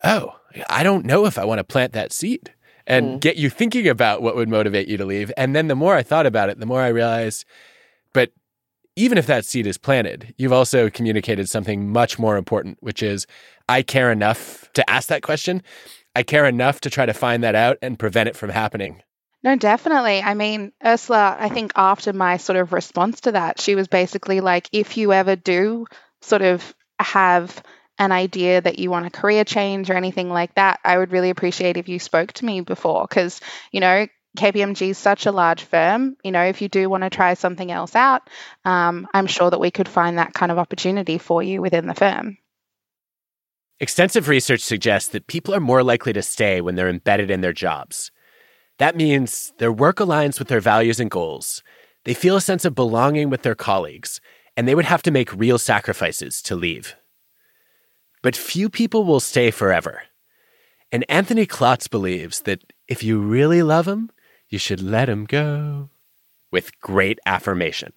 oh, 0.03 0.35
I 0.69 0.83
don't 0.83 1.05
know 1.05 1.25
if 1.25 1.37
I 1.37 1.45
want 1.45 1.59
to 1.59 1.63
plant 1.63 1.93
that 1.93 2.11
seed 2.11 2.53
and 2.87 3.05
mm. 3.05 3.19
get 3.19 3.37
you 3.37 3.49
thinking 3.49 3.87
about 3.87 4.21
what 4.21 4.35
would 4.35 4.49
motivate 4.49 4.87
you 4.87 4.97
to 4.97 5.05
leave. 5.05 5.31
And 5.37 5.55
then 5.55 5.67
the 5.67 5.75
more 5.75 5.95
I 5.95 6.03
thought 6.03 6.25
about 6.25 6.49
it, 6.49 6.59
the 6.59 6.65
more 6.65 6.81
I 6.81 6.89
realized, 6.89 7.45
but 8.13 8.31
even 8.95 9.17
if 9.17 9.27
that 9.27 9.45
seed 9.45 9.67
is 9.67 9.77
planted, 9.77 10.33
you've 10.37 10.51
also 10.51 10.89
communicated 10.89 11.49
something 11.49 11.91
much 11.91 12.19
more 12.19 12.37
important, 12.37 12.77
which 12.81 13.01
is 13.01 13.25
I 13.69 13.81
care 13.81 14.11
enough 14.11 14.69
to 14.73 14.89
ask 14.89 15.07
that 15.09 15.23
question. 15.23 15.63
I 16.15 16.23
care 16.23 16.45
enough 16.45 16.81
to 16.81 16.89
try 16.89 17.05
to 17.05 17.13
find 17.13 17.43
that 17.43 17.55
out 17.55 17.77
and 17.81 17.97
prevent 17.97 18.27
it 18.27 18.35
from 18.35 18.49
happening. 18.49 19.01
No, 19.43 19.55
definitely. 19.55 20.21
I 20.21 20.33
mean, 20.33 20.71
Ursula, 20.85 21.35
I 21.39 21.49
think 21.49 21.71
after 21.75 22.13
my 22.13 22.37
sort 22.37 22.57
of 22.57 22.73
response 22.73 23.21
to 23.21 23.31
that, 23.31 23.59
she 23.59 23.75
was 23.75 23.87
basically 23.87 24.39
like, 24.39 24.69
if 24.71 24.97
you 24.97 25.13
ever 25.13 25.35
do 25.35 25.87
sort 26.21 26.43
of 26.43 26.75
have 26.99 27.63
an 28.01 28.11
idea 28.11 28.59
that 28.59 28.79
you 28.79 28.89
want 28.89 29.05
a 29.05 29.11
career 29.11 29.43
change 29.43 29.91
or 29.91 29.93
anything 29.93 30.27
like 30.27 30.55
that, 30.55 30.79
I 30.83 30.97
would 30.97 31.11
really 31.11 31.29
appreciate 31.29 31.77
if 31.77 31.87
you 31.87 31.99
spoke 31.99 32.33
to 32.33 32.45
me 32.45 32.61
before 32.61 33.05
because, 33.07 33.39
you 33.71 33.79
know, 33.79 34.07
KPMG 34.35 34.89
is 34.89 34.97
such 34.97 35.27
a 35.27 35.31
large 35.31 35.61
firm. 35.61 36.17
You 36.23 36.31
know, 36.31 36.43
if 36.43 36.63
you 36.63 36.67
do 36.67 36.89
want 36.89 37.03
to 37.03 37.11
try 37.11 37.35
something 37.35 37.71
else 37.71 37.95
out, 37.95 38.27
um, 38.65 39.07
I'm 39.13 39.27
sure 39.27 39.51
that 39.51 39.59
we 39.59 39.69
could 39.69 39.87
find 39.87 40.17
that 40.17 40.33
kind 40.33 40.51
of 40.51 40.57
opportunity 40.57 41.19
for 41.19 41.43
you 41.43 41.61
within 41.61 41.85
the 41.85 41.93
firm. 41.93 42.39
Extensive 43.79 44.27
research 44.27 44.61
suggests 44.61 45.09
that 45.09 45.27
people 45.27 45.53
are 45.53 45.59
more 45.59 45.83
likely 45.83 46.13
to 46.13 46.23
stay 46.23 46.59
when 46.59 46.73
they're 46.73 46.89
embedded 46.89 47.29
in 47.29 47.41
their 47.41 47.53
jobs. 47.53 48.11
That 48.79 48.95
means 48.95 49.53
their 49.59 49.71
work 49.71 49.97
aligns 49.97 50.39
with 50.39 50.47
their 50.47 50.59
values 50.59 50.99
and 50.99 51.11
goals, 51.11 51.61
they 52.03 52.15
feel 52.15 52.35
a 52.35 52.41
sense 52.41 52.65
of 52.65 52.73
belonging 52.73 53.29
with 53.29 53.43
their 53.43 53.53
colleagues, 53.53 54.19
and 54.57 54.67
they 54.67 54.73
would 54.73 54.85
have 54.85 55.03
to 55.03 55.11
make 55.11 55.31
real 55.35 55.59
sacrifices 55.59 56.41
to 56.41 56.55
leave 56.55 56.95
but 58.21 58.35
few 58.35 58.69
people 58.69 59.03
will 59.03 59.19
stay 59.19 59.51
forever. 59.51 60.03
And 60.91 61.05
Anthony 61.07 61.45
Klotz 61.45 61.87
believes 61.87 62.41
that 62.41 62.73
if 62.87 63.03
you 63.03 63.19
really 63.19 63.63
love 63.63 63.87
him, 63.87 64.11
you 64.49 64.57
should 64.57 64.81
let 64.81 65.07
him 65.09 65.25
go 65.25 65.89
with 66.51 66.79
great 66.81 67.19
affirmation. 67.25 67.93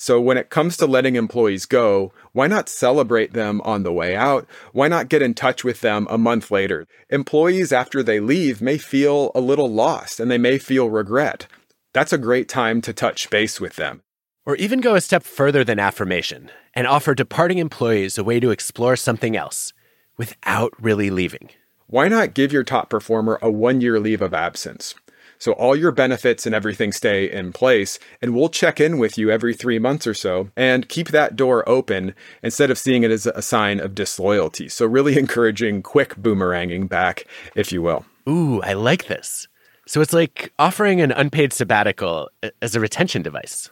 So, 0.00 0.20
when 0.20 0.36
it 0.36 0.48
comes 0.50 0.76
to 0.76 0.86
letting 0.86 1.16
employees 1.16 1.66
go, 1.66 2.12
why 2.32 2.46
not 2.46 2.68
celebrate 2.68 3.32
them 3.32 3.60
on 3.62 3.82
the 3.82 3.92
way 3.92 4.14
out? 4.14 4.46
Why 4.72 4.86
not 4.86 5.08
get 5.08 5.22
in 5.22 5.34
touch 5.34 5.64
with 5.64 5.80
them 5.80 6.06
a 6.08 6.16
month 6.16 6.52
later? 6.52 6.86
Employees, 7.10 7.72
after 7.72 8.02
they 8.02 8.20
leave, 8.20 8.62
may 8.62 8.78
feel 8.78 9.32
a 9.34 9.40
little 9.40 9.68
lost 9.68 10.20
and 10.20 10.30
they 10.30 10.38
may 10.38 10.58
feel 10.58 10.88
regret. 10.88 11.48
That's 11.92 12.12
a 12.12 12.18
great 12.18 12.48
time 12.48 12.80
to 12.82 12.92
touch 12.92 13.28
base 13.28 13.60
with 13.60 13.74
them. 13.74 14.02
Or 14.48 14.56
even 14.56 14.80
go 14.80 14.94
a 14.94 15.00
step 15.02 15.24
further 15.24 15.62
than 15.62 15.78
affirmation 15.78 16.50
and 16.72 16.86
offer 16.86 17.14
departing 17.14 17.58
employees 17.58 18.16
a 18.16 18.24
way 18.24 18.40
to 18.40 18.50
explore 18.50 18.96
something 18.96 19.36
else 19.36 19.74
without 20.16 20.72
really 20.80 21.10
leaving. 21.10 21.50
Why 21.86 22.08
not 22.08 22.32
give 22.32 22.50
your 22.50 22.64
top 22.64 22.88
performer 22.88 23.38
a 23.42 23.50
one 23.50 23.82
year 23.82 24.00
leave 24.00 24.22
of 24.22 24.32
absence? 24.32 24.94
So 25.36 25.52
all 25.52 25.76
your 25.76 25.92
benefits 25.92 26.46
and 26.46 26.54
everything 26.54 26.92
stay 26.92 27.30
in 27.30 27.52
place, 27.52 27.98
and 28.22 28.34
we'll 28.34 28.48
check 28.48 28.80
in 28.80 28.96
with 28.96 29.18
you 29.18 29.30
every 29.30 29.52
three 29.52 29.78
months 29.78 30.06
or 30.06 30.14
so 30.14 30.48
and 30.56 30.88
keep 30.88 31.08
that 31.08 31.36
door 31.36 31.68
open 31.68 32.14
instead 32.42 32.70
of 32.70 32.78
seeing 32.78 33.02
it 33.02 33.10
as 33.10 33.26
a 33.26 33.42
sign 33.42 33.80
of 33.80 33.94
disloyalty. 33.94 34.70
So 34.70 34.86
really 34.86 35.18
encouraging 35.18 35.82
quick 35.82 36.14
boomeranging 36.16 36.88
back, 36.88 37.26
if 37.54 37.70
you 37.70 37.82
will. 37.82 38.06
Ooh, 38.26 38.62
I 38.62 38.72
like 38.72 39.08
this. 39.08 39.46
So 39.86 40.00
it's 40.00 40.14
like 40.14 40.54
offering 40.58 41.02
an 41.02 41.12
unpaid 41.12 41.52
sabbatical 41.52 42.30
as 42.62 42.74
a 42.74 42.80
retention 42.80 43.20
device. 43.20 43.68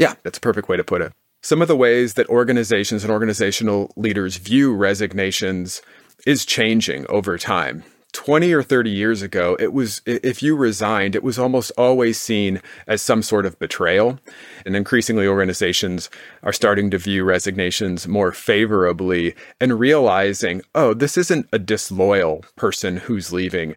Yeah, 0.00 0.14
that's 0.22 0.38
a 0.38 0.40
perfect 0.40 0.70
way 0.70 0.78
to 0.78 0.82
put 0.82 1.02
it. 1.02 1.12
Some 1.42 1.60
of 1.60 1.68
the 1.68 1.76
ways 1.76 2.14
that 2.14 2.28
organizations 2.28 3.04
and 3.04 3.12
organizational 3.12 3.92
leaders 3.96 4.38
view 4.38 4.74
resignations 4.74 5.82
is 6.26 6.46
changing 6.46 7.06
over 7.10 7.36
time. 7.36 7.84
20 8.12 8.52
or 8.54 8.62
30 8.62 8.90
years 8.90 9.20
ago, 9.20 9.58
it 9.60 9.74
was 9.74 10.00
if 10.06 10.42
you 10.42 10.56
resigned, 10.56 11.14
it 11.14 11.22
was 11.22 11.38
almost 11.38 11.70
always 11.76 12.18
seen 12.18 12.62
as 12.86 13.02
some 13.02 13.22
sort 13.22 13.44
of 13.44 13.58
betrayal. 13.58 14.18
And 14.64 14.74
increasingly 14.74 15.26
organizations 15.26 16.08
are 16.42 16.52
starting 16.52 16.90
to 16.90 16.98
view 16.98 17.22
resignations 17.22 18.08
more 18.08 18.32
favorably 18.32 19.34
and 19.60 19.78
realizing, 19.78 20.62
oh, 20.74 20.94
this 20.94 21.18
isn't 21.18 21.46
a 21.52 21.58
disloyal 21.58 22.42
person 22.56 22.96
who's 22.96 23.34
leaving. 23.34 23.76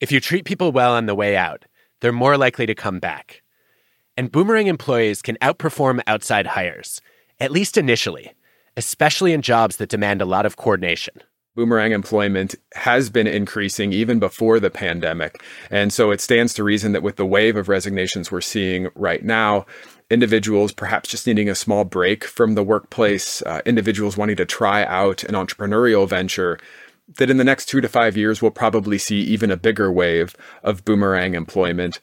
If 0.00 0.10
you 0.10 0.20
treat 0.20 0.44
people 0.44 0.72
well 0.72 0.94
on 0.94 1.06
the 1.06 1.14
way 1.14 1.36
out, 1.36 1.64
they're 2.00 2.12
more 2.12 2.36
likely 2.36 2.66
to 2.66 2.74
come 2.74 2.98
back. 2.98 3.42
And 4.16 4.32
boomerang 4.32 4.66
employees 4.66 5.22
can 5.22 5.36
outperform 5.42 6.00
outside 6.06 6.46
hires, 6.46 7.00
at 7.38 7.50
least 7.50 7.76
initially, 7.76 8.32
especially 8.76 9.32
in 9.32 9.42
jobs 9.42 9.76
that 9.76 9.90
demand 9.90 10.22
a 10.22 10.26
lot 10.26 10.46
of 10.46 10.56
coordination 10.56 11.22
boomerang 11.56 11.92
employment 11.92 12.54
has 12.74 13.10
been 13.10 13.26
increasing 13.26 13.92
even 13.92 14.18
before 14.18 14.60
the 14.60 14.70
pandemic. 14.70 15.42
And 15.70 15.92
so 15.92 16.10
it 16.10 16.20
stands 16.20 16.52
to 16.54 16.62
reason 16.62 16.92
that 16.92 17.02
with 17.02 17.16
the 17.16 17.26
wave 17.26 17.56
of 17.56 17.68
resignations 17.68 18.30
we're 18.30 18.42
seeing 18.42 18.88
right 18.94 19.24
now, 19.24 19.64
individuals 20.10 20.70
perhaps 20.70 21.08
just 21.08 21.26
needing 21.26 21.48
a 21.48 21.54
small 21.54 21.84
break 21.84 22.24
from 22.24 22.54
the 22.54 22.62
workplace, 22.62 23.42
uh, 23.42 23.62
individuals 23.64 24.16
wanting 24.16 24.36
to 24.36 24.44
try 24.44 24.84
out 24.84 25.24
an 25.24 25.34
entrepreneurial 25.34 26.06
venture, 26.06 26.58
that 27.16 27.30
in 27.30 27.36
the 27.36 27.44
next 27.44 27.66
two 27.66 27.80
to 27.80 27.88
five 27.88 28.16
years, 28.16 28.42
we'll 28.42 28.50
probably 28.50 28.98
see 28.98 29.20
even 29.20 29.50
a 29.50 29.56
bigger 29.56 29.90
wave 29.92 30.34
of 30.62 30.84
boomerang 30.84 31.34
employment. 31.34 32.00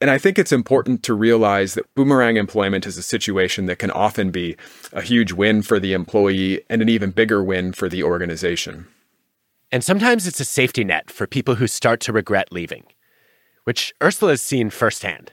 And 0.00 0.10
I 0.10 0.18
think 0.18 0.38
it's 0.38 0.52
important 0.52 1.02
to 1.04 1.14
realize 1.14 1.74
that 1.74 1.94
boomerang 1.94 2.36
employment 2.36 2.86
is 2.86 2.98
a 2.98 3.02
situation 3.02 3.66
that 3.66 3.78
can 3.78 3.90
often 3.90 4.30
be 4.30 4.56
a 4.92 5.02
huge 5.02 5.32
win 5.32 5.62
for 5.62 5.78
the 5.78 5.92
employee 5.92 6.62
and 6.68 6.82
an 6.82 6.88
even 6.88 7.10
bigger 7.10 7.42
win 7.42 7.72
for 7.72 7.88
the 7.88 8.02
organization. 8.02 8.86
And 9.72 9.84
sometimes 9.84 10.26
it's 10.26 10.40
a 10.40 10.44
safety 10.44 10.84
net 10.84 11.10
for 11.10 11.26
people 11.26 11.54
who 11.54 11.66
start 11.66 12.00
to 12.00 12.12
regret 12.12 12.52
leaving, 12.52 12.84
which 13.64 13.94
Ursula 14.02 14.32
has 14.32 14.42
seen 14.42 14.68
firsthand. 14.68 15.32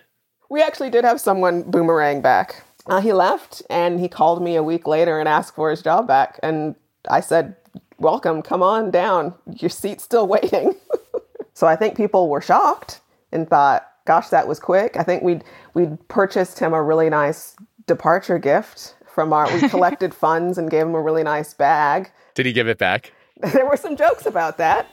We 0.49 0.61
actually 0.61 0.91
did 0.91 1.03
have 1.03 1.19
someone 1.19 1.63
boomerang 1.63 2.21
back. 2.21 2.63
Uh, 2.85 3.01
he 3.01 3.11
left 3.11 3.63
and 3.69 3.99
he 3.99 4.07
called 4.07 4.41
me 4.41 4.55
a 4.55 4.63
week 4.63 4.87
later 4.87 5.19
and 5.19 5.27
asked 5.27 5.55
for 5.55 5.69
his 5.69 5.81
job 5.81 6.07
back. 6.07 6.39
And 6.41 6.75
I 7.09 7.19
said, 7.19 7.55
Welcome, 7.99 8.43
come 8.43 8.61
on 8.61 8.91
down. 8.91 9.33
Your 9.55 9.69
seat's 9.69 10.03
still 10.03 10.27
waiting. 10.27 10.75
so 11.53 11.65
I 11.65 11.75
think 11.75 11.97
people 11.97 12.29
were 12.29 12.41
shocked 12.41 13.01
and 13.31 13.49
thought, 13.49 13.87
gosh, 14.05 14.29
that 14.29 14.47
was 14.47 14.59
quick. 14.59 14.95
I 14.97 15.03
think 15.03 15.23
we'd 15.23 15.43
we'd 15.73 16.07
purchased 16.07 16.59
him 16.59 16.73
a 16.73 16.83
really 16.83 17.09
nice 17.09 17.55
departure 17.87 18.37
gift 18.37 18.95
from 19.07 19.33
our 19.33 19.51
we 19.51 19.67
collected 19.67 20.13
funds 20.23 20.59
and 20.59 20.69
gave 20.69 20.83
him 20.83 20.93
a 20.93 21.01
really 21.01 21.23
nice 21.23 21.55
bag. 21.55 22.11
Did 22.35 22.45
he 22.45 22.53
give 22.53 22.67
it 22.67 22.77
back? 22.77 23.13
There 23.53 23.67
were 23.67 23.77
some 23.77 23.95
jokes 23.95 24.25
about 24.25 24.57
that. 24.57 24.87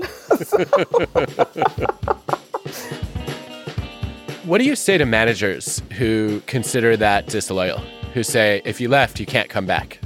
what 4.45 4.59
do 4.59 4.65
you 4.65 4.77
say 4.77 4.99
to 4.99 5.07
managers 5.07 5.81
who 5.97 6.43
consider 6.47 6.95
that 6.99 7.27
disloyal? 7.29 7.79
Who 8.13 8.23
say 8.23 8.61
if 8.67 8.83
you 8.83 8.91
left, 8.91 9.19
you 9.19 9.25
can't 9.25 9.49
come 9.49 9.65
back? 9.65 9.99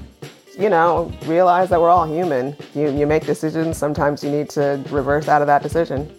You 0.58 0.68
know, 0.68 1.12
realize 1.26 1.70
that 1.70 1.80
we're 1.80 1.88
all 1.88 2.06
human. 2.06 2.56
You 2.74 2.90
you 2.90 3.06
make 3.06 3.24
decisions, 3.24 3.76
sometimes 3.76 4.24
you 4.24 4.30
need 4.30 4.50
to 4.50 4.82
reverse 4.90 5.28
out 5.28 5.40
of 5.40 5.46
that 5.46 5.62
decision. 5.62 6.12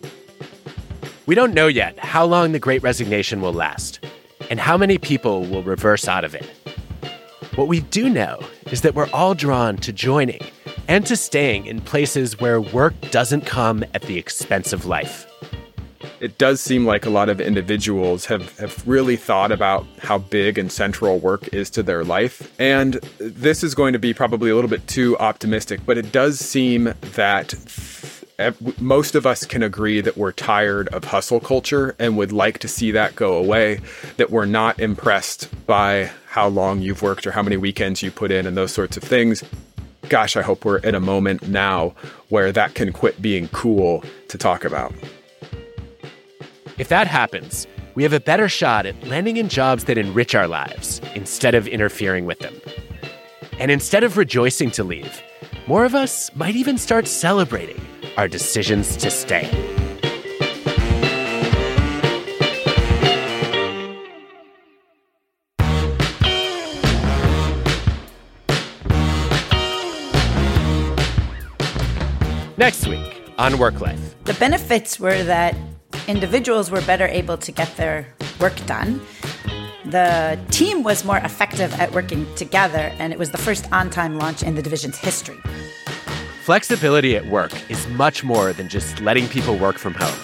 We 1.26 1.36
don't 1.36 1.54
know 1.54 1.68
yet 1.68 2.00
how 2.00 2.26
long 2.26 2.54
the 2.54 2.60
Great 2.60 2.82
Resignation 2.82 3.42
will 3.42 3.54
last 3.54 4.00
and 4.50 4.60
how 4.60 4.78
many 4.78 4.98
people 4.98 5.42
will 5.42 5.62
reverse 5.62 6.08
out 6.08 6.24
of 6.24 6.34
it. 6.34 6.46
What 7.56 7.68
we 7.68 7.82
do 7.82 8.10
know 8.10 8.40
is 8.72 8.82
that 8.82 8.96
we're 8.96 9.10
all 9.12 9.36
drawn 9.36 9.76
to 9.78 9.92
joining 9.92 10.42
and 10.88 11.06
to 11.06 11.18
staying 11.18 11.66
in 11.66 11.82
places 11.82 12.40
where 12.40 12.62
work 12.62 12.94
doesn't 13.12 13.46
come 13.46 13.84
at 13.94 14.04
the 14.04 14.18
expense 14.18 14.72
of 14.72 14.86
life. 14.86 15.29
It 16.20 16.38
does 16.38 16.60
seem 16.60 16.86
like 16.86 17.06
a 17.06 17.10
lot 17.10 17.30
of 17.30 17.40
individuals 17.40 18.26
have, 18.26 18.58
have 18.60 18.86
really 18.86 19.16
thought 19.16 19.52
about 19.52 19.86
how 20.00 20.18
big 20.18 20.58
and 20.58 20.70
central 20.70 21.18
work 21.18 21.54
is 21.54 21.70
to 21.72 21.84
their 21.84 22.04
life. 22.04 22.54
And 22.60 22.96
this 23.20 23.64
is 23.64 23.74
going 23.74 23.94
to 23.94 24.00
be 24.00 24.14
probably 24.14 24.50
a 24.50 24.56
little 24.56 24.70
bit 24.70 24.86
too 24.88 25.18
optimistic, 25.20 25.80
but 25.86 25.98
it 25.98 26.12
does 26.12 26.40
seem 26.40 26.94
that 27.16 27.54
most 28.80 29.16
of 29.16 29.26
us 29.26 29.46
can 29.46 29.64
agree 29.64 30.02
that 30.02 30.18
we're 30.18 30.32
tired 30.32 30.88
of 30.90 31.06
hustle 31.06 31.40
culture 31.40 31.96
and 32.00 32.18
would 32.18 32.32
like 32.32 32.60
to 32.60 32.68
see 32.68 32.92
that 32.92 33.16
go 33.16 33.38
away, 33.38 33.80
that 34.18 34.30
we're 34.30 34.46
not 34.46 34.80
impressed 34.80 35.50
by 35.66 36.10
how 36.28 36.48
long 36.48 36.82
you've 36.82 37.02
worked 37.02 37.28
or 37.28 37.32
how 37.32 37.44
many 37.44 37.58
weekends 37.58 38.02
you 38.02 38.12
put 38.12 38.32
in 38.32 38.46
and 38.46 38.56
those 38.56 38.74
sorts 38.74 38.98
of 38.98 39.04
things. 39.04 39.44
Gosh, 40.08 40.36
I 40.36 40.42
hope 40.42 40.66
we're 40.66 40.78
in 40.78 40.96
a 40.96 41.00
moment 41.00 41.48
now 41.48 41.94
where 42.30 42.52
that 42.52 42.76
can 42.76 42.94
quit 42.94 43.22
being 43.22 43.48
cool 43.50 44.04
to 44.30 44.38
talk 44.38 44.64
about. 44.66 44.94
If 46.80 46.88
that 46.88 47.08
happens, 47.08 47.68
we 47.94 48.04
have 48.04 48.14
a 48.14 48.22
better 48.22 48.48
shot 48.48 48.86
at 48.86 48.96
landing 49.06 49.36
in 49.36 49.50
jobs 49.50 49.84
that 49.84 49.98
enrich 49.98 50.34
our 50.34 50.48
lives 50.48 51.02
instead 51.14 51.54
of 51.54 51.68
interfering 51.68 52.26
with 52.26 52.40
them. 52.40 52.56
And 53.60 53.70
instead 53.70 54.06
of 54.06 54.16
rejoicing 54.16 54.72
to 54.72 54.86
leave, 54.86 55.22
more 55.68 55.84
of 55.84 55.94
us 55.94 56.34
might 56.36 56.56
even 56.56 56.78
start 56.78 57.06
celebrating 57.06 57.82
our 58.16 58.30
decisions 58.30 58.96
to 58.96 59.12
stay. 59.12 59.44
Next 72.56 72.88
week 72.88 73.22
on 73.38 73.58
Work 73.58 73.82
Life. 73.82 74.16
The 74.24 74.34
benefits 74.36 74.98
were 74.98 75.24
that 75.24 75.56
individuals 76.08 76.72
were 76.72 76.82
better 76.82 77.08
able 77.08 77.38
to 77.38 77.52
get 77.52 77.76
their 77.78 78.08
work 78.40 78.56
done. 78.66 79.02
The 79.86 80.40
team 80.52 80.84
was 80.84 81.04
more 81.04 81.18
effective 81.18 81.74
at 81.80 81.92
working 81.94 82.28
together, 82.36 82.94
and 83.00 83.12
it 83.12 83.20
was 83.20 83.32
the 83.32 83.38
first 83.38 83.72
on 83.72 83.90
time 83.90 84.18
launch 84.18 84.44
in 84.44 84.56
the 84.56 84.62
division's 84.62 84.98
history. 84.98 85.38
Flexibility 86.44 87.16
at 87.16 87.26
work 87.28 87.52
is 87.70 87.88
much 87.90 88.24
more 88.24 88.54
than 88.54 88.70
just 88.70 89.00
letting 89.02 89.28
people 89.28 89.58
work 89.58 89.78
from 89.78 89.94
home. 89.96 90.18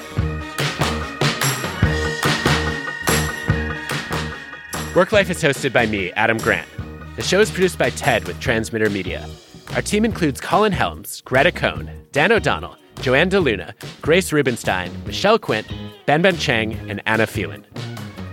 Work 4.96 5.12
Life 5.12 5.30
is 5.30 5.44
hosted 5.44 5.74
by 5.74 5.86
me, 5.86 6.12
Adam 6.14 6.38
Grant. 6.38 6.68
The 7.16 7.22
show 7.22 7.40
is 7.40 7.52
produced 7.52 7.78
by 7.78 7.90
TED 7.90 8.26
with 8.28 8.40
Transmitter 8.40 8.90
Media. 8.90 9.28
Our 9.74 9.82
team 9.82 10.06
includes 10.06 10.40
Colin 10.40 10.72
Helms, 10.72 11.22
Gretta 11.22 11.52
Cohn, 11.52 11.90
Dan 12.12 12.32
O'Donnell, 12.32 12.78
Joanne 13.02 13.30
DeLuna, 13.30 13.74
Grace 14.02 14.32
Rubenstein, 14.32 14.92
Michelle 15.06 15.40
Quint, 15.40 15.68
Ben 16.06 16.22
Ben 16.22 16.38
Cheng, 16.38 16.74
and 16.90 17.02
Anna 17.06 17.28
Phelan. 17.28 17.66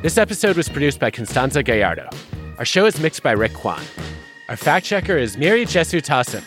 This 0.03 0.19
episode 0.19 0.57
was 0.57 0.69
produced 0.69 0.99
by 0.99 1.11
Constanza 1.11 1.63
Gallardo. 1.63 2.09
Our 2.59 2.65
show 2.65 2.87
is 2.87 3.01
mixed 3.01 3.23
by 3.23 3.33
Rick 3.33 3.55
Kwan. 3.55 3.83
Our 4.49 4.57
fact 4.57 4.87
checker 4.87 5.17
is 5.17 5.37
Miri 5.37 5.65
Jesu 5.65 6.01
Tassim. 6.01 6.43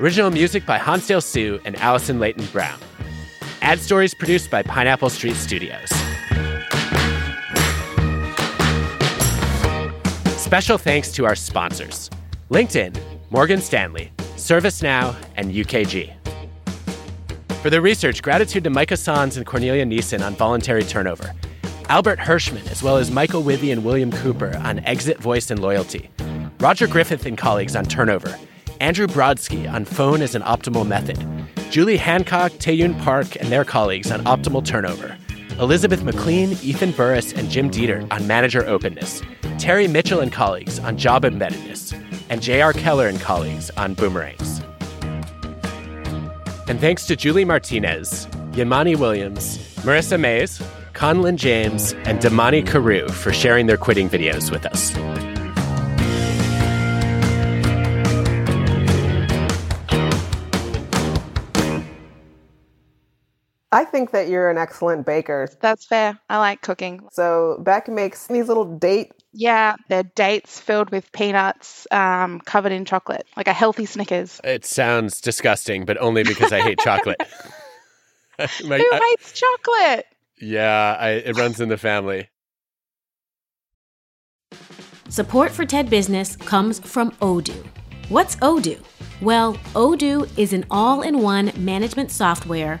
Original 0.00 0.30
music 0.30 0.66
by 0.66 0.78
Hansdale 0.78 1.20
Hsu 1.20 1.60
and 1.64 1.76
Allison 1.76 2.18
Leyton-Brown. 2.18 2.78
Ad 3.62 3.78
stories 3.78 4.14
produced 4.14 4.50
by 4.50 4.62
Pineapple 4.62 5.10
Street 5.10 5.36
Studios. 5.36 5.90
Special 10.36 10.78
thanks 10.78 11.10
to 11.12 11.24
our 11.24 11.34
sponsors 11.34 12.10
LinkedIn, 12.50 12.96
Morgan 13.30 13.60
Stanley, 13.60 14.12
ServiceNow, 14.36 15.16
and 15.36 15.52
UKG. 15.52 16.12
For 17.64 17.70
the 17.70 17.80
research, 17.80 18.20
gratitude 18.20 18.64
to 18.64 18.68
Micah 18.68 18.94
Sanz 18.98 19.38
and 19.38 19.46
Cornelia 19.46 19.86
Neeson 19.86 20.22
on 20.22 20.34
voluntary 20.34 20.82
turnover. 20.82 21.32
Albert 21.88 22.18
Hirschman, 22.18 22.70
as 22.70 22.82
well 22.82 22.98
as 22.98 23.10
Michael 23.10 23.42
Withey 23.42 23.72
and 23.72 23.82
William 23.82 24.12
Cooper 24.12 24.54
on 24.58 24.80
exit, 24.80 25.18
voice, 25.18 25.50
and 25.50 25.62
loyalty. 25.62 26.10
Rodger 26.60 26.86
Griffeth 26.86 27.24
and 27.24 27.38
colleagues 27.38 27.74
on 27.74 27.86
turnover. 27.86 28.38
Andrew 28.80 29.06
Brodsky 29.06 29.66
on 29.72 29.86
phone 29.86 30.20
as 30.20 30.34
an 30.34 30.42
optimal 30.42 30.86
method. 30.86 31.18
Julie 31.70 31.96
Hancock, 31.96 32.52
Taeyun 32.52 33.02
Park, 33.02 33.34
and 33.40 33.50
their 33.50 33.64
colleagues 33.64 34.12
on 34.12 34.22
optimal 34.24 34.62
turnover. 34.62 35.16
Elizabeth 35.58 36.00
McClean, 36.02 36.62
Ethan 36.62 36.90
Burris, 36.90 37.32
and 37.32 37.48
Jim 37.48 37.70
Detert 37.70 38.12
on 38.12 38.26
manager 38.26 38.66
openness. 38.66 39.22
Terry 39.58 39.88
Mitchell 39.88 40.20
and 40.20 40.30
colleagues 40.30 40.80
on 40.80 40.98
job 40.98 41.22
embeddedness. 41.22 41.98
And 42.28 42.42
J.R. 42.42 42.74
Keller 42.74 43.08
and 43.08 43.18
colleagues 43.18 43.70
on 43.70 43.94
boomerangs. 43.94 44.60
And 46.66 46.80
thanks 46.80 47.06
to 47.06 47.16
Julie 47.16 47.44
Martinez, 47.44 48.26
Yamani 48.52 48.96
Williams, 48.96 49.58
Marissa 49.82 50.18
Mays, 50.18 50.62
Conlin 50.94 51.36
James, 51.36 51.92
and 52.04 52.20
Damani 52.20 52.66
Carew 52.66 53.08
for 53.08 53.32
sharing 53.32 53.66
their 53.66 53.76
quitting 53.76 54.08
videos 54.08 54.50
with 54.50 54.64
us. 54.64 54.92
I 63.74 63.84
think 63.84 64.12
that 64.12 64.28
you're 64.28 64.50
an 64.50 64.56
excellent 64.56 65.04
baker. 65.04 65.48
That's 65.60 65.84
fair. 65.84 66.16
I 66.30 66.38
like 66.38 66.62
cooking. 66.62 67.00
So 67.10 67.58
Beck 67.60 67.88
makes 67.88 68.28
these 68.28 68.46
little 68.46 68.64
date. 68.78 69.10
Yeah, 69.32 69.74
they're 69.88 70.04
dates 70.04 70.60
filled 70.60 70.90
with 70.90 71.10
peanuts, 71.10 71.84
um, 71.90 72.38
covered 72.40 72.70
in 72.70 72.84
chocolate, 72.84 73.26
like 73.36 73.48
a 73.48 73.52
healthy 73.52 73.84
Snickers. 73.84 74.40
It 74.44 74.64
sounds 74.64 75.20
disgusting, 75.20 75.84
but 75.84 76.00
only 76.00 76.22
because 76.22 76.52
I 76.52 76.60
hate 76.60 76.78
chocolate. 76.78 77.20
My, 78.38 78.78
Who 78.78 78.88
I, 78.92 79.00
hates 79.10 79.32
chocolate? 79.32 80.06
Yeah, 80.40 80.96
I, 80.98 81.10
it 81.10 81.36
runs 81.36 81.60
in 81.60 81.68
the 81.68 81.76
family. 81.76 82.28
Support 85.08 85.50
for 85.50 85.64
TED 85.64 85.90
Business 85.90 86.36
comes 86.36 86.78
from 86.78 87.10
Odoo. 87.22 87.66
What's 88.08 88.36
Odoo? 88.36 88.80
Well, 89.20 89.54
Odoo 89.74 90.28
is 90.36 90.52
an 90.52 90.64
all 90.70 91.02
in 91.02 91.20
one 91.20 91.52
management 91.56 92.10
software 92.10 92.80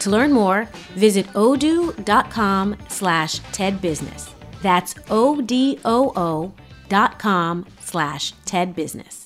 To 0.00 0.10
learn 0.10 0.32
more, 0.32 0.68
visit 0.94 1.26
odoo.com 1.34 2.76
slash 2.88 3.40
tedbusiness. 3.52 4.30
That's 4.62 4.94
O-D-O-O 5.10 6.52
dot 6.88 7.18
com 7.18 7.66
slash 7.80 8.32
tedbusiness. 8.46 9.23